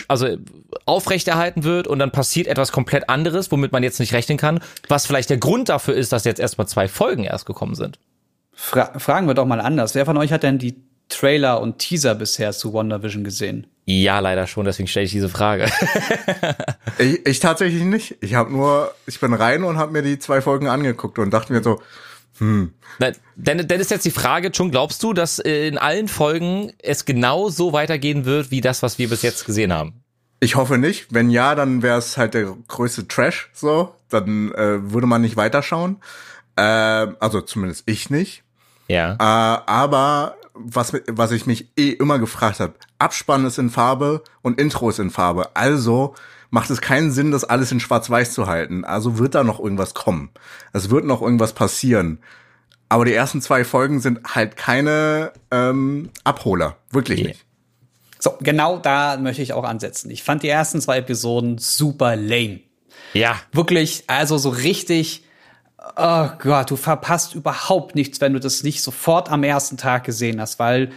also 0.08 0.36
aufrechterhalten 0.84 1.64
wird 1.64 1.86
und 1.86 1.98
dann 1.98 2.10
passiert 2.10 2.46
etwas 2.46 2.72
komplett 2.72 3.08
anderes, 3.08 3.52
womit 3.52 3.72
man 3.72 3.82
jetzt 3.82 4.00
nicht 4.00 4.12
rechnen 4.12 4.36
kann, 4.36 4.60
was 4.88 5.06
vielleicht 5.06 5.30
der 5.30 5.38
Grund 5.38 5.68
dafür 5.68 5.94
ist, 5.94 6.12
dass 6.12 6.24
jetzt 6.24 6.40
erstmal 6.40 6.66
zwei 6.66 6.88
Folgen 6.88 7.24
erst 7.24 7.46
gekommen 7.46 7.74
sind. 7.74 7.98
Fra 8.52 8.98
fragen 8.98 9.26
wir 9.26 9.34
doch 9.34 9.46
mal 9.46 9.60
anders. 9.60 9.94
Wer 9.94 10.04
von 10.06 10.16
euch 10.16 10.32
hat 10.32 10.42
denn 10.42 10.58
die 10.58 10.76
Trailer 11.08 11.60
und 11.60 11.78
Teaser 11.78 12.14
bisher 12.14 12.52
zu 12.52 12.72
WandaVision 12.72 13.24
gesehen? 13.24 13.66
Ja, 13.84 14.20
leider 14.20 14.46
schon, 14.46 14.64
deswegen 14.64 14.86
stelle 14.86 15.06
ich 15.06 15.12
diese 15.12 15.28
Frage. 15.28 15.70
Ich, 16.98 17.26
ich 17.26 17.40
tatsächlich 17.40 17.82
nicht. 17.84 18.18
Ich 18.20 18.34
habe 18.34 18.52
nur, 18.52 18.94
ich 19.06 19.18
bin 19.18 19.32
rein 19.32 19.64
und 19.64 19.78
habe 19.78 19.92
mir 19.92 20.02
die 20.02 20.18
zwei 20.18 20.42
Folgen 20.42 20.68
angeguckt 20.68 21.18
und 21.18 21.30
dachte 21.30 21.52
mir 21.52 21.62
so, 21.62 21.80
Na, 22.38 23.12
Denn, 23.34 23.66
denn 23.66 23.80
ist 23.80 23.90
jetzt 23.90 24.04
die 24.04 24.10
Frage, 24.10 24.52
schon 24.54 24.70
glaubst 24.70 25.02
du, 25.02 25.14
dass 25.14 25.38
in 25.38 25.78
allen 25.78 26.06
Folgen 26.06 26.70
es 26.82 27.06
genau 27.06 27.48
so 27.48 27.72
weitergehen 27.72 28.26
wird, 28.26 28.50
wie 28.50 28.60
das, 28.60 28.82
was 28.82 28.98
wir 28.98 29.08
bis 29.08 29.22
jetzt 29.22 29.46
gesehen 29.46 29.72
haben? 29.72 30.02
ich 30.42 30.56
hoffe 30.56 30.76
nicht. 30.76 31.06
Wenn 31.10 31.30
ja, 31.30 31.54
dann 31.54 31.82
wäre 31.82 31.98
es 31.98 32.16
halt 32.18 32.34
der 32.34 32.56
größte 32.66 33.06
Trash 33.06 33.48
so. 33.54 33.94
Dann 34.10 34.52
äh, 34.52 34.90
würde 34.92 35.06
man 35.06 35.22
nicht 35.22 35.36
weiterschauen. 35.36 35.98
Äh, 36.56 36.62
also 36.62 37.40
zumindest 37.40 37.84
ich 37.86 38.10
nicht. 38.10 38.42
Ja. 38.88 39.12
Äh, 39.14 39.62
aber 39.70 40.34
was, 40.54 40.92
was 41.08 41.32
ich 41.32 41.46
mich 41.46 41.68
eh 41.78 41.90
immer 41.90 42.18
gefragt 42.18 42.60
habe, 42.60 42.74
Abspann 42.98 43.44
ist 43.46 43.58
in 43.58 43.70
Farbe 43.70 44.22
und 44.42 44.60
Intro 44.60 44.90
ist 44.90 44.98
in 44.98 45.10
Farbe. 45.10 45.54
Also 45.56 46.14
macht 46.50 46.70
es 46.70 46.80
keinen 46.80 47.10
Sinn, 47.10 47.30
das 47.30 47.44
alles 47.44 47.72
in 47.72 47.80
Schwarz-Weiß 47.80 48.34
zu 48.34 48.46
halten. 48.46 48.84
Also 48.84 49.18
wird 49.18 49.34
da 49.34 49.44
noch 49.44 49.58
irgendwas 49.58 49.94
kommen. 49.94 50.30
Es 50.72 50.90
wird 50.90 51.04
noch 51.06 51.22
irgendwas 51.22 51.52
passieren. 51.54 52.18
Aber 52.88 53.06
die 53.06 53.14
ersten 53.14 53.40
zwei 53.40 53.64
Folgen 53.64 54.00
sind 54.00 54.20
halt 54.34 54.56
keine 54.56 55.32
ähm, 55.50 56.10
Abholer. 56.24 56.76
Wirklich 56.90 57.20
Nee. 57.22 57.28
nicht. 57.28 57.46
So, 58.18 58.36
genau 58.40 58.78
da 58.78 59.16
möchte 59.16 59.42
ich 59.42 59.52
auch 59.54 59.64
ansetzen. 59.64 60.10
Ich 60.10 60.22
fand 60.22 60.42
die 60.42 60.48
ersten 60.48 60.80
zwei 60.80 60.98
Episoden 60.98 61.56
super 61.58 62.14
lame. 62.16 62.60
Ja. 63.14 63.36
Wirklich, 63.52 64.04
also 64.06 64.36
so 64.38 64.50
richtig, 64.50 65.24
oh 65.96 66.28
Gott, 66.38 66.70
du 66.70 66.76
verpasst 66.76 67.34
überhaupt 67.34 67.94
nichts, 67.94 68.20
wenn 68.20 68.32
du 68.32 68.40
das 68.40 68.62
nicht 68.62 68.82
sofort 68.82 69.30
am 69.30 69.42
ersten 69.42 69.76
Tag 69.76 70.04
gesehen 70.04 70.40
hast, 70.40 70.58
weil 70.58 70.90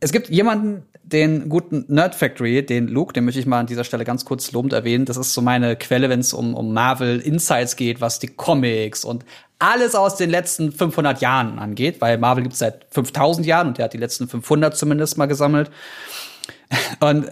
es 0.00 0.12
gibt 0.12 0.30
jemanden, 0.30 0.84
den 1.02 1.48
guten 1.48 1.84
Nerd 1.88 2.14
Factory, 2.14 2.64
den 2.64 2.86
Luke, 2.86 3.12
den 3.12 3.24
möchte 3.24 3.40
ich 3.40 3.46
mal 3.46 3.58
an 3.58 3.66
dieser 3.66 3.84
Stelle 3.84 4.04
ganz 4.04 4.24
kurz 4.24 4.52
lobend 4.52 4.72
erwähnen. 4.72 5.06
Das 5.06 5.16
ist 5.16 5.34
so 5.34 5.42
meine 5.42 5.74
Quelle, 5.76 6.08
wenn 6.08 6.20
es 6.20 6.32
um, 6.32 6.54
um 6.54 6.72
Marvel 6.72 7.18
Insights 7.18 7.74
geht, 7.76 8.00
was 8.00 8.20
die 8.20 8.28
Comics 8.28 9.04
und 9.04 9.24
alles 9.58 9.94
aus 9.94 10.16
den 10.16 10.30
letzten 10.30 10.72
500 10.72 11.20
Jahren 11.20 11.58
angeht, 11.58 12.00
weil 12.00 12.16
Marvel 12.16 12.44
gibt 12.44 12.52
es 12.54 12.60
seit 12.60 12.86
5000 12.90 13.46
Jahren 13.46 13.68
und 13.68 13.78
der 13.78 13.86
hat 13.86 13.92
die 13.92 13.98
letzten 13.98 14.28
500 14.28 14.76
zumindest 14.76 15.18
mal 15.18 15.26
gesammelt. 15.26 15.70
Und 17.00 17.28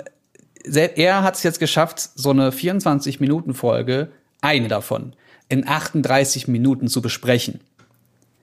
er 0.64 1.22
hat 1.22 1.36
es 1.36 1.42
jetzt 1.42 1.60
geschafft, 1.60 2.00
so 2.00 2.30
eine 2.30 2.50
24-Minuten-Folge, 2.50 4.08
eine 4.40 4.68
davon, 4.68 5.14
in 5.48 5.66
38 5.66 6.48
Minuten 6.48 6.88
zu 6.88 7.02
besprechen. 7.02 7.60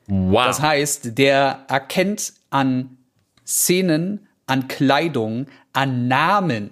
Wow. 0.08 0.46
Das 0.46 0.62
heißt, 0.62 1.18
der 1.18 1.66
erkennt 1.68 2.34
an 2.50 2.98
Szenen, 3.46 4.28
an 4.48 4.68
Kleidung, 4.68 5.48
an 5.74 6.08
Namen, 6.08 6.72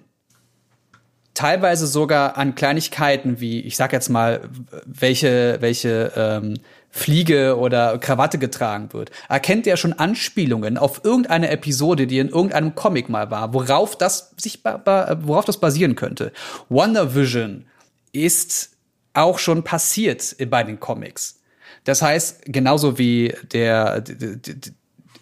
teilweise 1.33 1.87
sogar 1.87 2.37
an 2.37 2.55
Kleinigkeiten 2.55 3.39
wie, 3.39 3.61
ich 3.61 3.75
sag 3.75 3.91
jetzt 3.91 4.09
mal, 4.09 4.49
welche, 4.85 5.57
welche 5.61 6.11
ähm, 6.15 6.59
Fliege 6.89 7.57
oder 7.57 7.97
Krawatte 7.97 8.37
getragen 8.37 8.93
wird. 8.93 9.09
Erkennt 9.27 9.65
er 9.65 9.77
schon 9.77 9.93
Anspielungen 9.93 10.77
auf 10.77 11.03
irgendeine 11.03 11.49
Episode, 11.49 12.05
die 12.05 12.19
in 12.19 12.29
irgendeinem 12.29 12.75
Comic 12.75 13.09
mal 13.09 13.31
war, 13.31 13.53
worauf 13.55 13.97
das 13.97 14.31
sich, 14.37 14.63
worauf 14.63 15.45
das 15.45 15.59
basieren 15.59 15.95
könnte. 15.95 16.31
Wonder 16.69 17.15
Vision 17.15 17.65
ist 18.11 18.72
auch 19.13 19.39
schon 19.39 19.63
passiert 19.63 20.35
bei 20.49 20.63
den 20.63 20.79
Comics. 20.79 21.39
Das 21.83 22.01
heißt, 22.01 22.43
genauso 22.45 22.97
wie 22.97 23.33
der, 23.51 24.03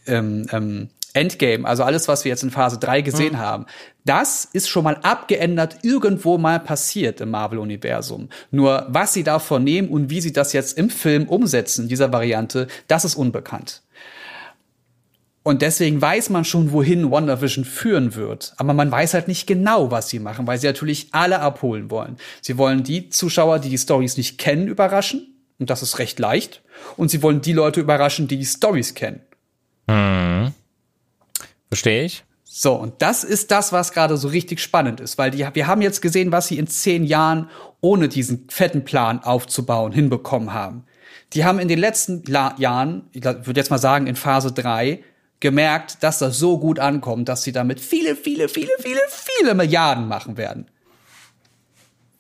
ähm, 0.07 0.47
ähm, 0.51 0.89
Endgame, 1.13 1.67
also 1.67 1.83
alles, 1.83 2.07
was 2.07 2.23
wir 2.23 2.29
jetzt 2.29 2.43
in 2.43 2.51
Phase 2.51 2.77
3 2.77 3.01
gesehen 3.01 3.37
haben, 3.37 3.65
das 4.05 4.45
ist 4.45 4.69
schon 4.69 4.83
mal 4.83 4.97
abgeändert 5.03 5.79
irgendwo 5.83 6.37
mal 6.37 6.59
passiert 6.59 7.19
im 7.19 7.31
Marvel-Universum. 7.31 8.29
Nur 8.49 8.85
was 8.87 9.13
sie 9.13 9.23
davon 9.23 9.63
nehmen 9.63 9.89
und 9.89 10.09
wie 10.09 10.21
sie 10.21 10.31
das 10.31 10.53
jetzt 10.53 10.77
im 10.77 10.89
Film 10.89 11.27
umsetzen, 11.27 11.87
dieser 11.89 12.13
Variante, 12.13 12.67
das 12.87 13.03
ist 13.03 13.15
unbekannt. 13.15 13.81
Und 15.43 15.63
deswegen 15.63 15.99
weiß 16.01 16.29
man 16.29 16.45
schon, 16.45 16.71
wohin 16.71 17.09
WandaVision 17.09 17.65
führen 17.65 18.15
wird. 18.15 18.53
Aber 18.57 18.73
man 18.73 18.91
weiß 18.91 19.15
halt 19.15 19.27
nicht 19.27 19.47
genau, 19.47 19.89
was 19.89 20.09
sie 20.09 20.19
machen, 20.19 20.45
weil 20.45 20.59
sie 20.59 20.67
natürlich 20.67 21.07
alle 21.11 21.39
abholen 21.39 21.89
wollen. 21.89 22.17
Sie 22.41 22.57
wollen 22.57 22.83
die 22.83 23.09
Zuschauer, 23.09 23.57
die 23.59 23.69
die 23.69 23.77
Stories 23.77 24.17
nicht 24.17 24.37
kennen, 24.37 24.67
überraschen. 24.67 25.35
Und 25.57 25.69
das 25.69 25.81
ist 25.81 25.97
recht 25.97 26.19
leicht. 26.19 26.61
Und 26.95 27.09
sie 27.09 27.23
wollen 27.23 27.41
die 27.41 27.53
Leute 27.53 27.79
überraschen, 27.81 28.27
die 28.27 28.37
die 28.37 28.45
Stories 28.45 28.93
kennen. 28.93 29.21
Verstehe 31.69 32.03
ich. 32.05 32.23
So, 32.43 32.73
und 32.73 33.01
das 33.01 33.23
ist 33.23 33.49
das, 33.49 33.71
was 33.71 33.93
gerade 33.93 34.17
so 34.17 34.27
richtig 34.27 34.59
spannend 34.59 34.99
ist, 34.99 35.17
weil 35.17 35.31
die, 35.31 35.47
wir 35.53 35.67
haben 35.67 35.81
jetzt 35.81 36.01
gesehen, 36.01 36.33
was 36.33 36.49
sie 36.49 36.57
in 36.57 36.67
zehn 36.67 37.05
Jahren 37.05 37.49
ohne 37.79 38.09
diesen 38.09 38.49
fetten 38.49 38.83
Plan 38.83 39.23
aufzubauen 39.23 39.93
hinbekommen 39.93 40.53
haben. 40.53 40.83
Die 41.33 41.45
haben 41.45 41.59
in 41.59 41.69
den 41.69 41.79
letzten 41.79 42.23
La 42.27 42.53
Jahren, 42.57 43.03
ich 43.13 43.23
würde 43.23 43.59
jetzt 43.59 43.71
mal 43.71 43.77
sagen 43.77 44.05
in 44.05 44.17
Phase 44.17 44.51
drei 44.51 45.01
gemerkt, 45.41 45.97
dass 46.01 46.19
das 46.19 46.39
so 46.39 46.57
gut 46.57 46.79
ankommt, 46.79 47.27
dass 47.27 47.43
sie 47.43 47.51
damit 47.51 47.81
viele, 47.81 48.15
viele, 48.15 48.47
viele, 48.47 48.71
viele, 48.79 49.01
viele 49.09 49.53
Milliarden 49.53 50.07
machen 50.07 50.37
werden. 50.37 50.67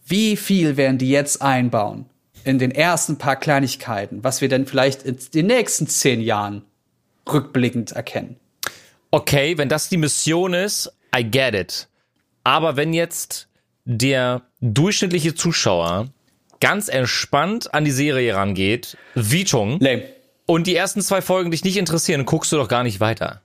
Wie 0.05 0.35
viel 0.35 0.75
werden 0.75 0.97
die 0.97 1.09
jetzt 1.09 1.41
einbauen 1.41 2.05
in 2.43 2.59
den 2.59 2.71
ersten 2.71 3.17
paar 3.17 3.37
Kleinigkeiten, 3.37 4.23
was 4.23 4.41
wir 4.41 4.49
dann 4.49 4.65
vielleicht 4.65 5.03
in 5.03 5.17
den 5.33 5.47
nächsten 5.47 5.87
zehn 5.87 6.19
Jahren 6.19 6.63
rückblickend 7.31 7.93
erkennen? 7.93 8.35
Okay, 9.11 9.57
wenn 9.57 9.69
das 9.69 9.87
die 9.87 9.97
Mission 9.97 10.53
ist, 10.53 10.91
I 11.15 11.23
get 11.23 11.53
it. 11.53 11.87
Aber 12.43 12.75
wenn 12.75 12.93
jetzt 12.93 13.47
der 13.85 14.41
durchschnittliche 14.59 15.35
Zuschauer 15.35 16.07
ganz 16.59 16.87
entspannt 16.87 17.73
an 17.73 17.85
die 17.85 17.91
Serie 17.91 18.35
rangeht, 18.35 18.97
wie 19.15 19.43
Chung, 19.43 19.79
Lame. 19.79 20.03
Und 20.45 20.67
die 20.67 20.75
ersten 20.75 21.01
zwei 21.01 21.21
Folgen 21.21 21.51
dich 21.51 21.63
nicht 21.63 21.77
interessieren, 21.77 22.25
guckst 22.25 22.51
du 22.51 22.57
doch 22.57 22.67
gar 22.67 22.83
nicht 22.83 22.99
weiter. 22.99 23.41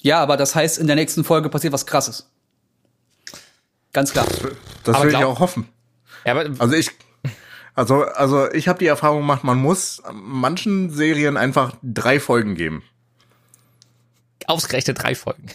Ja, 0.00 0.20
aber 0.22 0.36
das 0.36 0.54
heißt, 0.54 0.78
in 0.78 0.86
der 0.86 0.96
nächsten 0.96 1.24
Folge 1.24 1.48
passiert 1.48 1.72
was 1.72 1.86
Krasses. 1.86 2.30
Ganz 3.92 4.12
klar. 4.12 4.26
Das 4.84 4.94
Aber 4.94 5.04
will 5.04 5.12
ich 5.12 5.18
glaub- 5.18 5.32
auch 5.36 5.40
hoffen. 5.40 5.68
Ja, 6.24 6.32
aber 6.32 6.50
Also 6.58 6.74
ich, 6.74 6.90
also, 7.74 8.02
also 8.04 8.50
ich 8.52 8.68
habe 8.68 8.78
die 8.78 8.86
Erfahrung 8.86 9.20
gemacht, 9.20 9.44
man 9.44 9.58
muss 9.58 10.02
manchen 10.12 10.90
Serien 10.90 11.36
einfach 11.36 11.74
drei 11.82 12.20
Folgen 12.20 12.54
geben. 12.54 12.82
Ausgerechnet 14.48 15.02
drei 15.02 15.14
Folgen. 15.14 15.46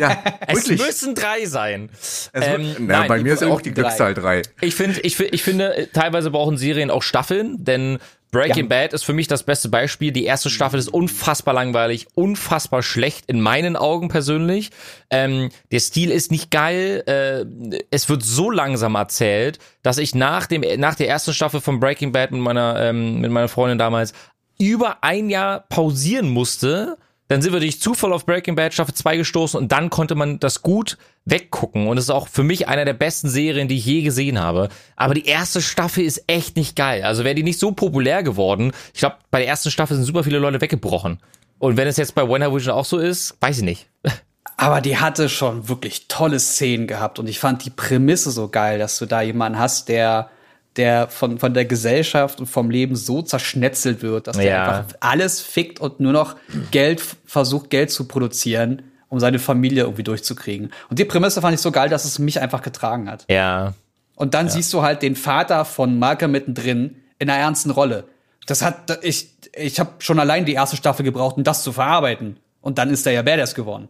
Ja, 0.00 0.22
Es 0.46 0.56
wirklich. 0.56 0.80
müssen 0.80 1.14
drei 1.14 1.46
sein. 1.46 1.90
Ähm, 2.34 2.74
na, 2.80 3.00
nein, 3.00 3.08
bei 3.08 3.22
mir 3.22 3.34
ist 3.34 3.42
ja 3.42 3.48
auch 3.48 3.60
die 3.60 3.72
drei. 3.72 3.82
Glückszahl 3.82 4.14
drei. 4.14 4.42
Ich 4.60 4.74
finde, 4.74 5.00
ich, 5.00 5.18
ich 5.18 5.42
finde, 5.42 5.76
äh, 5.76 5.86
teilweise 5.86 6.30
brauchen 6.30 6.56
Serien 6.56 6.90
auch 6.90 7.02
Staffeln, 7.02 7.64
denn 7.64 7.98
Breaking 8.32 8.64
Ja. 8.64 8.68
Bad 8.68 8.94
ist 8.94 9.04
für 9.04 9.12
mich 9.12 9.28
das 9.28 9.42
beste 9.42 9.68
Beispiel. 9.68 10.10
Die 10.10 10.24
erste 10.24 10.48
Staffel 10.48 10.78
ist 10.78 10.88
unfassbar 10.88 11.52
langweilig, 11.52 12.06
unfassbar 12.14 12.82
schlecht 12.82 13.26
in 13.26 13.42
meinen 13.42 13.76
Augen 13.76 14.08
persönlich. 14.08 14.70
Ähm, 15.10 15.50
der 15.70 15.80
Stil 15.80 16.10
ist 16.10 16.30
nicht 16.30 16.50
geil. 16.50 17.02
Äh, 17.06 17.44
es 17.90 18.08
wird 18.08 18.22
so 18.22 18.50
langsam 18.50 18.94
erzählt, 18.94 19.58
dass 19.82 19.98
ich 19.98 20.14
nach 20.14 20.46
dem 20.46 20.64
nach 20.80 20.94
der 20.94 21.08
ersten 21.08 21.34
Staffel 21.34 21.60
von 21.60 21.78
Breaking 21.78 22.12
Bad 22.12 22.30
mit 22.30 22.40
meiner 22.40 22.80
ähm, 22.80 23.20
mit 23.20 23.30
meiner 23.30 23.48
Freundin 23.48 23.76
damals 23.78 24.14
über 24.58 25.04
ein 25.04 25.28
Jahr 25.28 25.66
pausieren 25.68 26.30
musste. 26.30 26.96
Dann 27.32 27.40
sind 27.40 27.54
wir 27.54 27.60
durch 27.60 27.80
Zufall 27.80 28.12
auf 28.12 28.26
Breaking 28.26 28.56
Bad 28.56 28.74
Staffel 28.74 28.92
2 28.92 29.16
gestoßen 29.16 29.58
und 29.58 29.72
dann 29.72 29.88
konnte 29.88 30.14
man 30.14 30.38
das 30.38 30.60
gut 30.60 30.98
weggucken. 31.24 31.86
Und 31.86 31.96
es 31.96 32.04
ist 32.04 32.10
auch 32.10 32.28
für 32.28 32.42
mich 32.42 32.68
einer 32.68 32.84
der 32.84 32.92
besten 32.92 33.30
Serien, 33.30 33.68
die 33.68 33.78
ich 33.78 33.86
je 33.86 34.02
gesehen 34.02 34.38
habe. 34.38 34.68
Aber 34.96 35.14
die 35.14 35.24
erste 35.24 35.62
Staffel 35.62 36.04
ist 36.04 36.24
echt 36.26 36.56
nicht 36.56 36.76
geil. 36.76 37.04
Also 37.04 37.24
wäre 37.24 37.34
die 37.34 37.42
nicht 37.42 37.58
so 37.58 37.72
populär 37.72 38.22
geworden. 38.22 38.72
Ich 38.92 39.00
glaube, 39.00 39.16
bei 39.30 39.38
der 39.38 39.48
ersten 39.48 39.70
Staffel 39.70 39.96
sind 39.96 40.04
super 40.04 40.24
viele 40.24 40.40
Leute 40.40 40.60
weggebrochen. 40.60 41.20
Und 41.58 41.78
wenn 41.78 41.88
es 41.88 41.96
jetzt 41.96 42.14
bei 42.14 42.28
WandaVision 42.28 42.74
auch 42.74 42.84
so 42.84 42.98
ist, 42.98 43.34
weiß 43.40 43.56
ich 43.56 43.64
nicht. 43.64 43.86
Aber 44.58 44.82
die 44.82 44.98
hatte 44.98 45.30
schon 45.30 45.70
wirklich 45.70 46.08
tolle 46.08 46.38
Szenen 46.38 46.86
gehabt 46.86 47.18
und 47.18 47.30
ich 47.30 47.38
fand 47.38 47.64
die 47.64 47.70
Prämisse 47.70 48.30
so 48.30 48.48
geil, 48.48 48.78
dass 48.78 48.98
du 48.98 49.06
da 49.06 49.22
jemanden 49.22 49.58
hast, 49.58 49.88
der 49.88 50.28
der 50.76 51.08
von, 51.08 51.38
von 51.38 51.52
der 51.54 51.64
Gesellschaft 51.64 52.40
und 52.40 52.46
vom 52.46 52.70
Leben 52.70 52.96
so 52.96 53.22
zerschnetzelt 53.22 54.02
wird, 54.02 54.26
dass 54.26 54.36
der 54.36 54.46
Ja. 54.46 54.64
einfach 54.78 54.96
alles 55.00 55.40
fickt 55.40 55.80
und 55.80 56.00
nur 56.00 56.12
noch 56.12 56.36
Geld 56.70 57.02
versucht, 57.26 57.70
Geld 57.70 57.90
zu 57.90 58.08
produzieren, 58.08 58.82
um 59.08 59.20
seine 59.20 59.38
Familie 59.38 59.82
irgendwie 59.82 60.02
durchzukriegen. 60.04 60.72
Und 60.88 60.98
die 60.98 61.04
Prämisse 61.04 61.40
fand 61.42 61.54
ich 61.54 61.60
so 61.60 61.70
geil, 61.70 61.88
dass 61.88 62.04
es 62.04 62.18
mich 62.18 62.40
einfach 62.40 62.62
getragen 62.62 63.10
hat. 63.10 63.26
Ja. 63.28 63.74
Und 64.14 64.34
dann 64.34 64.48
siehst 64.48 64.72
du 64.72 64.82
halt 64.82 65.02
den 65.02 65.16
Vater 65.16 65.64
von 65.64 65.98
Malcolm 65.98 66.32
mittendrin 66.32 66.96
in 67.18 67.28
einer 67.28 67.38
ernsten 67.40 67.70
Rolle. 67.70 68.04
Das 68.46 68.62
hat 68.62 68.98
ich 69.02 69.28
ich 69.54 69.78
habe 69.78 69.90
schon 69.98 70.18
allein 70.18 70.44
die 70.46 70.54
erste 70.54 70.76
Staffel 70.76 71.04
gebraucht, 71.04 71.36
um 71.36 71.44
das 71.44 71.62
zu 71.62 71.72
verarbeiten. 71.72 72.38
Und 72.62 72.78
dann 72.78 72.90
ist 72.90 73.06
er 73.06 73.12
ja 73.12 73.22
Badass 73.22 73.54
geworden. 73.54 73.88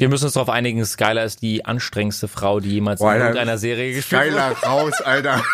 Wir 0.00 0.08
müssen 0.08 0.24
uns 0.24 0.34
darauf 0.34 0.48
einigen, 0.48 0.84
Skylar 0.84 1.24
ist 1.24 1.42
die 1.42 1.64
anstrengendste 1.64 2.26
Frau, 2.28 2.58
die 2.60 2.70
jemals 2.70 3.00
Boah, 3.00 3.14
in 3.14 3.20
irgendeiner 3.20 3.58
Serie 3.58 3.94
gespielt 3.94 4.22
wurde. 4.22 4.34
Geiler 4.36 4.56
raus, 4.64 5.00
Alter. 5.02 5.44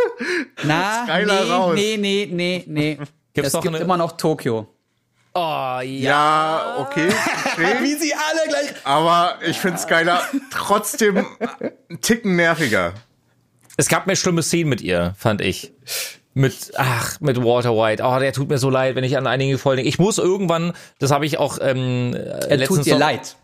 Na, 0.64 1.04
Skylar 1.04 1.44
nee, 1.44 1.50
raus. 1.50 1.74
nee, 1.74 1.96
nee, 1.98 2.28
nee, 2.30 2.64
nee. 2.66 2.98
Gibt's 3.34 3.48
es 3.48 3.52
noch 3.54 3.62
gibt 3.62 3.74
eine- 3.74 3.84
immer 3.84 3.96
noch 3.96 4.12
Tokio. 4.16 4.68
Oh, 5.34 5.38
ja. 5.38 5.82
Ja, 5.82 6.76
okay. 6.78 7.08
Wie 7.82 7.94
sie 7.94 8.14
alle 8.14 8.48
gleich. 8.48 8.74
Aber 8.84 9.36
ich 9.46 9.58
finde 9.58 9.78
Skylar 9.78 10.22
trotzdem 10.50 11.26
einen 11.88 12.00
Ticken 12.00 12.36
nerviger. 12.36 12.94
Es 13.76 13.88
gab 13.88 14.06
mehr 14.06 14.16
schlimme 14.16 14.42
Szenen 14.42 14.70
mit 14.70 14.80
ihr, 14.80 15.14
fand 15.18 15.42
ich. 15.42 15.72
Mit, 16.32 16.72
ach, 16.76 17.20
mit 17.20 17.42
Walter 17.42 17.72
White. 17.76 18.02
Oh, 18.02 18.18
der 18.18 18.32
tut 18.32 18.48
mir 18.48 18.56
so 18.58 18.70
leid, 18.70 18.94
wenn 18.94 19.04
ich 19.04 19.16
an 19.18 19.26
einige 19.26 19.58
Folgen 19.58 19.76
denke. 19.78 19.88
Ich 19.88 19.98
muss 19.98 20.16
irgendwann, 20.18 20.72
das 20.98 21.10
habe 21.10 21.26
ich 21.26 21.38
auch 21.38 21.58
ähm, 21.60 22.14
Er 22.14 22.56
letztens 22.56 22.78
tut 22.80 22.86
dir 22.86 22.94
noch- 22.94 23.00
leid. 23.00 23.36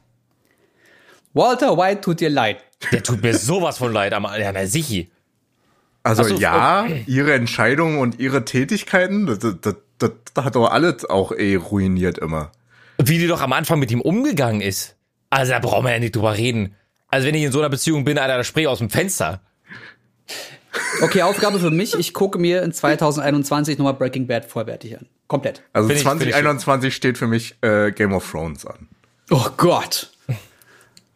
Walter 1.35 1.77
White 1.79 2.01
tut 2.03 2.21
dir 2.21 2.31
leid. 2.31 2.65
Der 2.93 3.03
tut 3.03 3.23
mir 3.23 3.35
sowas 3.37 3.79
von 3.79 3.93
leid 3.93 4.13
am 4.13 4.25
ja, 4.25 4.53
na, 4.53 4.67
sichi. 4.67 5.11
Also 6.03 6.25
so, 6.25 6.37
ja, 6.37 6.87
ihre 7.07 7.33
Entscheidungen 7.35 7.99
und 7.99 8.19
ihre 8.19 8.45
Tätigkeiten, 8.45 9.27
das, 9.27 9.39
das, 9.39 9.55
das, 9.99 10.11
das 10.35 10.45
hat 10.45 10.57
doch 10.57 10.69
alles 10.71 11.09
auch 11.09 11.31
eh 11.33 11.55
ruiniert 11.55 12.19
immer. 12.19 12.51
Wie 12.99 13.19
die 13.19 13.29
doch 13.29 13.41
am 13.41 13.53
Anfang 13.53 13.79
mit 13.79 13.91
ihm 13.93 14.01
umgegangen 14.01 14.61
ist. 14.61 14.97
Also 15.31 15.53
da 15.53 15.61
brauchen 15.61 15.85
wir 15.87 15.93
ja 15.93 15.99
nicht 16.01 16.17
drüber 16.17 16.37
reden. 16.37 16.75
Also 17.09 17.27
wenn 17.29 17.35
ich 17.35 17.43
in 17.45 17.53
so 17.53 17.61
einer 17.61 17.69
Beziehung 17.69 18.05
bin, 18.05 18.19
Alter, 18.19 18.37
da 18.37 18.45
spring 18.45 18.65
ich 18.65 18.69
aus 18.69 18.79
dem 18.79 18.91
Fenster. 18.91 19.41
Okay, 21.03 21.23
Aufgabe 21.23 21.59
für 21.61 21.71
mich. 21.71 21.95
Ich 21.99 22.15
gucke 22.15 22.39
mir 22.39 22.63
in 22.63 22.73
2021 22.73 23.79
nochmal 23.79 23.95
Breaking 23.95 24.27
Bad 24.27 24.45
vollwertig 24.45 24.99
an. 24.99 25.07
Komplett. 25.29 25.63
Also 25.73 25.89
Find 25.89 26.01
ich- 26.01 26.07
find 26.07 26.23
ich 26.23 26.31
2021 26.33 26.95
steht 26.95 27.19
für 27.19 27.27
mich 27.27 27.57
äh, 27.63 27.93
Game 27.93 28.13
of 28.13 28.29
Thrones 28.31 28.67
an. 28.67 28.89
Oh 29.31 29.47
Gott. 29.57 30.12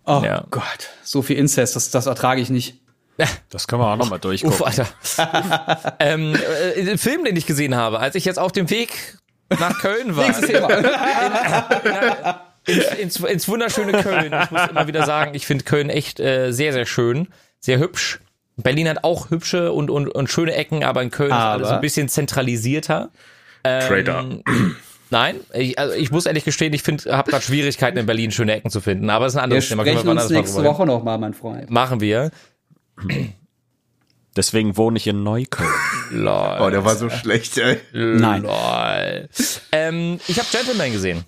Oh 0.07 0.23
Ja. 0.25 0.45
Gott. 0.51 0.91
So 1.03 1.23
viel 1.23 1.37
Inzest, 1.37 1.77
das, 1.77 1.91
das 1.91 2.07
ertrage 2.07 2.41
ich 2.41 2.49
nicht. 2.51 2.77
Das 3.51 3.67
können 3.67 3.81
wir 3.83 3.91
auch 3.93 3.97
nochmal 3.97 4.19
durchgucken. 4.19 4.61
Uff, 4.61 4.67
Alter. 4.67 4.87
ähm, 6.01 6.35
äh, 6.77 6.85
den 6.85 6.99
Film, 6.99 7.25
den 7.25 7.35
ich 7.37 7.47
gesehen 7.47 7.75
habe, 7.75 7.99
als 7.99 8.15
ich 8.15 8.25
jetzt 8.27 8.39
auf 8.39 8.53
dem 8.53 8.69
Weg 8.69 8.91
nach 9.49 9.79
Köln 9.81 10.15
war. 10.17 10.27
Nächstes 10.27 10.49
Thema. 10.51 10.69
ins, 12.67 12.85
ins, 12.99 13.21
ins 13.21 13.49
wunderschöne 13.49 14.03
Köln. 14.03 14.35
Ich 14.45 14.51
muss 14.51 14.69
immer 14.69 14.87
wieder 14.87 15.05
sagen, 15.07 15.35
ich 15.35 15.47
finde 15.47 15.65
Köln 15.65 15.89
echt 15.89 16.21
äh, 16.21 16.53
sehr, 16.53 16.73
sehr 16.73 16.85
schön, 16.87 17.29
sehr 17.61 17.79
hübsch. 17.79 18.21
Berlin 18.59 18.89
hat 18.89 19.05
auch 19.05 19.31
hübsche 19.31 19.73
und, 19.73 19.91
und, 19.91 20.09
und 20.09 20.31
schöne 20.31 20.55
Ecken, 20.55 20.83
aber 20.85 21.03
in 21.03 21.11
Köln 21.11 21.31
ist 21.31 21.37
alles 21.37 21.69
Aber- 21.69 21.77
ein 21.77 21.81
bisschen 21.83 22.09
zentralisierter. 22.09 23.11
Trader. 23.63 24.25
Nein, 25.11 25.37
ich, 25.55 25.79
also 25.79 25.95
ich 25.95 26.11
muss 26.11 26.27
ehrlich 26.27 26.45
gestehen, 26.45 26.73
ich 26.73 26.83
finde, 26.83 27.17
habe 27.17 27.31
gerade 27.31 27.45
Schwierigkeiten 27.45 27.97
in 27.99 28.07
Berlin 28.07 28.33
schöne 28.33 28.55
Ecken 28.57 28.71
zu 28.71 28.81
finden. 28.81 29.09
Aber 29.11 29.27
es 29.27 29.35
ist 29.35 29.37
ein 29.37 29.41
Wir 29.41 29.45
anderes 29.45 29.69
Thema. 29.69 29.85
Können 29.85 29.99
sprechen 29.99 30.09
wann 30.09 30.19
uns 30.19 30.31
nächste. 30.31 30.65
Woche 30.65 30.85
noch 30.87 31.05
mal, 31.05 31.17
mein 31.19 31.33
Freund. 31.35 31.71
Machen 31.71 32.01
wir. 32.01 32.31
Deswegen 34.37 34.77
wohne 34.77 34.99
ich 34.99 35.07
in 35.07 35.23
Neukölln. 35.23 35.71
Lol. 36.11 36.59
Oh, 36.61 36.69
der 36.71 36.85
war 36.85 36.97
so 36.97 37.09
schlecht, 37.09 37.57
ey. 37.59 37.81
Nein. 37.93 38.43
Lol. 38.43 39.29
Ähm, 39.73 40.21
ich 40.29 40.39
habe 40.39 40.49
Gentleman 40.51 40.93
gesehen. 40.93 41.25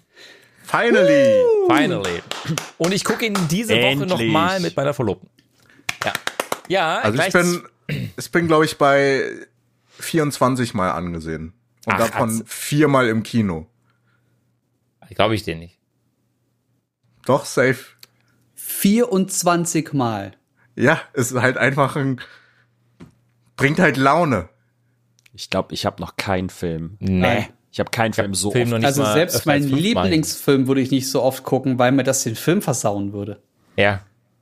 Finally. 0.65 1.35
Finally. 1.71 2.23
Und 2.77 2.93
ich 2.93 3.05
gucke 3.05 3.25
ihn 3.25 3.35
diese 3.51 3.73
Woche 3.75 3.81
Endlich. 3.81 4.11
nochmal 4.11 4.61
mit 4.61 4.77
meiner 4.77 4.93
Verlobten. 4.93 5.31
Ja. 6.05 6.13
Ja, 6.69 6.99
Also 6.99 7.19
ich 7.23 7.33
bin, 7.33 7.63
ich 8.19 8.31
bin 8.31 8.47
glaube 8.47 8.67
ich 8.67 8.77
bei 8.77 9.23
24 10.01 10.75
Mal 10.75 10.91
angesehen. 10.91 11.55
Und 11.89 11.95
Ach, 11.95 11.99
davon 12.11 12.31
hat's- 12.31 12.43
viermal 12.47 13.09
im 13.09 13.23
Kino. 13.23 13.67
Glaube 15.15 15.35
ich 15.35 15.43
dir 15.43 15.57
nicht. 15.57 15.79
Doch, 17.25 17.47
safe. 17.47 17.79
24 18.55 19.95
Mal. 19.95 20.33
Ja, 20.77 21.01
es 21.15 21.33
ist 21.33 21.41
halt 21.41 21.57
einfach 21.57 21.97
ein, 21.97 22.21
bringt 23.57 23.79
halt 23.79 23.97
Laune. 23.97 24.51
Ich 25.33 25.49
glaube, 25.49 25.73
ich 25.73 25.87
habe 25.87 26.01
noch 26.03 26.17
keinen 26.17 26.51
Film 26.51 26.97
Nee. 27.01 27.49
Ich 27.71 27.81
habe 27.81 27.91
keinen 27.91 28.13
Film 28.13 28.35
so 28.35 28.51
Film 28.51 28.73
oft. 28.73 28.85
Also 28.85 29.05
selbst 29.05 29.47
meinen 29.47 29.63
fünfmal. 29.69 29.81
Lieblingsfilm 30.09 30.67
würde 30.69 30.81
ich 30.83 30.91
nicht 30.91 31.09
so 31.11 31.23
oft 31.23 31.43
gucken, 31.45 31.79
weil 31.79 31.93
mir 31.93 32.03
das 32.05 32.23
den 32.25 32.35
Film 32.37 32.61
versauen 32.61 33.13
würde. 33.15 33.43
Ja. 33.77 34.01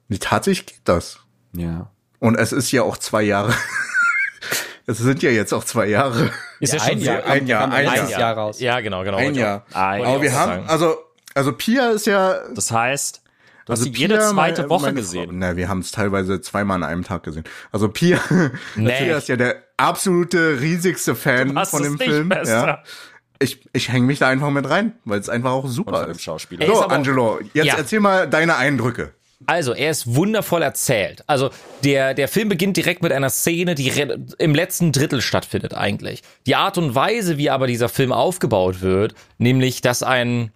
Nee, 0.08 0.18
Tatsächlich 0.18 0.66
geht 0.66 0.80
das. 0.84 1.20
Ja. 1.52 1.90
Und 2.18 2.36
es 2.36 2.52
ist 2.52 2.72
ja 2.72 2.82
auch 2.82 2.96
zwei 2.96 3.22
Jahre. 3.22 3.54
Es 4.86 4.98
sind 4.98 5.22
ja 5.22 5.30
jetzt 5.30 5.52
auch 5.52 5.64
zwei 5.64 5.86
Jahre. 5.86 6.30
Ist 6.60 6.72
ja, 6.72 6.80
ein 6.82 6.88
schon 6.92 6.98
Jahr, 7.00 7.24
ein 7.24 7.46
Jahr, 7.46 7.70
ein 7.72 7.84
letztes 7.86 8.10
Jahr. 8.10 8.20
Jahr 8.20 8.34
raus. 8.38 8.60
Ja, 8.60 8.80
genau, 8.80 9.02
genau. 9.04 9.16
Ein 9.18 9.34
Jahr. 9.34 9.64
Ein 9.72 9.98
wollte 10.00 10.12
Aber 10.12 10.22
wir 10.22 10.32
haben, 10.32 10.50
sagen. 10.52 10.64
also, 10.68 10.96
also 11.34 11.52
Pia 11.52 11.90
ist 11.90 12.06
ja. 12.06 12.36
Das 12.54 12.70
heißt, 12.70 13.20
du 13.66 13.72
hast 13.72 13.80
Also 13.80 13.84
sie 13.84 13.90
jede 13.98 14.18
zweite 14.18 14.34
meine- 14.62 14.68
Woche 14.70 14.82
meine 14.86 15.00
gesehen. 15.00 15.26
Frau, 15.30 15.36
na, 15.36 15.56
wir 15.56 15.68
haben 15.68 15.80
es 15.80 15.90
teilweise 15.90 16.40
zweimal 16.40 16.76
an 16.76 16.84
einem 16.84 17.04
Tag 17.04 17.24
gesehen. 17.24 17.44
Also 17.72 17.88
Pia, 17.88 18.18
Nee. 18.76 18.92
Pia 19.04 19.18
ist 19.18 19.28
ja 19.28 19.36
der 19.36 19.62
absolute 19.76 20.60
riesigste 20.60 21.14
Fan 21.14 21.58
hast 21.58 21.70
von 21.70 21.82
dem 21.82 21.94
nicht 21.94 22.04
Film. 22.04 22.28
besser. 22.30 22.66
Ja. 22.66 22.82
Ich, 23.38 23.68
ich 23.74 23.90
hänge 23.92 24.06
mich 24.06 24.18
da 24.20 24.28
einfach 24.28 24.48
mit 24.48 24.66
rein, 24.70 24.94
weil 25.04 25.20
es 25.20 25.28
einfach 25.28 25.50
auch 25.50 25.68
super 25.68 26.08
ist. 26.08 26.22
Schauspieler. 26.22 26.64
Ey, 26.64 26.72
ist 26.72 26.78
So, 26.78 26.84
Angelo, 26.86 27.38
jetzt 27.52 27.66
Ja. 27.66 27.74
erzähl 27.76 28.00
mal 28.00 28.26
deine 28.26 28.56
Eindrücke. 28.56 29.12
Also, 29.44 29.74
er 29.74 29.90
ist 29.90 30.14
wundervoll 30.14 30.62
erzählt. 30.62 31.22
Also, 31.26 31.50
der, 31.84 32.14
der 32.14 32.26
Film 32.26 32.48
beginnt 32.48 32.76
direkt 32.76 33.02
mit 33.02 33.12
einer 33.12 33.28
Szene, 33.28 33.74
die 33.74 33.92
im 34.38 34.54
letzten 34.54 34.92
Drittel 34.92 35.20
stattfindet 35.20 35.74
eigentlich. 35.74 36.22
Die 36.46 36.56
Art 36.56 36.78
und 36.78 36.94
Weise, 36.94 37.36
wie 37.36 37.50
aber 37.50 37.66
dieser 37.66 37.90
Film 37.90 38.12
aufgebaut 38.12 38.80
wird, 38.80 39.14
nämlich, 39.36 39.82
dass 39.82 40.02
ein, 40.02 40.52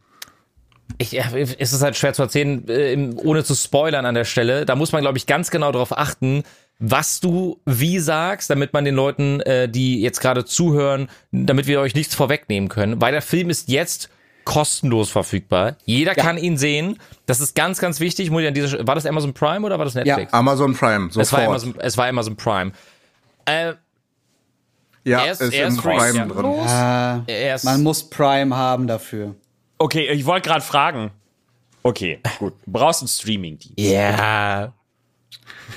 ich, 0.97 1.19
es 1.19 1.73
ist 1.75 1.83
halt 1.83 1.97
schwer 1.97 2.15
zu 2.15 2.23
erzählen, 2.23 2.67
äh, 2.69 3.11
ohne 3.17 3.45
zu 3.45 3.55
spoilern 3.55 4.07
an 4.07 4.15
der 4.15 4.25
Stelle. 4.25 4.65
Da 4.65 4.77
muss 4.77 4.93
man, 4.93 5.03
glaube 5.03 5.19
ich, 5.19 5.27
ganz 5.27 5.51
genau 5.51 5.73
darauf 5.73 5.97
achten, 5.97 6.43
was 6.79 7.21
du 7.21 7.61
wie 7.67 7.99
sagst, 7.99 8.49
damit 8.49 8.73
man 8.73 8.87
den 8.87 8.95
Leuten, 8.95 9.41
äh, 9.43 9.69
die 9.69 10.01
jetzt 10.01 10.21
gerade 10.21 10.47
zuhören, 10.47 11.11
damit 11.31 11.67
wir 11.67 11.81
euch 11.81 11.95
nichts 11.95 12.15
vorwegnehmen 12.15 12.71
können. 12.71 13.01
Weil 13.03 13.13
der 13.13 13.23
Film 13.23 13.51
ist 13.51 13.69
jetzt 13.69 14.09
kostenlos 14.51 15.11
verfügbar. 15.11 15.77
Jeder 15.85 16.15
kann 16.15 16.37
ihn 16.37 16.59
sehen. 16.59 16.99
Das 17.27 17.41
ist 17.41 17.55
ganz, 17.55 17.79
ganz 17.79 18.01
wichtig. 18.01 18.31
Muss 18.31 18.43
ich 18.43 18.49
an 18.49 18.55
dieser, 18.55 18.87
war 18.87 18.95
das 18.97 19.07
Amazon 19.07 19.33
Prime 19.33 19.65
oder 19.65 19.79
war 19.79 19.85
das 19.85 19.95
Netflix? 19.95 20.33
Amazon 20.33 20.75
Prime, 20.75 21.09
es, 21.09 21.17
war 21.17 21.25
sofort. 21.25 21.47
Amazon, 21.47 21.75
es 21.79 21.97
war 21.97 22.07
Amazon 22.07 22.37
Prime. 22.37 22.73
Äh, 23.45 23.75
ja, 25.05 25.21
er 25.25 25.33
ist- 25.33 25.41
ist, 25.41 25.53
er 25.55 25.67
im 25.69 25.75
ist. 25.75 25.81
Prime 25.83 26.19
Ja. 26.19 26.27
drin. 26.27 26.45
Ah, 26.67 27.23
er 27.27 27.55
ist, 27.55 27.65
man 27.65 27.83
muss 27.83 28.11
Prime 28.11 28.55
haben 28.57 28.87
dafür. 28.87 29.35
Okay, 29.79 30.09
ich 30.09 30.27
wollte 30.27 30.49
gerade 30.49 30.63
fragen. 30.65 31.11
Okay, 31.83 32.21
gut. 32.39 32.53
Du 32.67 32.73
brauchst 32.73 33.01
einen 33.01 33.09
Streaming-Dienst. 33.09 33.79
Ja. 33.79 34.73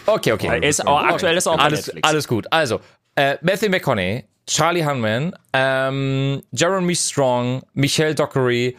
Okay, 0.05 0.33
okay. 0.33 0.47
Er 0.47 0.63
ist 0.63 0.85
auch, 0.85 1.01
aktuell 1.01 1.37
ist 1.37 1.47
auch 1.47 1.55
bei 1.57 1.63
alles, 1.63 1.85
Netflix. 1.87 2.09
alles 2.09 2.27
gut. 2.27 2.47
Also, 2.51 2.81
äh, 3.15 3.37
Matthew 3.41 3.69
McConaughey, 3.69 4.25
Charlie 4.45 4.85
Hunman, 4.85 5.33
ähm, 5.53 6.43
Jeremy 6.51 6.95
Strong, 6.95 7.63
Michelle 7.73 8.15
Dockery, 8.15 8.75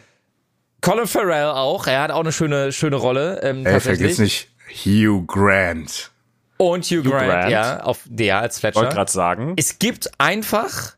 Colin 0.81 1.07
Farrell 1.07 1.47
auch. 1.47 1.87
Er 1.87 2.03
hat 2.03 2.11
auch 2.11 2.21
eine 2.21 2.33
schöne, 2.33 2.73
schöne 2.73 2.97
Rolle. 2.97 3.41
Ähm, 3.43 3.65
Ey, 3.65 3.81
vergiss 3.81 4.19
nicht 4.19 4.49
Hugh 4.85 5.25
Grant. 5.27 6.11
Und 6.59 6.85
Hugh, 6.85 7.03
Grant, 7.03 7.27
Grant. 7.27 7.51
ja, 7.51 7.83
auf 7.83 8.01
der 8.05 8.39
als 8.39 8.63
wollte 8.63 8.79
Fletcher. 8.79 8.95
gerade 8.95 9.11
sagen. 9.11 9.55
Es 9.57 9.79
gibt 9.79 10.11
einfach 10.19 10.95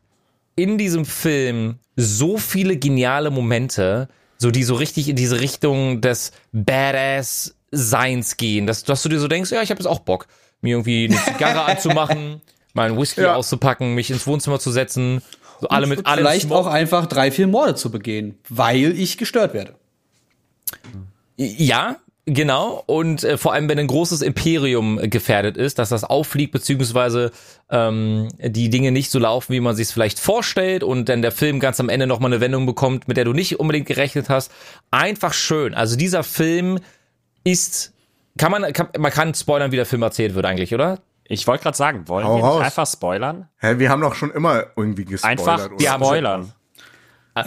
in 0.55 0.77
diesem 0.77 1.05
Film 1.05 1.79
so 1.95 2.37
viele 2.37 2.77
geniale 2.77 3.31
Momente, 3.31 4.09
so 4.37 4.51
die 4.51 4.63
so 4.63 4.75
richtig 4.75 5.07
in 5.07 5.15
diese 5.15 5.39
Richtung 5.39 6.01
des 6.01 6.31
Badass 6.51 7.55
Seins 7.71 8.37
gehen, 8.37 8.65
dass, 8.65 8.83
dass 8.83 9.03
du 9.03 9.09
dir 9.09 9.19
so 9.19 9.27
denkst, 9.27 9.51
ja, 9.51 9.61
ich 9.61 9.69
habe 9.69 9.79
jetzt 9.79 9.87
auch 9.87 9.99
Bock, 9.99 10.27
mir 10.61 10.71
irgendwie 10.71 11.05
eine 11.05 11.21
Zigarre 11.23 11.63
anzumachen, 11.65 12.41
mal 12.77 12.87
einen 12.87 12.97
Whisky 12.97 13.21
Ja. 13.21 13.35
auszupacken, 13.35 13.93
mich 13.93 14.09
ins 14.09 14.25
Wohnzimmer 14.25 14.59
zu 14.59 14.71
setzen, 14.71 15.21
so 15.59 15.67
alle 15.67 15.87
mit 15.87 16.05
allem 16.05 16.19
Vielleicht 16.19 16.51
auch 16.51 16.67
einfach 16.67 17.07
drei, 17.07 17.31
vier 17.31 17.47
Morde 17.47 17.75
zu 17.75 17.91
begehen, 17.91 18.37
weil 18.47 18.97
ich 18.97 19.17
gestört 19.17 19.53
werde. 19.53 19.73
Ja, 21.35 21.97
genau. 22.25 22.83
Und 22.85 23.23
äh, 23.23 23.37
vor 23.37 23.53
allem, 23.53 23.67
wenn 23.69 23.79
ein 23.79 23.87
großes 23.87 24.21
Imperium 24.21 24.99
äh, 24.99 25.07
gefährdet 25.07 25.57
ist, 25.57 25.79
dass 25.79 25.89
das 25.89 26.03
auffliegt, 26.03 26.51
beziehungsweise 26.51 27.31
ähm, 27.69 28.29
die 28.39 28.69
Dinge 28.69 28.91
nicht 28.91 29.11
so 29.11 29.19
laufen, 29.19 29.53
wie 29.53 29.59
man 29.59 29.75
sich 29.75 29.87
es 29.87 29.91
vielleicht 29.91 30.19
vorstellt 30.19 30.83
und 30.83 31.09
dann 31.09 31.21
der 31.21 31.31
Film 31.31 31.59
ganz 31.59 31.79
am 31.79 31.89
Ende 31.89 32.07
nochmal 32.07 32.31
eine 32.31 32.41
Wendung 32.41 32.65
bekommt, 32.65 33.07
mit 33.07 33.17
der 33.17 33.25
du 33.25 33.33
nicht 33.33 33.59
unbedingt 33.59 33.87
gerechnet 33.87 34.29
hast. 34.29 34.51
Einfach 34.91 35.33
schön. 35.33 35.73
Also 35.73 35.95
dieser 35.95 36.23
Film 36.23 36.79
ist, 37.43 37.93
kann 38.37 38.51
man, 38.51 38.73
kann, 38.73 38.89
man 38.97 39.11
kann 39.11 39.33
spoilern, 39.33 39.71
wie 39.71 39.77
der 39.77 39.85
Film 39.85 40.01
erzählt 40.03 40.35
wird 40.35 40.45
eigentlich, 40.45 40.73
oder? 40.73 40.99
Ich 41.29 41.45
wollte 41.47 41.63
gerade 41.63 41.77
sagen, 41.77 42.07
wollen 42.07 42.25
Hau 42.25 42.37
wir 42.37 42.43
raus. 42.43 42.55
nicht 42.59 42.65
einfach 42.65 42.87
spoilern? 42.87 43.49
Hä, 43.57 43.79
wir 43.79 43.89
haben 43.89 44.01
doch 44.01 44.15
schon 44.15 44.31
immer 44.31 44.65
irgendwie 44.75 45.05
gespoilert. 45.05 45.39
Einfach 45.39 45.65
oder? 45.65 45.79
Wir 45.79 45.91
haben 45.91 46.03
spoilern. 46.03 46.53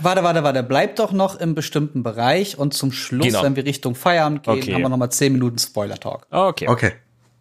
Warte, 0.03 0.23
warte, 0.23 0.45
warte. 0.45 0.63
Bleibt 0.63 0.99
doch 1.01 1.11
noch 1.13 1.37
im 1.41 1.55
bestimmten 1.55 2.03
Bereich 2.05 2.57
und 2.59 2.75
zum 2.75 2.93
Schluss, 2.93 3.27
Genau. 3.27 3.43
wenn 3.43 3.57
wir 3.57 3.65
Richtung 3.65 3.95
Feierabend 3.97 4.45
gehen, 4.45 4.53
Okay. 4.55 4.75
haben 4.75 4.83
wir 4.83 4.89
noch 4.89 4.97
mal 4.99 5.11
zehn 5.11 5.33
Minuten 5.33 5.59
Spoiler-Talk. 5.59 6.27
Okay. 6.31 6.69
Okay. 6.69 6.93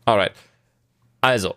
Alright. 0.05 0.31
Also, 1.21 1.55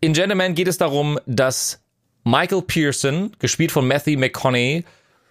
in 0.00 0.14
Gentleman 0.14 0.54
geht 0.54 0.66
es 0.68 0.78
darum, 0.78 1.20
dass 1.26 1.80
Michael 2.24 2.62
Pearson, 2.62 3.30
gespielt 3.38 3.70
von 3.70 3.86
Matthew 3.86 4.18
McConaughey, 4.18 4.84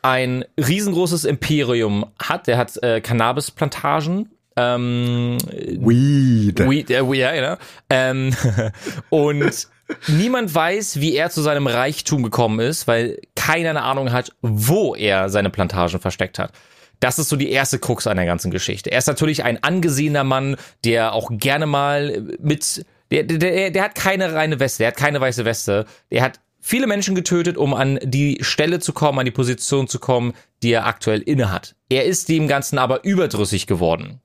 ein 0.04 0.46
riesengroßes 0.58 1.26
Imperium 1.26 2.06
hat. 2.22 2.48
Der 2.48 2.58
hat 2.58 2.82
äh, 2.82 3.02
Cannabisplantagen. 3.02 4.30
Ähm, 4.58 5.38
Weed. 5.52 6.60
Weed, 6.68 6.90
äh, 6.90 7.04
ja, 7.14 7.34
genau. 7.34 7.56
Ähm, 7.92 8.34
und 9.10 9.68
niemand 10.08 10.54
weiß, 10.54 11.00
wie 11.00 11.16
er 11.16 11.30
zu 11.30 11.42
seinem 11.42 11.68
Reichtum 11.68 12.24
gekommen 12.24 12.60
ist, 12.60 12.88
weil 12.88 13.20
keiner 13.36 13.70
eine 13.70 13.84
Ahnung 13.84 14.12
hat, 14.12 14.32
wo 14.42 14.96
er 14.96 15.30
seine 15.30 15.52
Plantagen 15.52 16.00
versteckt 16.00 16.40
hat. 16.40 16.52
Das 17.00 17.20
ist 17.20 17.30
so 17.30 17.36
die 17.36 17.52
erste 17.52 17.78
Krux 17.78 18.08
an 18.08 18.18
der 18.18 18.26
ganzen 18.26 18.50
Geschichte. 18.50 18.92
Er 18.92 18.98
ist 18.98 19.08
natürlich 19.08 19.44
ein 19.44 19.64
angesehener 19.64 20.24
Mann, 20.24 20.58
der 20.84 21.14
auch 21.14 21.30
gerne 21.32 21.68
mal 21.68 22.24
mit, 22.40 22.84
der, 23.12 23.24
der, 23.24 23.70
der 23.70 23.84
hat 23.84 23.94
keine 23.94 24.34
reine 24.34 24.60
Weste, 24.60 24.80
der 24.80 24.88
hat 24.88 24.98
keine 24.98 25.22
weiße 25.22 25.46
Weste. 25.46 25.86
Der 26.10 26.24
hat 26.24 26.40
viele 26.60 26.88
Menschen 26.88 27.14
getötet, 27.14 27.56
um 27.56 27.76
an 27.76 28.00
die 28.02 28.40
Stelle 28.42 28.80
zu 28.80 28.94
kommen, 28.94 29.20
an 29.20 29.26
die 29.26 29.32
Position 29.32 29.88
zu 29.88 30.00
kommen, 30.00 30.34
die 30.64 30.72
er 30.72 30.88
aktuell 30.88 31.22
innehat. 31.22 31.76
Er 31.90 32.06
ist 32.06 32.30
dem 32.30 32.48
Ganzen 32.48 32.80
aber 32.80 33.04
überdrüssig 33.04 33.68
geworden 33.68 34.20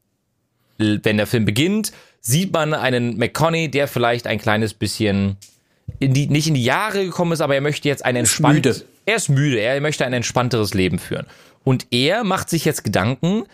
wenn 1.02 1.16
der 1.16 1.26
Film 1.26 1.44
beginnt, 1.44 1.92
sieht 2.20 2.52
man 2.52 2.74
einen 2.74 3.16
McConaughey, 3.18 3.70
der 3.70 3.88
vielleicht 3.88 4.26
ein 4.26 4.38
kleines 4.38 4.74
bisschen 4.74 5.36
in 5.98 6.14
die, 6.14 6.28
nicht 6.28 6.46
in 6.46 6.54
die 6.54 6.64
Jahre 6.64 7.04
gekommen 7.04 7.32
ist, 7.32 7.40
aber 7.40 7.54
er 7.54 7.60
möchte 7.60 7.88
jetzt 7.88 8.04
ein 8.04 8.16
entspanntes, 8.16 8.84
er 9.04 9.16
ist 9.16 9.28
müde, 9.28 9.58
er 9.58 9.80
möchte 9.80 10.04
ein 10.06 10.12
entspannteres 10.12 10.74
Leben 10.74 10.98
führen. 10.98 11.26
Und 11.64 11.86
er 11.90 12.24
macht 12.24 12.48
sich 12.50 12.64
jetzt 12.64 12.84
Gedanken, 12.84 13.44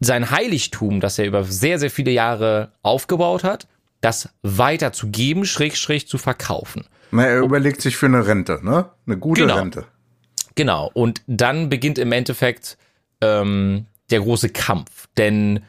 sein 0.00 0.30
Heiligtum, 0.30 1.00
das 1.00 1.18
er 1.18 1.26
über 1.26 1.44
sehr, 1.44 1.78
sehr 1.78 1.90
viele 1.90 2.12
Jahre 2.12 2.72
aufgebaut 2.82 3.42
hat, 3.44 3.66
das 4.00 4.28
weiterzugeben, 4.42 5.44
schräg, 5.44 5.76
schräg 5.76 6.08
zu 6.08 6.18
verkaufen. 6.18 6.84
Na, 7.10 7.24
er 7.26 7.40
überlegt 7.40 7.80
sich 7.80 7.96
für 7.96 8.06
eine 8.06 8.26
Rente, 8.26 8.60
ne? 8.62 8.90
Eine 9.06 9.18
gute 9.18 9.42
Genau. 9.42 9.56
Rente. 9.56 9.84
Genau. 10.54 10.90
Und 10.94 11.22
dann 11.26 11.68
beginnt 11.68 11.98
im 11.98 12.12
Endeffekt 12.12 12.78
ähm, 13.20 13.86
der 14.10 14.20
große 14.20 14.50
Kampf. 14.50 15.08
Denn 15.16 15.60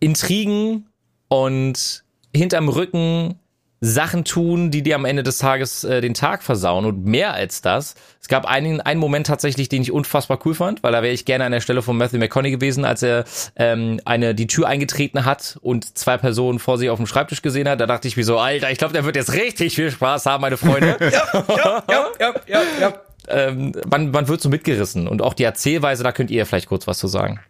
Intrigen 0.00 0.88
und 1.28 2.04
hinterm 2.34 2.68
Rücken 2.68 3.38
Sachen 3.82 4.24
tun, 4.24 4.70
die 4.70 4.82
dir 4.82 4.94
am 4.94 5.06
Ende 5.06 5.22
des 5.22 5.38
Tages 5.38 5.84
äh, 5.84 6.02
den 6.02 6.12
Tag 6.12 6.42
versauen. 6.42 6.84
Und 6.84 7.06
mehr 7.06 7.32
als 7.32 7.62
das. 7.62 7.94
Es 8.20 8.28
gab 8.28 8.44
einen, 8.44 8.82
einen 8.82 9.00
Moment 9.00 9.26
tatsächlich, 9.26 9.70
den 9.70 9.80
ich 9.80 9.90
unfassbar 9.90 10.38
cool 10.44 10.54
fand, 10.54 10.82
weil 10.82 10.92
da 10.92 11.02
wäre 11.02 11.14
ich 11.14 11.24
gerne 11.24 11.44
an 11.44 11.52
der 11.52 11.62
Stelle 11.62 11.80
von 11.80 11.96
Matthew 11.96 12.18
McConaughey 12.18 12.50
gewesen, 12.50 12.84
als 12.84 13.02
er 13.02 13.24
ähm, 13.56 13.98
eine 14.04 14.34
die 14.34 14.46
Tür 14.46 14.68
eingetreten 14.68 15.24
hat 15.24 15.58
und 15.62 15.96
zwei 15.96 16.18
Personen 16.18 16.58
vor 16.58 16.76
sich 16.76 16.90
auf 16.90 16.98
dem 16.98 17.06
Schreibtisch 17.06 17.40
gesehen 17.40 17.68
hat. 17.68 17.80
Da 17.80 17.86
dachte 17.86 18.06
ich 18.06 18.18
mir 18.18 18.24
so, 18.24 18.38
Alter, 18.38 18.70
ich 18.70 18.76
glaube, 18.76 18.92
der 18.92 19.04
wird 19.06 19.16
jetzt 19.16 19.32
richtig 19.32 19.74
viel 19.76 19.90
Spaß 19.90 20.26
haben, 20.26 20.42
meine 20.42 20.58
Freunde. 20.58 20.96
ja, 21.00 21.82
ja, 21.88 22.34
ja, 22.46 22.62
ja. 22.80 22.92
ähm, 23.28 23.72
man, 23.90 24.10
man 24.10 24.28
wird 24.28 24.42
so 24.42 24.50
mitgerissen. 24.50 25.08
Und 25.08 25.22
auch 25.22 25.32
die 25.32 25.44
Erzählweise, 25.44 26.04
da 26.04 26.12
könnt 26.12 26.30
ihr 26.30 26.44
vielleicht 26.44 26.68
kurz 26.68 26.86
was 26.86 26.98
zu 26.98 27.06
sagen. 27.06 27.40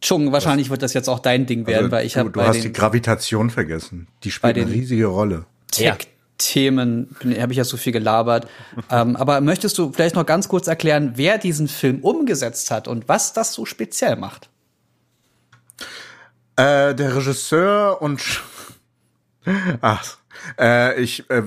Chung, 0.00 0.30
wahrscheinlich 0.32 0.70
wird 0.70 0.82
das 0.82 0.94
jetzt 0.94 1.08
auch 1.08 1.18
dein 1.18 1.46
Ding 1.46 1.66
werden, 1.66 1.86
Also, 1.86 1.90
weil 1.90 2.06
ich 2.06 2.12
du, 2.12 2.20
habe 2.20 2.30
du 2.30 2.40
bei 2.40 2.46
hast 2.46 2.62
die 2.62 2.72
Gravitation 2.72 3.50
vergessen. 3.50 4.06
Die 4.22 4.30
spielt 4.30 4.56
eine 4.56 4.70
riesige 4.70 5.06
Rolle. 5.06 5.44
Ja. 5.74 5.96
Tech-Themen 5.96 7.16
habe 7.40 7.52
ich 7.52 7.58
ja 7.58 7.64
so 7.64 7.76
viel 7.76 7.92
gelabert. 7.92 8.46
ähm, 8.90 9.16
aber 9.16 9.40
möchtest 9.40 9.76
du 9.76 9.92
vielleicht 9.92 10.14
noch 10.14 10.24
ganz 10.26 10.48
kurz 10.48 10.68
erklären, 10.68 11.12
wer 11.16 11.38
diesen 11.38 11.66
Film 11.66 11.98
umgesetzt 12.00 12.70
hat 12.70 12.86
und 12.86 13.08
was 13.08 13.32
das 13.32 13.52
so 13.52 13.64
speziell 13.66 14.14
macht? 14.16 14.48
Äh, 16.56 16.94
der 16.94 17.16
Regisseur 17.16 18.00
und 18.02 18.20
ach, 19.80 20.18
äh, 20.58 21.00
ich, 21.00 21.28
äh, 21.30 21.42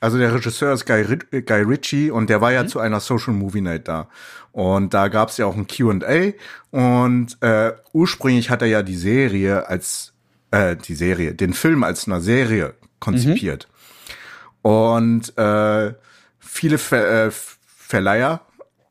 also 0.00 0.18
der 0.18 0.34
Regisseur 0.34 0.72
ist 0.72 0.84
Guy, 0.84 1.02
Rit- 1.02 1.46
Guy 1.46 1.62
Ritchie 1.62 2.10
und 2.10 2.28
der 2.28 2.40
war 2.40 2.52
ja 2.52 2.66
zu 2.66 2.78
einer 2.78 3.00
Social 3.00 3.32
Movie 3.32 3.62
Night 3.62 3.88
da. 3.88 4.08
Und 4.52 4.92
da 4.92 5.08
gab's 5.08 5.38
ja 5.38 5.46
auch 5.46 5.56
ein 5.56 5.66
Q&A 5.66 6.32
und 6.70 7.38
äh, 7.40 7.72
ursprünglich 7.92 8.50
hat 8.50 8.60
er 8.60 8.68
ja 8.68 8.82
die 8.82 8.96
Serie 8.96 9.66
als 9.66 10.12
äh, 10.50 10.76
die 10.76 10.94
Serie, 10.94 11.34
den 11.34 11.54
Film 11.54 11.82
als 11.82 12.06
eine 12.06 12.20
Serie 12.20 12.74
konzipiert. 13.00 13.68
Und 14.60 15.36
äh, 15.38 15.94
viele 16.38 16.78
Fa 16.78 16.96
äh, 16.96 17.30
Verleiher 17.32 18.42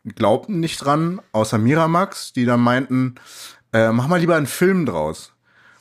glaubten 0.03 0.59
nicht 0.59 0.84
dran, 0.84 1.22
außer 1.32 1.57
Miramax, 1.57 2.34
die 2.34 2.45
dann 2.45 2.59
meinten, 2.59 3.16
äh, 3.72 3.91
mach 3.91 4.07
mal 4.07 4.20
lieber 4.20 4.36
einen 4.36 4.47
Film 4.47 4.86
draus. 4.86 5.34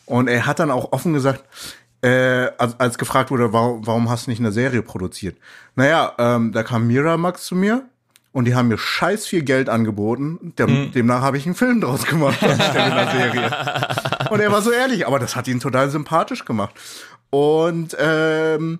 Und 0.06 0.28
er 0.28 0.46
hat 0.46 0.58
dann 0.58 0.70
auch 0.70 0.92
offen 0.92 1.12
gesagt, 1.12 1.44
äh, 2.02 2.50
als, 2.58 2.78
als 2.80 2.98
gefragt 2.98 3.30
wurde, 3.30 3.52
warum, 3.52 3.86
warum 3.86 4.10
hast 4.10 4.26
du 4.26 4.30
nicht 4.30 4.40
eine 4.40 4.52
Serie 4.52 4.82
produziert? 4.82 5.38
Naja, 5.74 6.12
ähm, 6.18 6.52
da 6.52 6.62
kam 6.62 6.86
Miramax 6.86 7.44
zu 7.44 7.54
mir 7.54 7.88
und 8.32 8.44
die 8.44 8.54
haben 8.54 8.68
mir 8.68 8.78
scheiß 8.78 9.26
viel 9.26 9.42
Geld 9.42 9.68
angeboten. 9.68 10.52
Dem, 10.58 10.92
Demnach 10.92 11.22
habe 11.22 11.36
ich 11.36 11.46
einen 11.46 11.54
Film 11.54 11.80
draus 11.80 12.04
gemacht 12.04 12.42
anstelle 12.42 12.84
einer 12.84 13.10
Serie. 13.10 14.30
Und 14.30 14.40
er 14.40 14.52
war 14.52 14.62
so 14.62 14.70
ehrlich, 14.70 15.06
aber 15.06 15.18
das 15.18 15.34
hat 15.34 15.48
ihn 15.48 15.60
total 15.60 15.90
sympathisch 15.90 16.44
gemacht. 16.44 16.74
Und 17.30 17.96
ähm, 17.98 18.78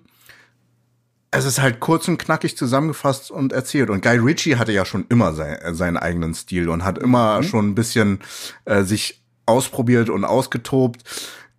es 1.31 1.45
ist 1.45 1.61
halt 1.61 1.79
kurz 1.79 2.07
und 2.07 2.17
knackig 2.17 2.57
zusammengefasst 2.57 3.31
und 3.31 3.53
erzählt. 3.53 3.89
Und 3.89 4.01
Guy 4.01 4.17
Ritchie 4.17 4.57
hatte 4.57 4.73
ja 4.73 4.85
schon 4.85 5.05
immer 5.09 5.33
sein, 5.33 5.57
seinen 5.73 5.97
eigenen 5.97 6.33
Stil 6.33 6.69
und 6.69 6.83
hat 6.83 6.97
immer 6.97 7.41
schon 7.43 7.69
ein 7.69 7.75
bisschen 7.75 8.19
äh, 8.65 8.83
sich 8.83 9.21
ausprobiert 9.45 10.09
und 10.09 10.25
ausgetobt. 10.25 11.03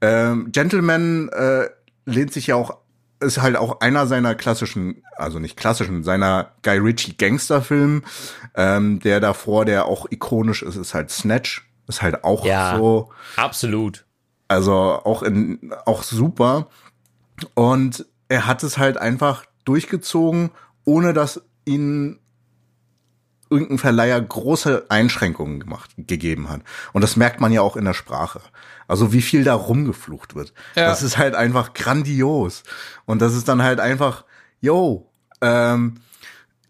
Ähm, 0.00 0.50
Gentleman 0.52 1.28
äh, 1.30 1.68
lehnt 2.04 2.32
sich 2.32 2.48
ja 2.48 2.56
auch, 2.56 2.78
ist 3.22 3.40
halt 3.40 3.56
auch 3.56 3.80
einer 3.80 4.06
seiner 4.06 4.34
klassischen, 4.34 5.02
also 5.16 5.38
nicht 5.38 5.56
klassischen, 5.56 6.04
seiner 6.04 6.52
Guy 6.62 6.78
Ritchie 6.78 7.16
Gangsterfilm. 7.16 8.02
Ähm, 8.54 9.00
der 9.00 9.20
davor, 9.20 9.64
der 9.64 9.86
auch 9.86 10.06
ikonisch 10.10 10.62
ist, 10.62 10.76
ist 10.76 10.94
halt 10.94 11.10
Snatch. 11.10 11.66
Ist 11.88 12.02
halt 12.02 12.24
auch 12.24 12.44
Ja. 12.44 12.76
so. 12.76 13.10
Absolut. 13.36 14.04
Also 14.48 14.72
auch 14.72 15.22
in, 15.22 15.72
auch 15.86 16.02
super. 16.02 16.68
Und 17.54 18.04
er 18.28 18.46
hat 18.46 18.62
es 18.62 18.76
halt 18.78 18.98
einfach 18.98 19.44
durchgezogen, 19.64 20.50
ohne 20.84 21.12
dass 21.12 21.42
ihn 21.64 22.18
irgendein 23.52 23.78
Verleiher 23.78 24.20
große 24.20 24.86
Einschränkungen 24.88 25.60
gemacht, 25.60 25.90
gegeben 25.96 26.48
hat. 26.48 26.62
Und 26.92 27.02
das 27.02 27.16
merkt 27.16 27.40
man 27.40 27.52
ja 27.52 27.60
auch 27.60 27.76
in 27.76 27.84
der 27.84 27.94
Sprache. 27.94 28.40
Also 28.88 29.12
wie 29.12 29.22
viel 29.22 29.44
da 29.44 29.54
rumgeflucht 29.54 30.34
wird. 30.34 30.52
Ja. 30.74 30.86
Das 30.86 31.02
ist 31.02 31.18
halt 31.18 31.34
einfach 31.34 31.74
grandios. 31.74 32.62
Und 33.04 33.22
das 33.22 33.34
ist 33.34 33.48
dann 33.48 33.62
halt 33.62 33.78
einfach, 33.78 34.24
yo, 34.60 35.10
ähm, 35.40 36.00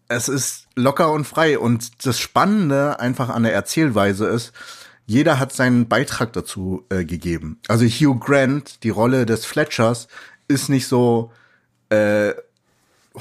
es 0.09 0.27
ist 0.27 0.67
locker 0.75 1.11
und 1.11 1.25
frei. 1.25 1.57
Und 1.57 2.05
das 2.05 2.19
Spannende 2.19 2.99
einfach 2.99 3.29
an 3.29 3.43
der 3.43 3.53
Erzählweise 3.53 4.27
ist, 4.27 4.53
jeder 5.05 5.39
hat 5.39 5.53
seinen 5.53 5.87
Beitrag 5.87 6.33
dazu 6.33 6.85
äh, 6.89 7.03
gegeben. 7.05 7.59
Also 7.67 7.85
Hugh 7.85 8.19
Grant, 8.19 8.83
die 8.83 8.89
Rolle 8.89 9.25
des 9.25 9.45
Fletchers, 9.45 10.07
ist 10.47 10.69
nicht 10.69 10.87
so 10.87 11.31
äh, 11.89 12.33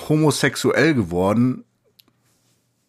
homosexuell 0.08 0.94
geworden. 0.94 1.64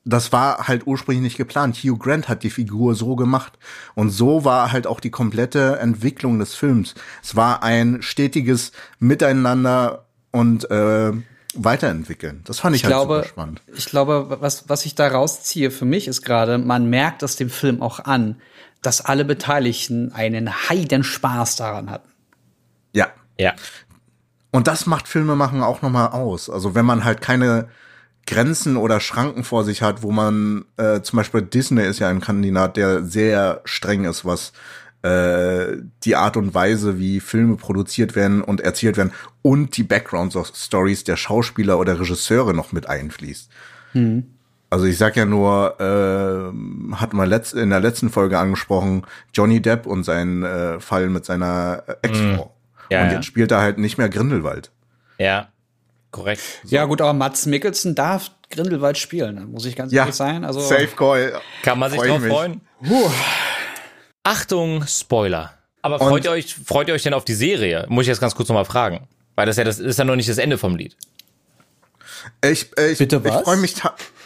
Das 0.06 0.32
war 0.34 0.68
halt 0.68 0.86
ursprünglich 0.86 1.24
nicht 1.24 1.38
geplant. 1.38 1.78
Hugh 1.78 1.98
Grant 1.98 2.28
hat 2.28 2.44
die 2.44 2.50
Figur 2.50 2.94
so 2.94 3.16
gemacht. 3.16 3.54
Und 3.96 4.10
so 4.10 4.44
war 4.44 4.72
halt 4.72 4.86
auch 4.86 5.00
die 5.00 5.12
komplette 5.12 5.78
Entwicklung 5.80 6.40
des 6.40 6.56
Films. 6.56 6.94
Es 7.22 7.36
war 7.38 7.64
ein 7.64 8.02
stetiges 8.02 8.74
Miteinander 9.00 10.06
und 10.32 10.70
äh, 10.70 11.14
Weiterentwickeln. 11.56 12.42
Das 12.46 12.60
fand 12.60 12.76
ich, 12.76 12.82
Ich 12.82 12.86
halt 12.86 12.96
glaube, 12.96 13.16
super 13.18 13.28
spannend. 13.28 13.62
ich 13.76 13.86
glaube, 13.86 14.38
was, 14.42 14.68
was 14.68 14.86
ich 14.86 14.96
da 14.96 15.08
rausziehe 15.08 15.72
für 15.72 15.86
mich 15.86 16.08
ist 16.08 16.24
gerade, 16.24 16.58
man 16.58 16.90
merkt 16.90 17.22
das 17.22 17.36
dem 17.36 17.50
Film 17.50 17.82
auch 17.82 18.00
an, 18.00 18.42
dass 18.82 19.00
alle 19.02 19.24
Beteiligten 19.24 20.12
einen 20.12 20.70
heiden 20.70 21.04
Spaß 21.04 21.56
daran 21.56 21.90
hatten. 21.90 22.10
Ja. 22.92 23.08
Ja. 23.40 23.54
Und 24.52 24.68
das 24.68 24.86
macht 24.86 25.08
Filmemachen 25.08 25.64
auch 25.64 25.82
nochmal 25.82 26.10
aus. 26.10 26.50
Also 26.50 26.76
wenn 26.76 26.86
man 26.86 27.04
halt 27.06 27.22
keine 27.22 27.70
Grenzen 28.26 28.78
oder 28.78 29.00
Schranken 29.00 29.44
vor 29.44 29.64
sich 29.64 29.82
hat, 29.82 30.02
wo 30.02 30.12
man 30.12 30.66
äh, 30.78 31.02
zum 31.02 31.18
Beispiel 31.18 31.42
Disney 31.42 31.84
ist 31.84 32.00
ja 32.00 32.10
ein 32.10 32.22
Kandidat, 32.22 32.78
der 32.78 33.04
sehr 33.04 33.62
streng 33.66 34.06
ist, 34.06 34.24
was 34.26 34.54
äh, 35.02 35.78
die 36.04 36.16
Art 36.16 36.38
und 36.38 36.54
Weise, 36.54 36.98
wie 36.98 37.20
Filme 37.20 37.58
produziert 37.58 38.16
werden 38.16 38.42
und 38.42 38.62
erzählt 38.62 38.96
werden 38.96 39.12
und 39.42 39.76
die 39.76 39.84
Background-Stories 39.84 41.04
der 41.04 41.18
Schauspieler 41.18 41.78
oder 41.78 42.00
Regisseure 42.00 42.54
noch 42.54 42.72
mit 42.72 42.88
einfließt. 42.88 43.50
Also 44.70 44.86
ich 44.86 44.98
sag 44.98 45.16
ja 45.18 45.26
nur, 45.26 45.80
äh, 45.80 46.96
hatten 46.96 47.18
wir 47.18 47.28
letzt, 47.28 47.54
in 47.54 47.70
der 47.70 47.80
letzten 47.80 48.10
Folge 48.10 48.40
angesprochen, 48.40 49.06
Johnny 49.34 49.62
Depp 49.62 49.86
und 49.86 50.04
sein 50.04 50.44
äh, 50.44 50.80
Fall 50.80 51.10
mit 51.10 51.26
seiner 51.26 51.84
äh, 51.86 51.96
Ex-Frau. 52.02 52.56
Ja, 52.90 53.04
und 53.04 53.08
ja. 53.10 53.14
jetzt 53.14 53.26
spielt 53.26 53.52
er 53.52 53.62
halt 53.62 53.78
nicht 53.78 53.98
mehr 53.98 54.10
Grindelwald. 54.10 54.72
Ja. 55.20 55.50
Korrekt. 56.14 56.42
Ja, 56.64 56.86
gut, 56.86 57.02
aber 57.02 57.12
Mats 57.12 57.46
Mikkelsen 57.48 57.96
darf 57.96 58.32
Grindelwald 58.50 58.98
spielen, 58.98 59.52
muss 59.52 59.66
ich 59.66 59.76
ganz 59.76 59.92
Ja, 59.92 60.04
ehrlich 60.04 60.16
sein. 60.16 60.46
Also, 60.46 60.62
Safe 60.62 60.88
Call. 60.96 61.34
Kann 61.64 61.78
man 61.80 61.92
sich 61.92 62.00
Freu 62.00 62.06
ich 62.06 62.12
drauf 62.12 62.22
mich. 62.22 62.32
freuen? 62.32 62.62
Achtung, 64.24 64.86
Spoiler. 64.88 65.54
Aber 65.82 66.00
Und- 66.00 66.08
freut 66.10 66.26
ihr 66.26 66.32
euch, 66.32 66.56
freut 66.56 66.88
ihr 66.88 66.94
euch 66.94 67.04
denn 67.04 67.14
auf 67.14 67.26
die 67.26 67.34
Serie? 67.34 67.86
Muss 67.90 68.04
ich 68.04 68.08
jetzt 68.08 68.22
ganz 68.22 68.36
kurz 68.36 68.48
nochmal 68.48 68.64
fragen. 68.66 69.08
Weil 69.36 69.48
das 69.48 69.58
ja, 69.58 69.64
das 69.64 69.80
ist 69.80 69.98
ja 70.00 70.06
noch 70.06 70.16
nicht 70.16 70.30
das 70.30 70.38
Ende 70.38 70.58
vom 70.58 70.76
Lied. 70.76 70.96
Ich, 72.46 72.72
äh, 72.78 72.92
ich, 72.92 73.00
Bitte 73.00 73.18
ich 73.18 73.24
was? 73.26 73.42
freue 73.42 73.58
mich. 73.58 73.76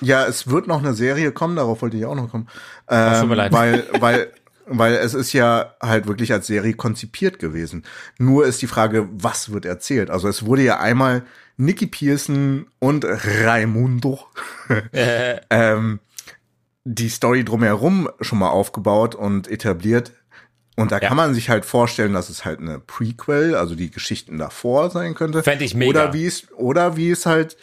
Ja, 0.01 0.25
es 0.25 0.47
wird 0.47 0.67
noch 0.67 0.79
eine 0.79 0.93
Serie 0.93 1.31
kommen, 1.31 1.55
darauf 1.55 1.81
wollte 1.81 1.97
ich 1.97 2.05
auch 2.05 2.13
noch 2.13 2.29
kommen. 2.29 2.47
Ähm, 2.89 3.21
tut 3.21 3.29
mir 3.29 3.35
leid. 3.35 3.51
Weil, 3.53 3.85
weil, 3.99 4.31
weil 4.67 4.93
es 4.95 5.13
ist 5.15 5.33
ja 5.33 5.73
halt 5.81 6.05
wirklich 6.05 6.31
als 6.31 6.45
Serie 6.45 6.73
konzipiert 6.73 7.39
gewesen. 7.39 7.83
Nur 8.19 8.45
ist 8.45 8.61
die 8.61 8.67
Frage, 8.67 9.07
was 9.13 9.51
wird 9.51 9.65
erzählt? 9.65 10.11
Also 10.11 10.27
es 10.27 10.45
wurde 10.45 10.61
ja 10.61 10.79
einmal 10.79 11.23
Nicky 11.57 11.87
Pearson 11.87 12.67
und 12.79 13.05
Raimundo 13.07 14.19
ähm, 15.49 15.99
die 16.85 17.09
Story 17.09 17.43
drumherum 17.43 18.09
schon 18.21 18.39
mal 18.39 18.49
aufgebaut 18.49 19.15
und 19.15 19.49
etabliert. 19.49 20.11
Und 20.75 20.91
da 20.91 20.99
Ja. 20.99 21.07
kann 21.07 21.17
man 21.17 21.33
sich 21.33 21.49
halt 21.49 21.65
vorstellen, 21.65 22.13
dass 22.13 22.29
es 22.29 22.45
halt 22.45 22.59
eine 22.59 22.79
Prequel, 22.79 23.55
also 23.55 23.75
die 23.75 23.89
Geschichten 23.89 24.37
davor 24.37 24.91
sein 24.91 25.15
könnte. 25.15 25.41
Fänd 25.43 25.61
ich 25.61 25.73
mega. 25.73 25.89
Oder 25.89 26.13
wie 26.13 26.25
es, 26.25 26.51
oder 26.53 26.95
wie 26.95 27.09
es 27.09 27.25
halt 27.25 27.57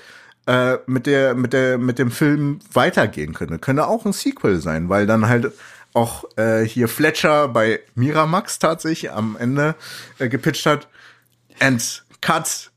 äh, 0.46 0.78
mit 0.86 1.06
der, 1.06 1.34
mit 1.34 1.52
der, 1.52 1.78
mit 1.78 1.98
dem 1.98 2.10
Film 2.10 2.58
weitergehen 2.72 3.32
könnte. 3.32 3.58
Könnte 3.60 3.86
auch 3.86 4.04
ein 4.04 4.12
Sequel 4.12 4.60
sein, 4.60 4.88
weil 4.88 5.06
dann 5.06 5.28
halt 5.28 5.52
auch 5.94 6.24
äh, 6.36 6.64
hier 6.64 6.88
Fletcher 6.88 7.46
bei 7.48 7.80
Miramax 7.94 8.58
tatsächlich 8.58 9.12
am 9.12 9.36
Ende 9.38 9.76
äh, 10.18 10.28
gepitcht 10.28 10.66
hat. 10.66 10.88
And 11.60 12.04
cut. 12.20 12.72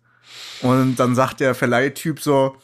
Und 0.62 0.96
dann 0.98 1.16
sagt 1.16 1.40
der 1.40 1.56
Verleihtyp 1.56 2.20
so, 2.20 2.56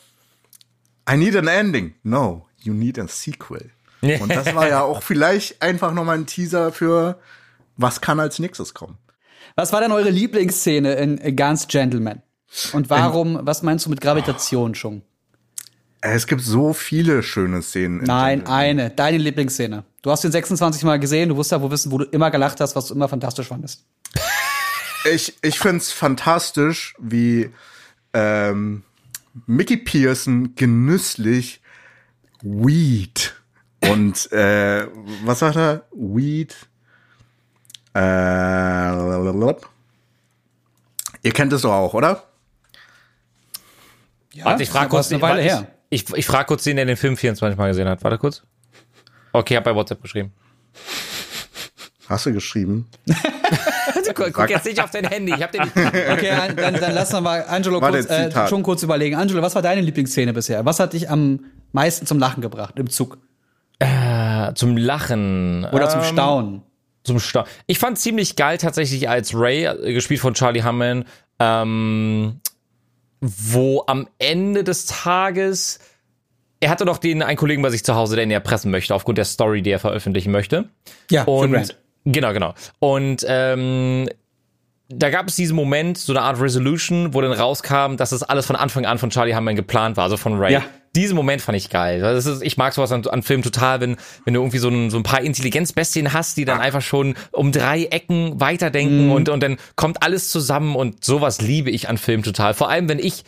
I 1.09 1.17
need 1.17 1.35
an 1.35 1.47
ending. 1.47 1.93
No, 2.03 2.47
you 2.61 2.73
need 2.73 2.97
a 2.99 3.07
sequel. 3.07 3.71
Und 4.01 4.29
das 4.29 4.53
war 4.53 4.67
ja 4.67 4.81
auch 4.81 5.01
vielleicht 5.01 5.61
einfach 5.61 5.93
nochmal 5.93 6.17
ein 6.17 6.25
Teaser 6.25 6.71
für, 6.71 7.19
was 7.77 8.01
kann 8.01 8.19
als 8.19 8.39
nächstes 8.39 8.73
kommen. 8.73 8.97
Was 9.55 9.71
war 9.71 9.81
denn 9.81 9.91
eure 9.91 10.09
Lieblingsszene 10.09 10.93
in 10.93 11.35
Ganz 11.35 11.67
Gentleman? 11.67 12.21
Und 12.73 12.89
warum, 12.89 13.39
was 13.43 13.63
meinst 13.63 13.85
du 13.85 13.89
mit 13.89 14.01
Gravitation 14.01 14.75
schon? 14.75 15.03
Es 16.01 16.27
gibt 16.27 16.41
so 16.41 16.73
viele 16.73 17.23
schöne 17.23 17.61
Szenen. 17.61 18.01
in 18.01 18.05
Nein, 18.05 18.39
Gentleman. 18.39 18.59
eine, 18.59 18.89
deine 18.89 19.17
Lieblingsszene. 19.17 19.85
Du 20.01 20.11
hast 20.11 20.23
den 20.23 20.31
26 20.33 20.83
Mal 20.83 20.99
gesehen, 20.99 21.29
du 21.29 21.37
wirst 21.37 21.51
ja 21.51 21.61
wohl 21.61 21.71
wissen, 21.71 21.91
wo 21.91 21.97
du 21.97 22.03
immer 22.05 22.29
gelacht 22.29 22.59
hast, 22.59 22.75
was 22.75 22.87
du 22.87 22.93
immer 22.93 23.07
fantastisch 23.07 23.47
fandest. 23.47 23.85
Ich, 25.09 25.33
ich 25.41 25.59
find's 25.59 25.91
fantastisch, 25.91 26.93
wie 26.99 27.51
ähm, 28.13 28.83
Mickey 29.45 29.77
Pearson 29.77 30.55
genüsslich 30.55 31.61
Weed 32.41 33.33
und 33.89 34.31
äh, 34.31 34.87
was 35.23 35.39
sagt 35.39 35.57
er? 35.57 35.85
Weed. 35.91 36.55
Äh, 37.95 37.99
ihr 41.21 41.31
kennt 41.31 41.53
es 41.53 41.61
doch 41.61 41.73
auch, 41.73 41.93
oder? 41.93 42.23
Ja, 44.33 44.45
Warte, 44.45 44.63
ich 44.63 44.69
frage 44.69 44.89
kurz. 44.89 45.11
eine 45.11 45.21
Weile 45.21 45.43
warte, 45.43 45.43
her. 45.43 45.67
Ich, 45.89 46.09
ich, 46.09 46.17
ich 46.17 46.25
frage 46.25 46.47
kurz 46.47 46.63
den, 46.63 46.77
der 46.77 46.85
den 46.85 46.97
Film 46.97 47.17
24 47.17 47.57
Mal 47.57 47.67
gesehen 47.67 47.87
hat. 47.87 48.03
Warte 48.03 48.17
kurz. 48.17 48.43
Okay, 49.31 49.55
hab 49.55 49.63
bei 49.63 49.75
WhatsApp 49.75 50.01
geschrieben. 50.01 50.33
Hast 52.07 52.25
du 52.25 52.33
geschrieben? 52.33 52.89
Guck, 54.13 54.33
guck 54.33 54.49
jetzt 54.49 54.65
nicht 54.65 54.81
auf 54.83 54.91
dein 54.91 55.05
Handy. 55.05 55.33
Ich 55.35 55.41
hab 55.43 55.51
den 55.51 55.63
nicht. 55.63 55.75
Okay, 55.75 56.29
an- 56.31 56.55
dann, 56.55 56.73
dann 56.75 56.93
lass 56.93 57.11
noch 57.11 57.21
mal 57.21 57.43
Angelo 57.47 57.79
kurz, 57.79 58.05
äh, 58.09 58.47
schon 58.47 58.63
kurz 58.63 58.83
überlegen. 58.83 59.15
Angelo, 59.15 59.41
was 59.41 59.55
war 59.55 59.61
deine 59.61 59.81
Lieblingsszene 59.81 60.33
bisher? 60.33 60.65
Was 60.65 60.79
hat 60.79 60.93
dich 60.93 61.09
am 61.09 61.39
meisten 61.71 62.05
zum 62.05 62.19
Lachen 62.19 62.41
gebracht 62.41 62.75
im 62.77 62.89
Zug? 62.89 63.17
Zum 64.55 64.77
Lachen. 64.77 65.65
Oder 65.71 65.89
zum 65.89 65.99
Ähm, 66.01 66.05
Staunen? 66.05 66.61
Zum 67.03 67.19
Stau. 67.19 67.43
Ich 67.67 67.79
fand 67.79 67.99
ziemlich 67.99 68.35
geil 68.37 68.57
tatsächlich 68.57 69.09
als 69.09 69.33
Ray, 69.35 69.65
äh, 69.65 69.93
gespielt 69.93 70.21
von 70.21 70.33
Charlie 70.35 70.63
Hammond, 70.63 71.05
ähm, 71.39 72.39
wo 73.19 73.83
am 73.87 74.07
Ende 74.19 74.63
des 74.63 74.85
Tages 74.85 75.79
er 76.61 76.69
hatte 76.69 76.85
doch 76.85 76.97
den 76.97 77.21
einen 77.21 77.35
Kollegen 77.35 77.61
bei 77.61 77.69
sich 77.71 77.83
zu 77.83 77.93
Hause, 77.95 78.15
der 78.15 78.23
ihn 78.23 78.31
erpressen 78.31 78.71
möchte, 78.71 78.95
aufgrund 78.95 79.17
der 79.17 79.25
Story, 79.25 79.61
die 79.61 79.69
er 79.71 79.79
veröffentlichen 79.79 80.31
möchte. 80.31 80.69
Ja, 81.11 81.23
Und 81.25 81.51
Grant. 81.51 81.77
Genau, 82.05 82.33
genau. 82.33 82.53
Und 82.79 83.25
ähm, 83.27 84.07
da 84.89 85.09
gab 85.09 85.27
es 85.27 85.35
diesen 85.35 85.55
Moment, 85.55 85.97
so 85.97 86.13
eine 86.13 86.21
Art 86.21 86.39
Resolution, 86.39 87.13
wo 87.13 87.21
dann 87.21 87.31
rauskam, 87.31 87.95
dass 87.97 88.11
das 88.11 88.23
alles 88.23 88.45
von 88.45 88.55
Anfang 88.55 88.85
an 88.85 88.97
von 88.97 89.09
Charlie 89.09 89.33
Hammond 89.33 89.55
geplant 89.55 89.97
war, 89.97 90.05
also 90.05 90.17
von 90.17 90.37
Ray. 90.37 90.53
Ja. 90.53 90.63
diesen 90.95 91.15
Moment 91.15 91.41
fand 91.41 91.57
ich 91.57 91.69
geil. 91.69 92.01
Das 92.01 92.25
ist, 92.25 92.43
ich 92.43 92.57
mag 92.57 92.73
sowas 92.73 92.91
an, 92.91 93.05
an 93.07 93.23
Filmen 93.23 93.43
total, 93.43 93.81
wenn, 93.81 93.97
wenn 94.25 94.33
du 94.33 94.41
irgendwie 94.41 94.59
so 94.59 94.69
ein, 94.69 94.89
so 94.89 94.97
ein 94.97 95.03
paar 95.03 95.21
Intelligenzbestien 95.21 96.13
hast, 96.13 96.37
die 96.37 96.45
dann 96.45 96.59
einfach 96.59 96.81
schon 96.81 97.15
um 97.31 97.51
drei 97.51 97.85
Ecken 97.85 98.39
weiterdenken 98.39 99.11
und, 99.11 99.29
und 99.29 99.41
dann 99.41 99.57
kommt 99.75 100.03
alles 100.03 100.29
zusammen 100.29 100.75
und 100.75 101.03
sowas 101.03 101.41
liebe 101.41 101.71
ich 101.71 101.89
an 101.89 101.97
Filmen 101.97 102.23
total. 102.23 102.53
Vor 102.53 102.69
allem, 102.69 102.87
wenn 102.89 102.99
ich 102.99 103.23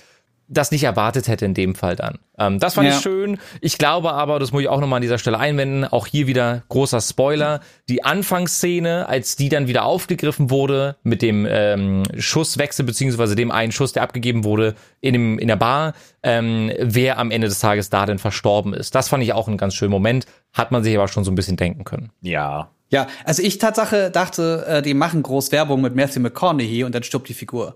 das 0.47 0.71
nicht 0.71 0.83
erwartet 0.83 1.27
hätte 1.27 1.45
in 1.45 1.53
dem 1.53 1.73
Fall 1.75 1.95
dann. 1.95 2.19
Ähm, 2.37 2.59
das 2.59 2.75
fand 2.75 2.87
Ja. 2.87 2.95
ich 2.95 3.01
schön. 3.01 3.37
Ich 3.61 3.77
glaube 3.77 4.13
aber, 4.13 4.37
das 4.39 4.51
muss 4.51 4.61
ich 4.61 4.67
auch 4.67 4.79
nochmal 4.79 4.97
an 4.97 5.01
dieser 5.01 5.17
Stelle 5.17 5.39
einwenden, 5.39 5.85
auch 5.85 6.05
hier 6.07 6.27
wieder 6.27 6.63
großer 6.69 7.01
Spoiler, 7.01 7.61
die 7.89 8.03
Anfangsszene, 8.03 9.07
als 9.09 9.35
die 9.35 9.49
dann 9.49 9.67
wieder 9.67 9.85
aufgegriffen 9.85 10.49
wurde 10.49 10.97
mit 11.03 11.21
dem 11.21 11.47
ähm, 11.49 12.03
Schusswechsel, 12.17 12.85
beziehungsweise 12.85 13.35
dem 13.35 13.51
einen 13.51 13.71
Schuss, 13.71 13.93
der 13.93 14.03
abgegeben 14.03 14.43
wurde 14.43 14.75
in, 15.01 15.13
dem, 15.13 15.39
in 15.39 15.47
der 15.47 15.55
Bar, 15.55 15.93
ähm, 16.23 16.71
wer 16.79 17.17
am 17.17 17.31
Ende 17.31 17.47
des 17.47 17.59
Tages 17.59 17.89
da 17.89 18.05
denn 18.05 18.19
verstorben 18.19 18.73
ist. 18.73 18.93
Das 18.93 19.09
fand 19.09 19.23
ich 19.23 19.33
auch 19.33 19.47
einen 19.47 19.57
ganz 19.57 19.73
schönen 19.73 19.91
Moment, 19.91 20.25
hat 20.53 20.71
man 20.71 20.83
sich 20.83 20.95
aber 20.95 21.07
schon 21.07 21.23
so 21.23 21.31
ein 21.31 21.35
bisschen 21.35 21.57
denken 21.57 21.83
können. 21.85 22.11
Ja. 22.21 22.69
Ja, 22.91 23.07
also 23.23 23.41
ich 23.41 23.57
Tatsache 23.57 24.11
dachte, 24.11 24.63
äh, 24.67 24.81
die 24.83 24.93
machen 24.93 25.23
groß 25.23 25.51
Werbung 25.51 25.81
mit 25.81 25.95
Matthew 25.95 26.19
McConaughey 26.19 26.83
und 26.83 26.93
dann 26.93 27.01
stirbt 27.01 27.27
die 27.29 27.33
Figur. 27.33 27.75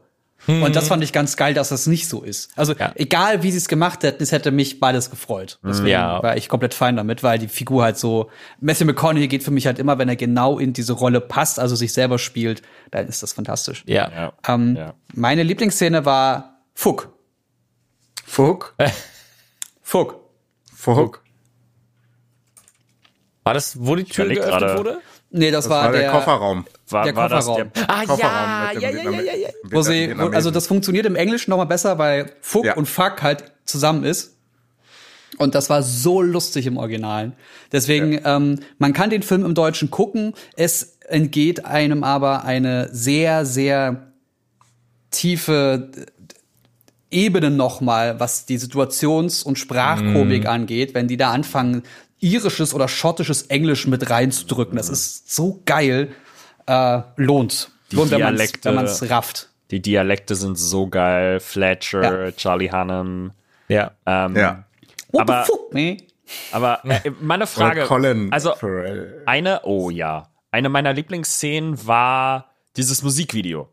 Und 0.49 0.75
das 0.75 0.87
fand 0.87 1.03
ich 1.03 1.13
ganz 1.13 1.37
geil, 1.37 1.53
dass 1.53 1.69
das 1.69 1.85
nicht 1.87 2.07
so 2.09 2.23
ist. 2.23 2.51
Also 2.57 2.73
Ja. 2.73 2.91
egal, 2.95 3.43
wie 3.43 3.51
sie 3.51 3.57
es 3.57 3.67
gemacht 3.67 4.03
hätten, 4.03 4.23
es 4.23 4.31
hätte 4.31 4.51
mich 4.51 4.79
beides 4.79 5.09
gefreut. 5.11 5.59
Deswegen 5.63 5.89
Ja. 5.89 6.23
war 6.23 6.35
ich 6.37 6.49
komplett 6.49 6.73
fein 6.73 6.95
damit, 6.95 7.21
weil 7.23 7.37
die 7.39 7.47
Figur 7.47 7.83
halt 7.83 7.97
so 7.97 8.29
Matthew 8.59 8.85
McConaughey 8.85 9.27
geht 9.27 9.43
für 9.43 9.51
mich 9.51 9.65
halt 9.67 9.77
immer, 9.79 9.97
wenn 9.99 10.09
er 10.09 10.15
genau 10.15 10.57
in 10.59 10.73
diese 10.73 10.93
Rolle 10.93 11.21
passt, 11.21 11.59
also 11.59 11.75
sich 11.75 11.93
selber 11.93 12.17
spielt, 12.19 12.61
dann 12.91 13.07
ist 13.07 13.21
das 13.23 13.33
fantastisch. 13.33 13.83
Ja. 13.87 14.09
Ja. 14.11 14.33
Ähm, 14.47 14.75
Ja. 14.75 14.93
Meine 15.13 15.43
Lieblingsszene 15.43 16.05
war 16.05 16.61
Fuck. 16.73 17.13
Fuck, 18.25 18.75
Fuck. 19.81 20.19
Fuck. 20.75 21.23
War 23.43 23.53
das, 23.53 23.77
wo 23.79 23.95
die 23.95 24.03
Tür 24.03 24.25
geöffnet 24.27 24.59
gerade. 24.59 24.77
wurde? 24.77 25.01
Nee, 25.31 25.51
das, 25.51 25.65
Das 25.65 25.71
war, 25.71 25.85
war 25.85 25.91
der 25.91 26.09
Kofferraum. 26.11 26.65
War, 26.89 27.03
Der 27.05 27.15
war 27.15 27.29
das 27.29 27.45
der, 27.45 27.65
Kofferraum. 27.65 27.87
Ah, 27.87 28.05
Kofferraum 28.05 28.81
ja, 28.81 28.89
ja, 28.89 28.89
ja, 28.89 29.11
ja, 29.11 29.21
ja, 29.21 29.35
ja. 29.35 29.49
wo 29.69 29.81
sie, 29.81 30.13
wo, 30.17 30.27
also 30.29 30.49
das 30.49 30.65
funktioniert 30.65 31.05
im 31.05 31.15
Englischen 31.15 31.51
noch 31.51 31.57
mal 31.57 31.65
besser, 31.65 31.97
weil 31.99 32.31
Fuck 32.41 32.65
Ja. 32.65 32.75
und 32.75 32.87
Fuck 32.87 33.21
halt 33.21 33.43
zusammen 33.65 34.03
ist. 34.03 34.35
Und 35.37 35.53
das 35.55 35.69
war 35.69 35.83
so 35.83 36.21
lustig 36.21 36.65
im 36.65 36.77
Originalen. 36.77 37.33
Deswegen, 37.71 38.19
ähm, 38.25 38.59
man 38.79 38.93
kann 38.93 39.09
den 39.11 39.21
Film 39.21 39.45
im 39.45 39.53
Deutschen 39.53 39.91
gucken. 39.91 40.33
Es 40.55 40.97
entgeht 41.07 41.65
einem 41.65 42.03
aber 42.03 42.43
eine 42.43 42.89
sehr, 42.91 43.45
sehr 43.45 44.11
tiefe 45.11 45.91
Ebene 47.11 47.49
nochmal, 47.51 48.19
was 48.19 48.45
die 48.45 48.57
Situations- 48.59 49.43
und 49.43 49.57
Sprachkomik 49.57 50.45
angeht, 50.45 50.93
wenn 50.93 51.07
die 51.07 51.17
da 51.17 51.31
anfangen, 51.31 51.83
irisches 52.19 52.73
oder 52.73 52.87
schottisches 52.87 53.43
Englisch 53.43 53.87
mit 53.87 54.09
reinzudrücken. 54.09 54.77
Das 54.77 54.89
ist 54.89 55.33
so 55.33 55.61
geil. 55.65 56.09
Äh, 56.67 57.01
lohnt. 57.15 57.71
Die 57.91 57.95
lohnt, 57.95 58.11
Dialekte- 58.11 58.65
wenn 58.65 58.75
man 58.75 58.85
es 58.85 59.09
rafft. 59.09 59.49
die 59.71 59.81
Dialekte 59.81 60.35
sind 60.35 60.57
so 60.57 60.87
geil. 60.87 61.39
Fletcher, 61.39 62.25
Ja. 62.27 62.31
Charlie 62.31 62.71
Hunnam. 62.71 63.31
Ja. 63.67 63.91
Ähm, 64.05 64.35
Ja. 64.35 64.63
What 65.11 65.21
Aber- 65.21 65.43
the 65.45 65.51
fuck, 65.51 65.73
nee? 65.73 65.97
Aber 66.51 66.85
äh, 66.85 67.09
meine 67.21 67.47
Frage. 67.47 67.85
Colin 67.85 68.31
also 68.31 68.53
Farrell. 68.53 69.23
eine, 69.25 69.61
oh 69.63 69.89
ja, 69.89 70.29
eine 70.51 70.69
meiner 70.69 70.93
Lieblingsszenen 70.93 71.87
war 71.87 72.51
dieses 72.77 73.01
Musikvideo. 73.01 73.67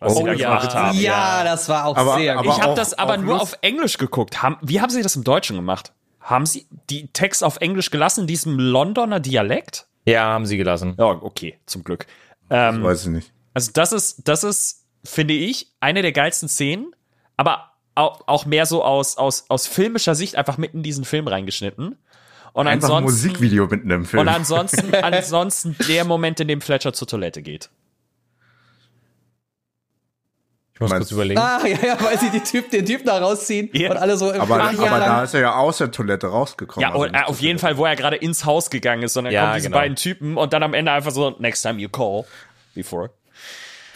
Was 0.00 0.12
Oh 0.14 0.18
sie 0.18 0.24
da 0.24 0.32
ja. 0.32 0.48
gemacht 0.48 0.74
haben. 0.74 0.98
Ja, 0.98 1.44
das 1.44 1.68
war 1.68 1.84
auch 1.86 1.96
Aber- 1.96 2.16
sehr 2.16 2.36
aber. 2.38 2.48
Ich 2.50 2.60
habe 2.60 2.74
das 2.74 2.94
aber 2.94 3.16
nur 3.16 3.34
Lust- 3.34 3.42
auf 3.54 3.58
Englisch 3.62 3.98
geguckt. 3.98 4.42
Haben, 4.42 4.56
wie 4.62 4.80
haben 4.80 4.90
sie 4.90 5.02
das 5.02 5.14
im 5.14 5.22
Deutschen 5.22 5.54
gemacht? 5.54 5.92
Haben 6.28 6.44
sie 6.44 6.66
die 6.90 7.08
Text 7.08 7.42
auf 7.42 7.56
Englisch 7.62 7.90
gelassen, 7.90 8.22
in 8.22 8.26
diesem 8.26 8.58
Londoner 8.58 9.18
Dialekt? 9.18 9.86
Ja, 10.04 10.24
haben 10.24 10.44
sie 10.44 10.58
gelassen. 10.58 10.94
Ja, 10.98 11.06
okay, 11.06 11.58
zum 11.64 11.84
Glück. 11.84 12.06
Ähm, 12.50 12.82
Weiß 12.82 13.04
ich 13.04 13.10
nicht. 13.10 13.32
also 13.54 13.70
das 13.72 13.92
ist, 13.92 14.28
das 14.28 14.44
ist, 14.44 14.84
finde 15.04 15.32
ich, 15.32 15.72
eine 15.80 16.02
der 16.02 16.12
geilsten 16.12 16.48
Szenen, 16.50 16.94
aber 17.38 17.72
auch, 17.94 18.28
auch 18.28 18.44
mehr 18.44 18.66
so 18.66 18.84
aus, 18.84 19.16
aus, 19.16 19.46
aus 19.48 19.66
filmischer 19.66 20.14
Sicht 20.14 20.36
einfach 20.36 20.58
mitten 20.58 20.78
in 20.78 20.82
diesen 20.82 21.06
Film 21.06 21.28
reingeschnitten. 21.28 21.96
Und 22.52 22.66
Einfach 22.66 22.90
ein 22.90 22.96
ansonsten, 22.96 23.28
Musikvideo 23.28 23.66
mitten 23.66 23.90
im 23.90 24.04
Film. 24.04 24.20
und 24.20 24.28
ansonsten, 24.28 24.94
ansonsten 25.02 25.76
der 25.88 26.04
Moment, 26.04 26.40
in 26.40 26.48
dem 26.48 26.60
Fletcher 26.60 26.92
zur 26.92 27.08
Toilette 27.08 27.40
geht. 27.42 27.70
Ich 30.78 30.80
muss 30.80 30.92
kurz 30.92 31.10
überlegen. 31.10 31.40
Ah, 31.40 31.58
ja, 31.66 31.76
ja, 31.84 31.98
weil 32.00 32.16
sie 32.20 32.30
die 32.30 32.38
typ, 32.38 32.70
den 32.70 32.86
Typ 32.86 33.04
da 33.04 33.18
rausziehen 33.18 33.68
Ja. 33.72 33.90
und 33.90 33.96
alle 33.96 34.16
so 34.16 34.30
im 34.30 34.40
aber 34.40 34.60
Ach, 34.62 34.72
ja, 34.72 34.86
aber 34.86 35.00
da 35.00 35.24
ist 35.24 35.34
er 35.34 35.40
ja 35.40 35.54
aus 35.56 35.78
der 35.78 35.90
Toilette 35.90 36.28
rausgekommen. 36.28 36.88
Ja, 36.88 36.94
also 36.94 37.06
äh, 37.06 37.24
auf 37.24 37.40
jeden. 37.40 37.58
Fall, 37.58 37.76
wo 37.78 37.84
er 37.84 37.96
gerade 37.96 38.14
ins 38.14 38.44
Haus 38.44 38.70
gegangen 38.70 39.02
ist 39.02 39.16
und 39.16 39.24
dann 39.24 39.32
Ja, 39.32 39.42
kommen 39.42 39.54
diese 39.56 39.66
genau. 39.68 39.78
beiden 39.78 39.96
Typen 39.96 40.36
und 40.36 40.52
dann 40.52 40.62
am 40.62 40.74
Ende 40.74 40.92
einfach 40.92 41.10
so, 41.10 41.34
next 41.40 41.62
time 41.62 41.80
you 41.80 41.88
call. 41.88 42.24
Before. 42.76 43.10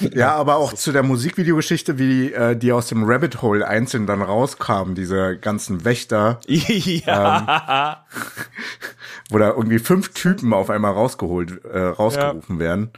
Ja, 0.00 0.34
aber 0.34 0.56
auch 0.56 0.72
zu 0.72 0.90
der 0.90 1.04
Musikvideogeschichte, 1.04 1.96
wie 1.98 2.32
äh, 2.32 2.56
die 2.56 2.72
aus 2.72 2.88
dem 2.88 3.04
Rabbit 3.04 3.42
Hole 3.42 3.64
einzeln 3.68 4.08
dann 4.08 4.20
rauskamen, 4.20 4.96
diese 4.96 5.36
ganzen 5.38 5.84
Wächter, 5.84 6.40
ja. 6.48 8.04
wo 9.30 9.38
da 9.38 9.50
irgendwie 9.50 9.78
fünf 9.78 10.12
Typen 10.14 10.52
auf 10.52 10.70
einmal 10.70 10.92
rausgeholt, 10.92 11.64
äh, 11.64 11.78
rausgerufen 11.78 12.58
werden. 12.58 12.90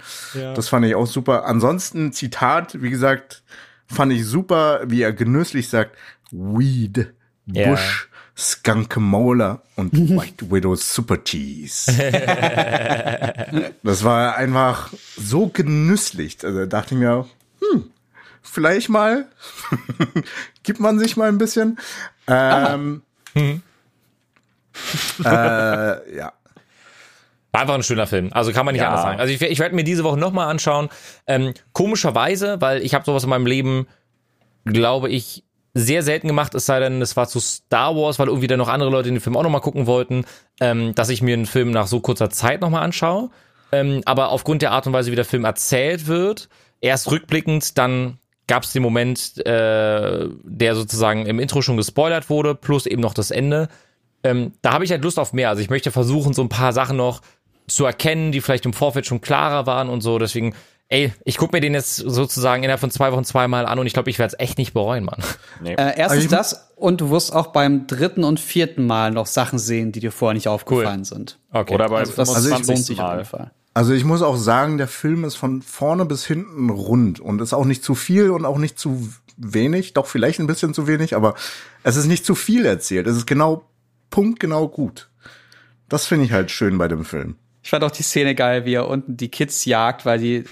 Das 0.55 0.69
fand 0.69 0.87
ich 0.87 0.95
auch 0.95 1.07
super. 1.07 1.45
Ansonsten 1.45 2.13
Zitat, 2.15 2.81
wie 2.81 2.89
gesagt, 2.91 3.43
fand 3.95 4.13
ich 4.13 4.27
super, 4.27 4.83
wie 4.87 5.03
er 5.03 5.13
genüsslich 5.13 5.69
sagt, 5.69 5.97
Weed. 6.31 7.13
Bush, 7.47 8.09
Skunk 8.37 8.97
Molar 8.97 9.63
und 9.77 9.93
White 9.93 10.51
Widow 10.51 10.75
Super 10.77 11.23
Cheese. 11.23 11.93
das 13.83 14.05
war 14.05 14.37
einfach 14.37 14.93
so 15.17 15.49
genüsslich. 15.49 16.39
Also 16.43 16.61
da 16.61 16.67
dachte 16.67 16.95
ich 16.95 17.01
mir, 17.01 17.27
hm, 17.61 17.91
vielleicht 18.43 18.89
mal, 18.89 19.29
gibt 20.63 20.81
man 20.81 20.99
sich 20.99 21.17
mal 21.17 21.29
ein 21.29 21.39
bisschen. 21.39 21.79
Ähm, 22.27 23.03
äh, 25.25 26.17
ja. 26.17 26.33
War 27.55 27.61
einfach 27.61 27.75
ein 27.75 27.85
schöner 27.85 28.09
Film. 28.09 28.31
Also 28.33 28.53
kann 28.53 28.67
man 28.67 28.73
nicht 28.75 28.83
Ja. 28.83 28.89
anders 28.89 29.03
sagen. 29.03 29.21
Also 29.21 29.33
ich, 29.33 29.41
ich 29.41 29.59
werde 29.61 29.77
mir 29.77 29.85
diese 29.85 30.03
Woche 30.03 30.19
nochmal 30.19 30.49
anschauen. 30.49 30.89
Ähm, 31.29 31.55
komischerweise, 31.73 32.61
weil 32.61 32.83
ich 32.83 32.95
habe 32.95 33.05
sowas 33.05 33.23
in 33.23 33.31
meinem 33.31 33.47
Leben, 33.47 33.87
glaube 34.65 35.09
ich, 35.09 35.45
sehr 35.73 36.03
selten 36.03 36.27
gemacht, 36.29 36.55
es 36.55 36.67
sei 36.67 36.81
denn, 36.81 37.01
es 37.01 37.17
war 37.17 37.29
zu 37.29 37.39
Star 37.39 37.95
Wars, 37.95 38.19
weil 38.19 38.27
irgendwie 38.27 38.49
dann 38.49 38.59
noch 38.59 38.69
andere 38.69 38.91
Leute 38.91 39.09
den 39.09 39.21
Film 39.21 39.37
auch 39.37 39.43
nochmal 39.45 39.61
gucken 39.61 39.87
wollten, 39.87 40.25
ähm, 40.61 40.95
dass 40.97 41.09
ich 41.11 41.23
mir 41.23 41.35
einen 41.35 41.47
Film 41.47 41.71
nach 41.71 41.87
so 41.87 42.01
kurzer 42.01 42.29
Zeit 42.31 42.61
nochmal 42.61 42.83
anschaue. 42.83 43.31
Ähm, 43.73 44.03
aber 44.05 44.31
aufgrund 44.31 44.63
der 44.63 44.73
Art 44.73 44.87
und 44.89 44.93
Weise, 44.93 45.13
wie 45.13 45.17
der 45.17 45.25
Film 45.25 45.45
erzählt 45.45 46.09
wird, 46.09 46.49
erst 46.81 47.11
rückblickend, 47.11 47.79
dann 47.79 48.19
gab 48.49 48.65
es 48.65 48.73
den 48.73 48.83
Moment, 48.83 49.45
äh, 49.47 50.29
der 50.43 50.75
sozusagen 50.75 51.27
im 51.27 51.39
Intro 51.39 51.63
schon 51.63 51.77
gespoilert 51.77 52.31
wurde, 52.31 52.55
plus 52.55 52.87
eben 52.87 53.01
noch 53.01 53.15
das 53.15 53.31
Ende. 53.31 53.69
Ähm, 54.25 54.53
da 54.63 54.73
habe 54.73 54.85
ich 54.85 54.91
halt 54.91 55.03
Lust 55.05 55.19
auf 55.19 55.33
mehr. 55.33 55.49
Also 55.51 55.63
ich 55.63 55.71
möchte 55.71 55.91
versuchen, 55.91 56.35
so 56.35 56.43
ein 56.43 56.49
paar 56.49 56.73
Sachen 56.73 56.97
noch 56.97 57.21
zu 57.67 57.85
erkennen, 57.85 58.33
die 58.33 58.41
vielleicht 58.41 58.67
im 58.67 58.73
Vorfeld 58.73 59.07
schon 59.07 59.21
klarer 59.21 59.67
waren 59.67 59.89
und 59.89 60.01
so. 60.03 60.19
Deswegen, 60.19 60.55
ey, 60.89 61.13
ich 61.25 61.37
gucke 61.39 61.57
mir 61.57 61.61
den 61.61 61.75
jetzt 61.75 61.97
sozusagen 61.97 62.63
innerhalb 62.63 62.81
von 62.81 62.91
zwei 62.91 63.13
Wochen 63.13 63.25
zweimal 63.25 63.67
an 63.67 63.79
und 63.79 63.87
ich 63.87 63.93
glaube, 63.93 64.11
ich 64.11 64.19
werde 64.19 64.35
es 64.37 64.41
echt 64.41 64.59
nicht 64.59 64.75
bereuen, 64.75 65.05
Mann. 65.05 65.21
Äh, 65.65 65.75
erstens 65.97 66.11
Also 66.11 66.29
das 66.29 66.71
und 66.77 67.01
du 67.01 67.11
wirst 67.11 67.33
auch 67.33 67.49
beim 67.49 67.87
dritten 67.87 68.25
und 68.25 68.41
vierten 68.41 68.87
Mal 68.87 69.11
noch 69.11 69.27
Sachen 69.27 69.59
sehen, 69.59 69.93
die 69.93 70.01
dir 70.01 70.13
vorher 70.13 70.35
nicht 70.35 70.49
aufgefallen 70.49 71.05
sind. 71.05 71.39
Okay. 71.53 71.75
Oder 71.75 71.89
bei 71.89 72.01
Also 72.01 72.13
das 72.17 72.31
25. 72.33 72.69
lohnt 72.69 72.87
sich 72.87 73.01
auf 73.01 73.07
Mal. 73.07 73.17
jeden 73.17 73.29
Fall. 73.29 73.51
Also 73.77 73.93
ich 73.93 74.05
muss 74.05 74.23
auch 74.23 74.37
sagen, 74.37 74.79
der 74.79 74.87
Film 74.87 75.25
ist 75.25 75.35
von 75.35 75.61
vorne 75.63 76.05
bis 76.05 76.25
hinten 76.25 76.71
rund 76.71 77.19
und 77.19 77.41
ist 77.41 77.53
auch 77.53 77.65
nicht 77.65 77.83
zu 77.83 77.97
viel 77.97 78.31
und 78.31 78.45
auch 78.45 78.59
nicht 78.59 78.79
zu 78.79 79.09
wenig. 79.37 79.95
Doch 79.95 80.07
vielleicht 80.07 80.39
ein 80.39 80.47
bisschen 80.47 80.75
zu 80.75 80.87
wenig, 80.87 81.17
aber 81.17 81.35
es 81.83 81.97
ist 81.97 82.07
nicht 82.07 82.25
zu 82.25 82.37
viel 82.37 82.67
erzählt. 82.67 83.09
Es 83.09 83.17
ist 83.17 83.27
genau 83.27 83.65
punktgenau 84.11 84.69
gut. 84.69 85.11
Das 85.89 86.07
finde 86.07 86.25
ich 86.25 86.33
halt 86.33 86.53
schön 86.53 86.79
bei 86.79 86.87
dem 86.87 87.05
Film. 87.05 87.37
Ich 87.65 87.71
fand 87.71 87.83
auch 87.83 87.91
die 87.91 88.03
Szene 88.03 88.35
geil, 88.35 88.67
wie 88.67 88.75
er 88.75 88.87
unten 88.89 89.17
die 89.17 89.31
Kids 89.31 89.65
jagt, 89.65 90.05
weil 90.05 90.19
die 90.19 90.35
äh, 90.37 90.45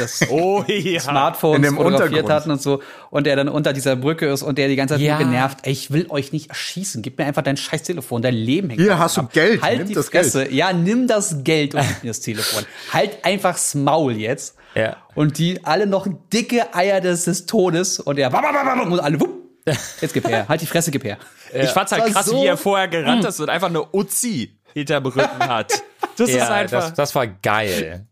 das 0.00 0.20
Oh 0.30 0.64
ja. 0.66 1.30
Dem 1.30 1.76
fotografiert 1.76 2.28
hatten 2.28 2.50
und 2.50 2.60
so 2.60 2.82
und 3.10 3.24
der 3.24 3.36
dann 3.36 3.48
unter 3.48 3.72
dieser 3.72 3.94
Brücke 3.94 4.26
ist 4.26 4.42
und 4.42 4.58
der 4.58 4.66
die 4.66 4.74
ganze 4.74 4.94
Zeit 4.94 5.00
Ja. 5.00 5.16
nur 5.16 5.26
genervt, 5.28 5.58
ey, 5.62 5.70
ich 5.72 5.92
will 5.92 6.06
euch 6.08 6.32
nicht 6.32 6.48
erschießen, 6.50 7.02
gib 7.02 7.18
mir 7.18 7.24
einfach 7.24 7.42
dein 7.42 7.56
scheiß 7.56 7.84
Telefon, 7.84 8.20
dein 8.20 8.34
Leben 8.34 8.68
hängt 8.70 8.80
Hier 8.82 8.98
hast 8.98 9.16
du 9.16 9.20
ab. 9.22 9.32
Geld, 9.32 9.62
halt 9.62 9.78
nimm 9.78 9.86
die 9.86 9.94
das 9.94 10.08
Fresse, 10.08 10.50
ja, 10.52 10.72
nimm 10.72 11.06
das 11.06 11.44
Geld 11.44 11.76
und 11.76 11.82
gib 11.86 12.02
mir 12.02 12.10
das 12.10 12.20
Telefon. 12.20 12.64
halt 12.92 13.24
einfach's 13.24 13.76
Maul 13.76 14.14
jetzt. 14.16 14.56
Ja. 14.74 14.96
Und 15.14 15.38
die 15.38 15.64
alle 15.64 15.86
noch 15.86 16.08
dicke 16.32 16.74
Eier 16.74 17.00
des, 17.00 17.24
des 17.26 17.46
Todes 17.46 18.00
und 18.00 18.18
er 18.18 18.30
und 18.34 19.00
alle 19.00 19.20
wupp, 19.20 19.30
jetzt 20.00 20.12
gib 20.14 20.26
her, 20.28 20.46
halt 20.48 20.60
die 20.60 20.66
Fresse, 20.66 20.90
gib 20.90 21.04
her. 21.04 21.16
Ich 21.54 21.70
fand's 21.70 21.92
halt 21.92 22.12
krass, 22.12 22.26
so- 22.26 22.42
wie 22.42 22.46
er 22.46 22.56
vorher 22.56 22.88
gerannt 22.88 23.24
ist 23.24 23.38
und 23.40 23.48
einfach 23.48 23.68
eine 23.68 23.84
Uzi 23.94 24.55
hinterm 24.76 25.06
Rücken 25.06 25.38
hat. 25.48 25.72
Das 26.18 26.30
ist 26.30 26.36
Ja, 26.36 26.48
einfach. 26.48 26.80
das, 26.80 26.94
das 26.94 27.14
war 27.14 27.26
geil. 27.26 28.06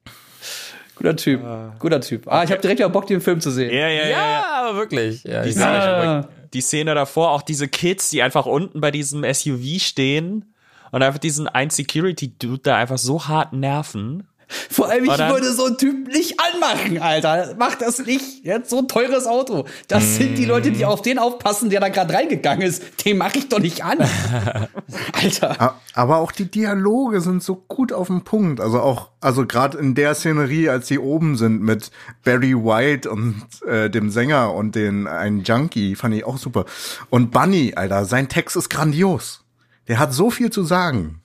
Guter 0.94 1.16
Typ. 1.16 1.40
Guter 1.78 2.00
Typ. 2.02 2.28
Ah, 2.28 2.44
ich 2.44 2.50
habe 2.50 2.60
direkt 2.60 2.78
wieder 2.80 2.90
Bock, 2.90 3.06
den 3.06 3.22
Film 3.22 3.40
zu 3.40 3.50
sehen. 3.50 3.72
Ja, 3.72 3.88
ja, 3.88 4.02
ja. 4.02 4.08
Ja, 4.10 4.44
aber 4.68 4.76
wirklich. 4.76 5.24
Ja, 5.24 5.42
Die, 5.42 5.52
Szene, 5.52 6.28
die 6.52 6.60
Szene 6.60 6.94
davor, 6.94 7.30
auch 7.30 7.40
diese 7.40 7.66
Kids, 7.66 8.10
die 8.10 8.22
einfach 8.22 8.44
unten 8.44 8.82
bei 8.82 8.90
diesem 8.90 9.24
SUV 9.24 9.80
stehen 9.80 10.54
und 10.90 11.02
einfach 11.02 11.18
diesen 11.18 11.48
ein 11.48 11.70
Security-Dude 11.70 12.60
da 12.62 12.76
einfach 12.76 12.98
so 12.98 13.26
hart 13.26 13.54
nerven. 13.54 14.28
Vor 14.70 14.88
allem, 14.88 15.04
ich 15.04 15.18
würde 15.18 15.52
so 15.52 15.66
einen 15.66 15.78
Typ 15.78 16.08
nicht 16.08 16.38
anmachen, 16.40 16.98
Alter. 16.98 17.54
Mach 17.58 17.74
das 17.74 17.98
nicht. 17.98 18.44
Er 18.44 18.56
hat 18.56 18.68
so 18.68 18.78
ein 18.78 18.88
teures 18.88 19.26
Auto. 19.26 19.66
Das 19.88 20.16
sind 20.16 20.36
die 20.38 20.44
Leute, 20.44 20.70
die 20.72 20.84
auf 20.84 21.02
den 21.02 21.18
aufpassen, 21.18 21.70
der 21.70 21.80
da 21.80 21.88
gerade 21.88 22.14
reingegangen 22.14 22.66
ist. 22.66 23.04
Den 23.04 23.18
mache 23.18 23.38
ich 23.38 23.48
doch 23.48 23.60
nicht 23.60 23.84
an. 23.84 23.98
Alter. 25.12 25.78
Aber 25.94 26.18
auch 26.18 26.32
die 26.32 26.50
Dialoge 26.50 27.20
sind 27.20 27.42
so 27.42 27.56
gut 27.68 27.92
auf 27.92 28.08
den 28.08 28.22
Punkt. 28.22 28.60
Also 28.60 28.80
auch, 28.80 29.10
also 29.20 29.46
gerade 29.46 29.78
in 29.78 29.94
der 29.94 30.14
Szenerie, 30.14 30.68
als 30.68 30.88
sie 30.88 30.98
oben 30.98 31.36
sind 31.36 31.62
mit 31.62 31.90
Barry 32.24 32.54
White 32.54 33.10
und 33.10 33.42
äh, 33.66 33.90
dem 33.90 34.10
Sänger 34.10 34.52
und 34.54 34.74
den 34.74 35.06
einen 35.06 35.42
Junkie, 35.42 35.96
fand 35.96 36.14
ich 36.14 36.24
auch 36.24 36.38
super. 36.38 36.64
Und 37.10 37.30
Bunny, 37.30 37.74
Alter, 37.76 38.04
sein 38.04 38.28
Text 38.28 38.56
ist 38.56 38.68
grandios. 38.70 39.44
Der 39.88 39.98
hat 39.98 40.12
so 40.12 40.30
viel 40.30 40.50
zu 40.50 40.64
sagen. 40.64 41.20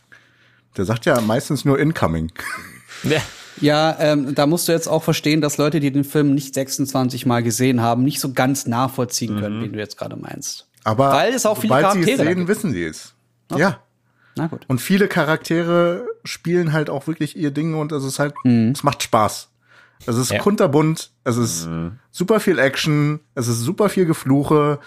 Der 0.77 0.85
sagt 0.85 1.05
ja 1.05 1.19
meistens 1.21 1.65
nur 1.65 1.79
incoming. 1.79 2.31
Ja. 3.03 3.21
Ja, 3.61 3.97
ähm, 3.99 4.35
da 4.35 4.45
musst 4.45 4.67
du 4.69 4.71
jetzt 4.71 4.87
auch 4.87 5.03
verstehen, 5.03 5.41
dass 5.41 5.57
Leute, 5.57 5.81
die 5.81 5.91
den 5.91 6.05
Film 6.05 6.33
nicht 6.33 6.53
26 6.53 7.25
Mal 7.25 7.43
gesehen 7.43 7.81
haben, 7.81 8.03
nicht 8.05 8.21
so 8.21 8.31
ganz 8.31 8.67
nachvollziehen 8.67 9.37
können, 9.39 9.61
wie 9.61 9.67
du 9.69 9.77
jetzt 9.77 9.97
gerade 9.97 10.15
meinst. 10.15 10.67
Aber 10.85 11.11
Weil 11.11 11.33
es 11.33 11.45
auch 11.45 11.57
viele 11.57 11.73
sobald 11.75 11.93
sie 11.93 11.99
es 11.99 12.05
Charaktere 12.17 12.35
sehen, 12.37 12.47
wissen 12.47 12.71
sie 12.71 12.83
es. 12.85 13.13
Ja. 13.53 13.79
Na 14.37 14.47
gut. 14.47 14.63
Und 14.69 14.79
viele 14.79 15.09
Charaktere 15.09 16.05
spielen 16.23 16.71
halt 16.71 16.89
auch 16.89 17.07
wirklich 17.07 17.35
ihr 17.35 17.51
Ding 17.51 17.73
und 17.73 17.91
es 17.91 18.05
ist 18.05 18.17
halt, 18.19 18.33
Mhm. 18.45 18.71
es 18.71 18.83
macht 18.83 19.03
Spaß. 19.03 19.49
Es 20.05 20.15
ist 20.15 20.31
Ja. 20.31 20.39
kunterbunt, 20.39 21.11
es 21.25 21.35
ist 21.35 21.67
super 22.11 22.39
viel 22.39 22.59
Action, 22.59 23.19
es 23.35 23.49
ist 23.49 23.59
super 23.59 23.89
viel 23.89 24.05
Gefluche 24.05 24.79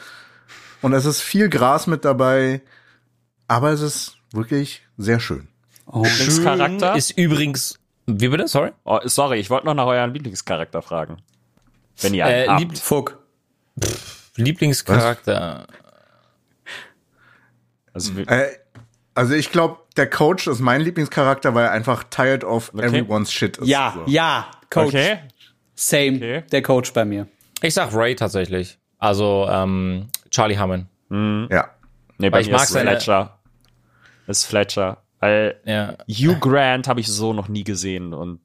und 0.81 0.95
es 0.95 1.05
ist 1.05 1.21
viel 1.21 1.51
Gras 1.51 1.87
mit 1.87 2.07
dabei, 2.07 2.63
aber 3.49 3.71
es 3.73 3.83
ist 3.83 4.17
wirklich 4.33 4.83
sehr 4.97 5.21
schön. 5.21 5.49
Oh, 5.85 6.05
Lieblingscharakter? 6.05 6.97
Ist 6.97 7.11
übrigens, 7.19 7.79
wie 8.07 8.29
bitte? 8.29 8.49
Sorry? 8.49 8.71
Oh, 8.85 9.01
sorry, 9.05 9.39
ich 9.39 9.51
wollte 9.51 9.67
noch 9.67 9.75
nach 9.75 9.87
euren 9.87 10.13
Lieblingscharakter 10.13 10.83
fragen. 10.83 11.19
Wenn 12.01 12.15
ihr 12.15 12.25
Äh, 12.25 12.49
einen 12.49 12.59
lieb- 12.59 12.69
habt. 12.71 12.79
Fuck. 12.79 13.19
Lieblingscharakter. 14.37 15.67
Also, 17.93 18.13
Äh, 18.27 18.49
also 19.15 19.35
ich 19.35 19.51
glaube, 19.53 19.79
der 19.97 20.09
Coach 20.09 20.47
ist 20.47 20.61
mein 20.61 20.81
Lieblingscharakter, 20.81 21.55
weil 21.55 21.65
er 21.67 21.71
einfach 21.73 22.05
tired 22.05 22.45
of 22.45 22.73
everyone's 22.75 23.31
shit 23.33 23.59
ist. 23.59 23.69
Ja, 23.69 23.93
So. 23.95 24.11
ja, 24.11 24.51
Coach. 24.71 24.89
okay. 24.89 25.19
Same. 25.75 26.17
Okay. 26.17 26.43
Der 26.51 26.63
Coach 26.63 26.93
bei 26.93 27.05
mir. 27.05 27.27
Ich 27.61 27.75
sag 27.75 27.95
Ray 27.95 28.15
tatsächlich. 28.17 28.79
Also 28.99 29.47
ähm, 29.51 30.09
Charlie 30.31 30.57
Hammond. 30.57 30.87
Ja. 31.11 31.71
Nee, 32.19 32.31
bei 32.31 32.37
Weil 32.37 32.41
ich 32.43 32.47
mir 32.47 32.53
mag 32.55 32.63
ist 32.63 32.71
seine- 32.71 32.91
Fletcher. 32.93 33.39
Ist 34.27 34.47
Fletcher. 34.47 35.02
Weil 35.23 35.55
Ja. 35.65 35.95
Hugh 36.09 36.37
Grant 36.41 36.89
habe 36.89 36.99
ich 37.01 37.07
so 37.07 37.33
noch 37.33 37.47
nie 37.49 37.63
gesehen 37.65 38.13
und 38.13 38.41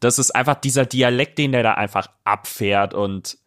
das 0.00 0.18
ist 0.18 0.30
einfach 0.32 0.54
dieser 0.56 0.84
Dialekt, 0.84 1.38
den 1.38 1.52
der 1.52 1.62
da 1.62 1.74
einfach 1.74 2.08
abfährt 2.24 2.92
und 2.92 3.38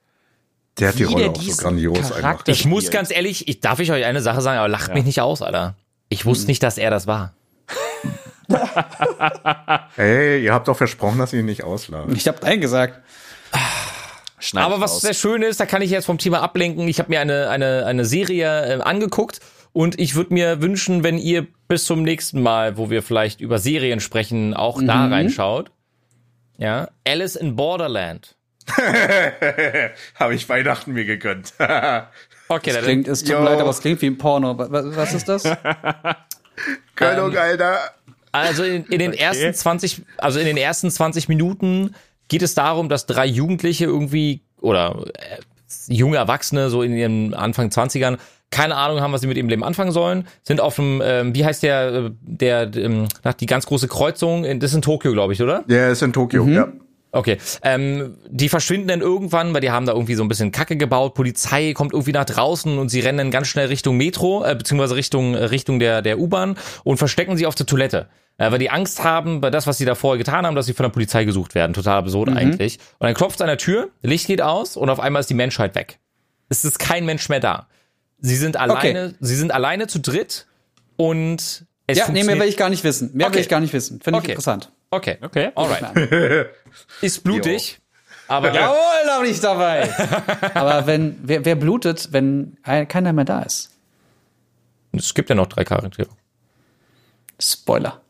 Der 0.79 0.87
hat 0.89 0.97
die 0.99 1.03
Rolle 1.03 1.29
auch 1.29 1.41
so 1.41 1.61
grandios 1.63 1.97
Charakter- 1.99 2.25
einfach. 2.27 2.47
Ich 2.47 2.65
muss 2.65 2.89
ganz 2.89 3.11
ehrlich, 3.11 3.47
ich 3.47 3.59
darf 3.59 3.79
ich 3.79 3.91
euch 3.91 4.03
eine 4.03 4.21
Sache 4.21 4.41
sagen, 4.41 4.57
aber 4.57 4.67
lacht 4.67 4.93
mich 4.95 5.05
nicht 5.05 5.21
aus, 5.21 5.41
Alter. 5.43 5.75
Ich 6.09 6.25
wusste 6.25 6.47
nicht, 6.47 6.63
dass 6.63 6.77
er 6.79 6.89
das 6.89 7.05
war. 7.07 7.33
Ey, 9.97 10.43
ihr 10.43 10.53
habt 10.53 10.67
doch 10.67 10.75
versprochen, 10.77 11.19
dass 11.19 11.33
ihr 11.33 11.39
ihn 11.41 11.45
nicht 11.45 11.63
ausladen. 11.63 12.15
Ich 12.15 12.27
habe 12.27 12.39
Nein 12.41 12.61
gesagt. 12.61 12.99
schneid 14.39 14.65
Aber 14.65 14.79
was 14.81 14.91
raus. 14.93 15.01
sehr 15.01 15.13
schön 15.13 15.41
ist, 15.41 15.59
da 15.59 15.65
kann 15.65 15.81
ich 15.81 15.91
jetzt 15.91 16.05
vom 16.05 16.17
Thema 16.17 16.41
ablenken. 16.41 16.87
Ich 16.87 16.99
habe 16.99 17.09
mir 17.09 17.19
eine, 17.21 17.49
eine, 17.49 17.85
eine 17.85 18.05
Serie 18.05 18.79
äh, 18.79 18.81
angeguckt 18.81 19.39
und 19.73 19.99
ich 19.99 20.15
würde 20.15 20.33
mir 20.33 20.61
wünschen, 20.61 21.03
wenn 21.03 21.17
ihr 21.17 21.47
bis 21.67 21.85
zum 21.85 22.03
nächsten 22.03 22.41
Mal, 22.41 22.77
wo 22.77 22.89
wir 22.89 23.01
vielleicht 23.01 23.41
über 23.41 23.59
Serien 23.59 23.99
sprechen, 23.99 24.53
auch 24.53 24.81
da 24.81 25.07
reinschaut. 25.07 25.71
Ja, 26.57 26.89
Alice 27.07 27.35
in 27.35 27.55
Borderland. 27.55 28.35
Habe 30.15 30.35
ich 30.35 30.47
Weihnachten 30.49 30.93
mir 30.93 31.05
gegönnt. 31.05 31.53
Okay, 32.51 32.73
dann, 32.73 32.83
Klingt, 32.83 33.07
es 33.07 33.23
tut 33.23 33.39
mir 33.39 33.45
leid, 33.45 33.61
aber 33.61 33.69
es 33.69 33.79
klingt 33.79 34.01
wie 34.01 34.07
ein 34.07 34.17
Porno. 34.17 34.57
Was, 34.57 34.93
was 34.93 35.13
ist 35.13 35.29
das? 35.29 35.43
Gönnung, 36.97 37.37
Alter. 37.37 37.79
Also 38.33 38.65
in, 38.65 38.83
in 38.87 38.99
den 38.99 39.13
ersten 39.13 39.53
20, 39.53 40.01
also 40.17 40.37
in 40.37 40.45
den 40.45 40.57
ersten 40.57 40.91
20 40.91 41.29
Minuten 41.29 41.95
geht 42.27 42.41
es 42.41 42.53
darum, 42.53 42.89
dass 42.89 43.05
drei 43.05 43.25
Jugendliche 43.25 43.85
irgendwie 43.85 44.41
oder 44.59 45.05
äh, 45.13 45.37
junge 45.87 46.17
Erwachsene 46.17 46.69
so 46.69 46.81
in 46.83 46.93
ihren 46.93 47.33
Anfang 47.33 47.69
20ern 47.69 48.17
keine 48.51 48.75
Ahnung 48.75 49.01
haben, 49.01 49.13
was 49.13 49.21
sie 49.21 49.27
mit 49.27 49.37
ihrem 49.37 49.49
Leben 49.49 49.63
anfangen 49.63 49.91
sollen, 49.91 50.27
sind 50.43 50.61
auf 50.61 50.75
dem, 50.75 51.01
ähm, 51.03 51.33
wie 51.33 51.43
heißt 51.45 51.63
der, 51.63 51.93
äh, 51.93 52.11
der, 52.21 52.75
ähm, 52.75 53.07
nach 53.23 53.33
die 53.33 53.45
ganz 53.45 53.65
große 53.65 53.87
Kreuzung, 53.87 54.43
in, 54.45 54.59
das 54.59 54.71
ist 54.71 54.75
in 54.75 54.81
Tokio, 54.81 55.13
glaube 55.13 55.33
ich, 55.33 55.41
oder? 55.41 55.63
Ja, 55.67 55.77
er 55.77 55.91
ist 55.91 56.01
in 56.01 56.13
Tokio, 56.13 56.43
Mhm. 56.45 56.53
ja. 56.53 56.67
Okay. 57.13 57.39
Ähm, 57.61 58.15
die 58.29 58.47
verschwinden 58.47 58.87
dann 58.87 59.01
irgendwann, 59.01 59.53
weil 59.53 59.59
die 59.59 59.69
haben 59.69 59.85
da 59.85 59.91
irgendwie 59.91 60.15
so 60.15 60.23
ein 60.23 60.29
bisschen 60.29 60.51
Kacke 60.53 60.77
gebaut. 60.77 61.13
Polizei 61.13 61.73
kommt 61.73 61.91
irgendwie 61.91 62.13
nach 62.13 62.23
draußen 62.23 62.77
und 62.77 62.87
sie 62.87 63.01
rennen 63.01 63.17
dann 63.17 63.31
ganz 63.31 63.47
schnell 63.47 63.67
Richtung 63.67 63.97
Metro, 63.97 64.45
äh, 64.45 64.55
beziehungsweise 64.55 64.95
Richtung, 64.95 65.33
äh, 65.35 65.43
Richtung 65.43 65.79
der, 65.79 66.01
der 66.01 66.19
U-Bahn 66.19 66.55
und 66.85 66.97
verstecken 66.97 67.35
sich 67.35 67.45
auf 67.47 67.55
der 67.55 67.65
Toilette. 67.65 68.07
Äh, 68.37 68.49
weil 68.53 68.59
die 68.59 68.69
Angst 68.69 69.03
haben, 69.03 69.41
bei 69.41 69.49
das, 69.49 69.67
was 69.67 69.77
sie 69.77 69.83
da 69.83 69.95
vorher 69.95 70.17
getan 70.19 70.45
haben, 70.45 70.55
dass 70.55 70.67
sie 70.67 70.73
von 70.73 70.85
der 70.85 70.89
Polizei 70.91 71.25
gesucht 71.25 71.53
werden. 71.53 71.73
Total 71.73 71.97
absurd 71.97 72.29
eigentlich. 72.29 72.79
Und 72.99 73.07
dann 73.07 73.13
klopft 73.13 73.35
es 73.35 73.41
an 73.41 73.47
der 73.47 73.57
Tür, 73.57 73.89
Licht 74.01 74.27
geht 74.27 74.41
aus 74.41 74.77
und 74.77 74.89
auf 74.89 75.01
einmal 75.01 75.19
ist 75.19 75.29
die 75.29 75.33
Menschheit 75.33 75.75
weg. 75.75 75.99
Es 76.47 76.63
ist 76.63 76.79
kein 76.79 77.05
Mensch 77.05 77.27
mehr 77.27 77.41
da. 77.41 77.67
Sie 78.21 78.35
sind 78.35 78.55
alleine, 78.57 79.15
sie 79.19 79.35
sind 79.35 79.51
alleine 79.51 79.87
zu 79.87 79.99
dritt 79.99 80.45
und 80.95 81.65
es 81.87 81.97
ja, 81.97 82.09
nee, 82.09 82.23
mehr 82.23 82.39
will 82.39 82.47
ich 82.47 82.57
gar 82.57 82.69
nicht 82.69 82.83
wissen. 82.83 83.09
Mehr 83.13 83.27
Okay. 83.27 83.35
will 83.35 83.41
ich 83.41 83.49
gar 83.49 83.59
nicht 83.59 83.73
wissen. 83.73 83.99
Finde 84.01 84.19
ich 84.19 84.23
Okay. 84.23 84.31
interessant. 84.33 84.71
Okay. 84.91 85.17
Okay. 85.21 85.51
Alright. 85.55 85.83
Ist 87.01 87.23
blutig. 87.23 87.79
Aber 88.27 88.53
Jawohl, 88.53 88.77
da 89.05 89.19
bin 89.19 89.29
ich 89.31 89.39
dabei. 89.41 89.89
aber 90.53 90.85
wenn, 90.87 91.17
wer, 91.23 91.43
wer 91.43 91.55
blutet, 91.55 92.09
wenn 92.11 92.55
ein- 92.63 92.87
keiner 92.87 93.11
mehr 93.11 93.25
da 93.25 93.41
ist? 93.41 93.71
es 94.93 95.13
gibt 95.13 95.29
ja 95.29 95.35
noch 95.35 95.47
drei 95.47 95.63
Charaktere. 95.63 96.09
Spoiler. 97.39 98.01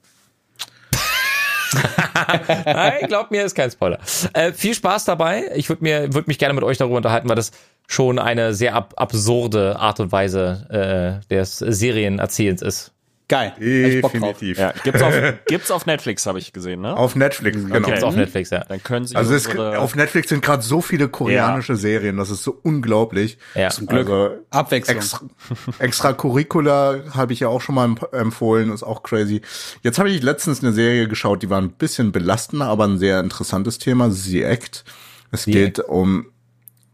Nein, 2.66 3.08
glaubt 3.08 3.32
mir, 3.32 3.46
ist 3.46 3.56
kein 3.56 3.72
Spoiler. 3.72 4.00
Äh, 4.34 4.52
viel 4.54 4.74
Spaß 4.76 5.06
dabei. 5.06 5.52
Ich 5.56 5.70
würde 5.70 5.84
mir 5.84 6.14
würd 6.14 6.28
mich 6.28 6.38
gerne 6.38 6.54
mit 6.54 6.64
euch 6.64 6.78
darüber 6.78 6.98
unterhalten, 6.98 7.30
weil 7.30 7.36
das 7.36 7.52
schon 7.92 8.20
eine 8.20 8.54
sehr 8.54 8.74
ab 8.74 8.94
absurde 8.96 9.78
Art 9.78 10.00
und 10.00 10.12
Weise 10.14 11.22
äh, 11.30 11.34
des 11.34 11.58
Serienerzählens 11.60 12.62
ist. 12.62 12.92
Geil. 13.28 13.54
Hab 13.56 13.62
ich 13.62 14.02
Bock 14.02 14.12
drauf. 14.12 14.22
Definitiv. 14.40 14.60
Ja, 14.60 14.74
gibt's 14.84 15.02
auf, 15.02 15.14
gibt's 15.48 15.72
auf 15.72 15.86
Netflix, 15.86 16.26
habe 16.26 16.38
ich 16.40 16.52
gesehen, 16.52 16.82
ne? 16.82 16.96
Auf 16.98 17.16
Netflix, 17.16 17.58
genau. 17.66 17.80
Gibt's 17.88 18.04
auf 18.04 18.14
Netflix, 18.16 18.50
ja. 18.50 18.66
Dann 18.68 18.84
können 18.84 19.06
Sie 19.06 19.16
Also 19.16 19.34
es, 19.34 19.48
auf 19.58 19.96
Netflix 19.96 20.28
sind 20.30 20.44
gerade 20.44 20.62
so 20.62 20.82
viele 20.82 21.08
koreanische 21.08 21.78
Serien, 21.78 22.18
das 22.18 22.30
ist 22.30 22.44
so 22.44 22.60
unglaublich. 22.64 23.38
Ja. 23.56 23.70
Zum 23.70 23.88
Glück. 23.88 24.10
Also, 24.10 24.32
Abwechslung. 24.50 24.98
Extra, 24.98 25.22
Extracurricular 25.80 27.14
habe 27.14 27.34
ich 27.34 27.40
ja 27.40 27.48
auch 27.48 27.62
schon 27.62 27.76
mal 27.76 27.88
emp- 27.88 28.14
empfohlen, 28.14 28.72
ist 28.72 28.84
auch 28.84 29.04
crazy. 29.04 29.42
Jetzt 29.82 29.98
habe 30.00 30.10
ich 30.10 30.22
letztens 30.22 30.62
eine 30.64 30.74
Serie 30.74 31.08
geschaut, 31.08 31.42
die 31.44 31.50
war 31.50 31.62
ein 31.62 31.72
bisschen 31.72 32.12
belastender, 32.12 32.66
aber 32.66 32.86
ein 32.86 32.98
sehr 33.00 33.20
interessantes 33.20 33.78
Thema, 33.80 34.12
The 34.12 34.44
Act. 34.44 34.84
Es 35.32 35.46
geht 35.46 35.80
um, 35.80 36.26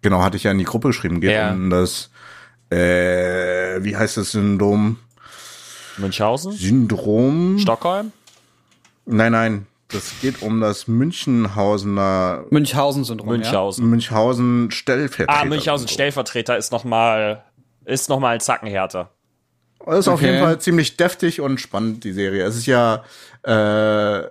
genau, 0.01 0.21
hatte 0.23 0.37
ich 0.37 0.43
ja 0.43 0.51
in 0.51 0.57
die 0.57 0.63
Gruppe 0.63 0.89
geschrieben, 0.89 1.21
geht 1.21 1.31
Ja. 1.31 1.51
um 1.51 1.69
das, 1.69 2.09
äh, 2.69 3.83
wie 3.83 3.95
heißt 3.95 4.17
das 4.17 4.31
Syndrom? 4.31 4.97
Münchhausen, 5.97 6.51
Syndrom? 6.51 7.57
Stockholm. 7.59 8.11
Nein, 9.05 9.31
nein, 9.31 9.67
das 9.87 10.13
geht 10.21 10.41
um 10.41 10.59
das 10.61 10.87
Münchenhausener, 10.87 12.45
Münchhausen-Syndrom. 12.49 13.27
Münchhausen. 13.29 13.89
Münchhausen 13.89 14.69
Stellvertreter. 14.71 15.41
Ah, 15.41 15.45
Münchhausen 15.45 15.87
Stellvertreter 15.87 16.57
ist 16.57 16.71
noch 16.71 16.83
mal 16.83 17.43
ist 17.85 18.09
noch 18.09 18.19
mal 18.19 18.33
ein 18.35 18.39
Zacken 18.41 18.67
härter. 18.67 19.11
Das 19.85 19.99
ist 19.99 20.07
auf 20.09 20.15
Okay. 20.15 20.25
jeden 20.31 20.39
Fall 20.43 20.59
ziemlich 20.59 20.97
deftig 20.97 21.39
und 21.39 21.61
spannend, 21.61 22.03
die 22.03 22.11
Serie. 22.11 22.43
Es 22.43 22.57
ist 22.57 22.65
ja, 22.65 23.05
äh, 23.43 24.23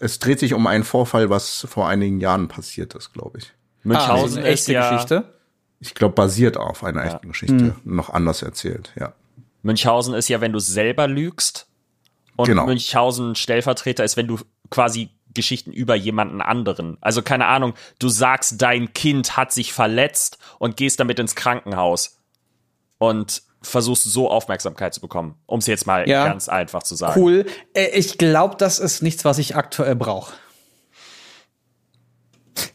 es 0.00 0.18
dreht 0.18 0.40
sich 0.40 0.52
um 0.54 0.66
einen 0.66 0.82
Vorfall, 0.82 1.30
was 1.30 1.64
vor 1.70 1.88
einigen 1.88 2.18
Jahren 2.20 2.48
passiert 2.48 2.94
ist, 2.96 3.12
glaube 3.12 3.38
ich. 3.38 3.52
Ja. 3.92 3.98
Ah, 3.98 4.08
Münchhausen 4.08 4.22
das 4.22 4.30
ist 4.32 4.38
eine 4.38 4.48
ist 4.48 4.60
echte 4.60 4.72
ja, 4.72 4.90
Geschichte. 4.90 5.34
Ich 5.80 5.94
glaube, 5.94 6.14
basiert 6.14 6.56
auf 6.56 6.84
einer 6.84 7.04
echten 7.04 7.28
Geschichte. 7.28 7.76
Noch 7.84 8.10
anders 8.10 8.42
erzählt, 8.42 8.92
ja. 8.98 9.12
Münchhausen 9.62 10.14
ist 10.14 10.28
ja, 10.28 10.40
wenn 10.40 10.52
du 10.52 10.58
selber 10.58 11.06
lügst. 11.06 11.66
Und 12.36 12.46
Genau. 12.46 12.66
Münchhausen 12.66 13.34
Stellvertreter 13.34 14.04
ist, 14.04 14.16
wenn 14.16 14.26
du 14.26 14.38
quasi 14.70 15.10
Geschichten 15.34 15.72
über 15.72 15.94
jemanden 15.94 16.40
anderen. 16.40 16.96
Also 17.00 17.20
keine 17.22 17.46
Ahnung, 17.46 17.74
du 17.98 18.08
sagst, 18.08 18.60
dein 18.62 18.92
Kind 18.94 19.36
hat 19.36 19.52
sich 19.52 19.72
verletzt 19.72 20.38
und 20.58 20.76
gehst 20.76 20.98
damit 21.00 21.18
ins 21.18 21.34
Krankenhaus 21.34 22.18
und 22.98 23.42
versuchst 23.62 24.04
so 24.04 24.30
Aufmerksamkeit 24.30 24.94
zu 24.94 25.00
bekommen, 25.00 25.34
um 25.46 25.58
es 25.58 25.66
jetzt 25.66 25.86
mal 25.86 26.08
Ja. 26.08 26.26
ganz 26.26 26.48
einfach 26.48 26.82
zu 26.84 26.94
sagen. 26.94 27.20
Cool. 27.20 27.46
Äh, 27.74 27.88
Ich 27.98 28.16
glaube, 28.18 28.56
das 28.56 28.78
ist 28.78 29.02
nichts, 29.02 29.24
was 29.24 29.38
ich 29.38 29.56
aktuell 29.56 29.96
brauche. 29.96 30.32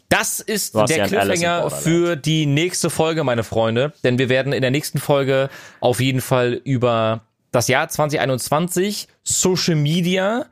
Das 0.10 0.40
ist 0.40 0.76
der 0.76 0.98
ja 0.98 1.08
Cliffhanger 1.08 1.70
für 1.70 2.16
die 2.16 2.46
nächste 2.46 2.90
Folge, 2.90 3.24
meine 3.24 3.44
Freunde. 3.44 3.94
Denn 4.04 4.20
wir 4.20 4.30
werden 4.30 4.52
in 4.52 4.62
der 4.62 4.72
nächsten 4.72 5.00
Folge 5.00 5.50
auf 5.80 6.02
jeden 6.02 6.22
Fall 6.22 6.60
über 6.64 7.22
das 7.52 7.68
Jahr 7.68 7.88
2021, 7.88 9.08
Social 9.24 9.76
Media 9.76 10.46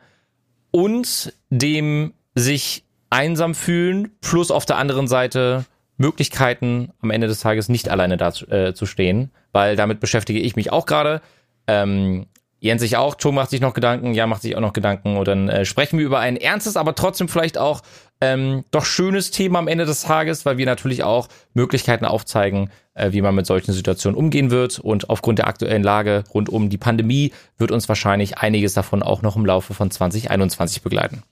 und 0.71 1.33
dem 1.49 2.13
sich 2.35 2.83
einsam 3.09 3.55
fühlen, 3.55 4.11
plus 4.21 4.51
auf 4.51 4.65
der 4.65 4.77
anderen 4.77 5.07
Seite 5.07 5.65
Möglichkeiten, 5.97 6.91
am 7.01 7.11
Ende 7.11 7.27
des 7.27 7.41
Tages 7.41 7.67
nicht 7.69 7.89
alleine 7.89 8.17
da 8.17 8.31
zu, 8.31 8.47
äh, 8.47 8.73
zu 8.73 8.85
stehen, 8.85 9.31
weil 9.51 9.75
damit 9.75 9.99
beschäftige 9.99 10.39
ich 10.39 10.55
mich 10.55 10.71
auch 10.71 10.85
gerade. 10.85 11.21
Ähm, 11.67 12.27
Jens 12.59 12.81
sich 12.81 12.97
auch, 12.97 13.15
Tom 13.15 13.35
macht 13.35 13.49
sich 13.49 13.61
noch 13.61 13.73
Gedanken, 13.73 14.13
ja 14.13 14.27
macht 14.27 14.41
sich 14.41 14.55
auch 14.55 14.61
noch 14.61 14.73
Gedanken 14.73 15.17
und 15.17 15.27
dann 15.27 15.47
äh, 15.47 15.65
sprechen 15.65 15.97
wir 15.97 16.05
über 16.05 16.19
ein 16.19 16.35
ernstes, 16.35 16.75
aber 16.75 16.93
trotzdem 16.93 17.29
vielleicht 17.29 17.57
auch 17.57 17.81
ähm, 18.21 18.65
doch 18.71 18.85
schönes 18.85 19.31
Thema 19.31 19.59
am 19.59 19.67
Ende 19.67 19.85
des 19.85 20.01
Tages, 20.01 20.45
weil 20.45 20.57
wir 20.57 20.65
natürlich 20.65 21.03
auch 21.03 21.29
Möglichkeiten 21.53 22.03
aufzeigen, 22.03 22.69
äh, 22.95 23.13
wie 23.13 23.21
man 23.21 23.33
mit 23.33 23.45
solchen 23.45 23.71
Situationen 23.71 24.17
umgehen 24.17 24.51
wird 24.51 24.79
und 24.79 25.09
aufgrund 25.09 25.39
der 25.39 25.47
aktuellen 25.47 25.83
Lage 25.83 26.25
rund 26.33 26.49
um 26.49 26.69
die 26.69 26.77
Pandemie 26.77 27.31
wird 27.57 27.71
uns 27.71 27.87
wahrscheinlich 27.87 28.37
einiges 28.37 28.73
davon 28.73 29.03
auch 29.03 29.21
noch 29.21 29.37
im 29.37 29.45
Laufe 29.45 29.73
von 29.73 29.89
2021 29.89 30.81
begleiten. 30.81 31.23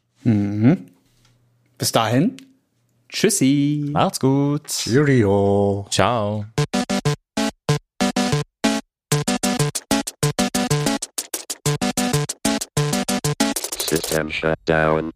Bis 1.77 1.91
dahin. 1.91 2.37
Tschüssi. 3.09 3.85
Macht's 3.91 4.19
gut. 4.19 4.67
Cheerio. 4.67 5.87
Ciao. 5.89 6.45
System 13.87 14.29
shut 14.29 14.59
down. 14.65 15.13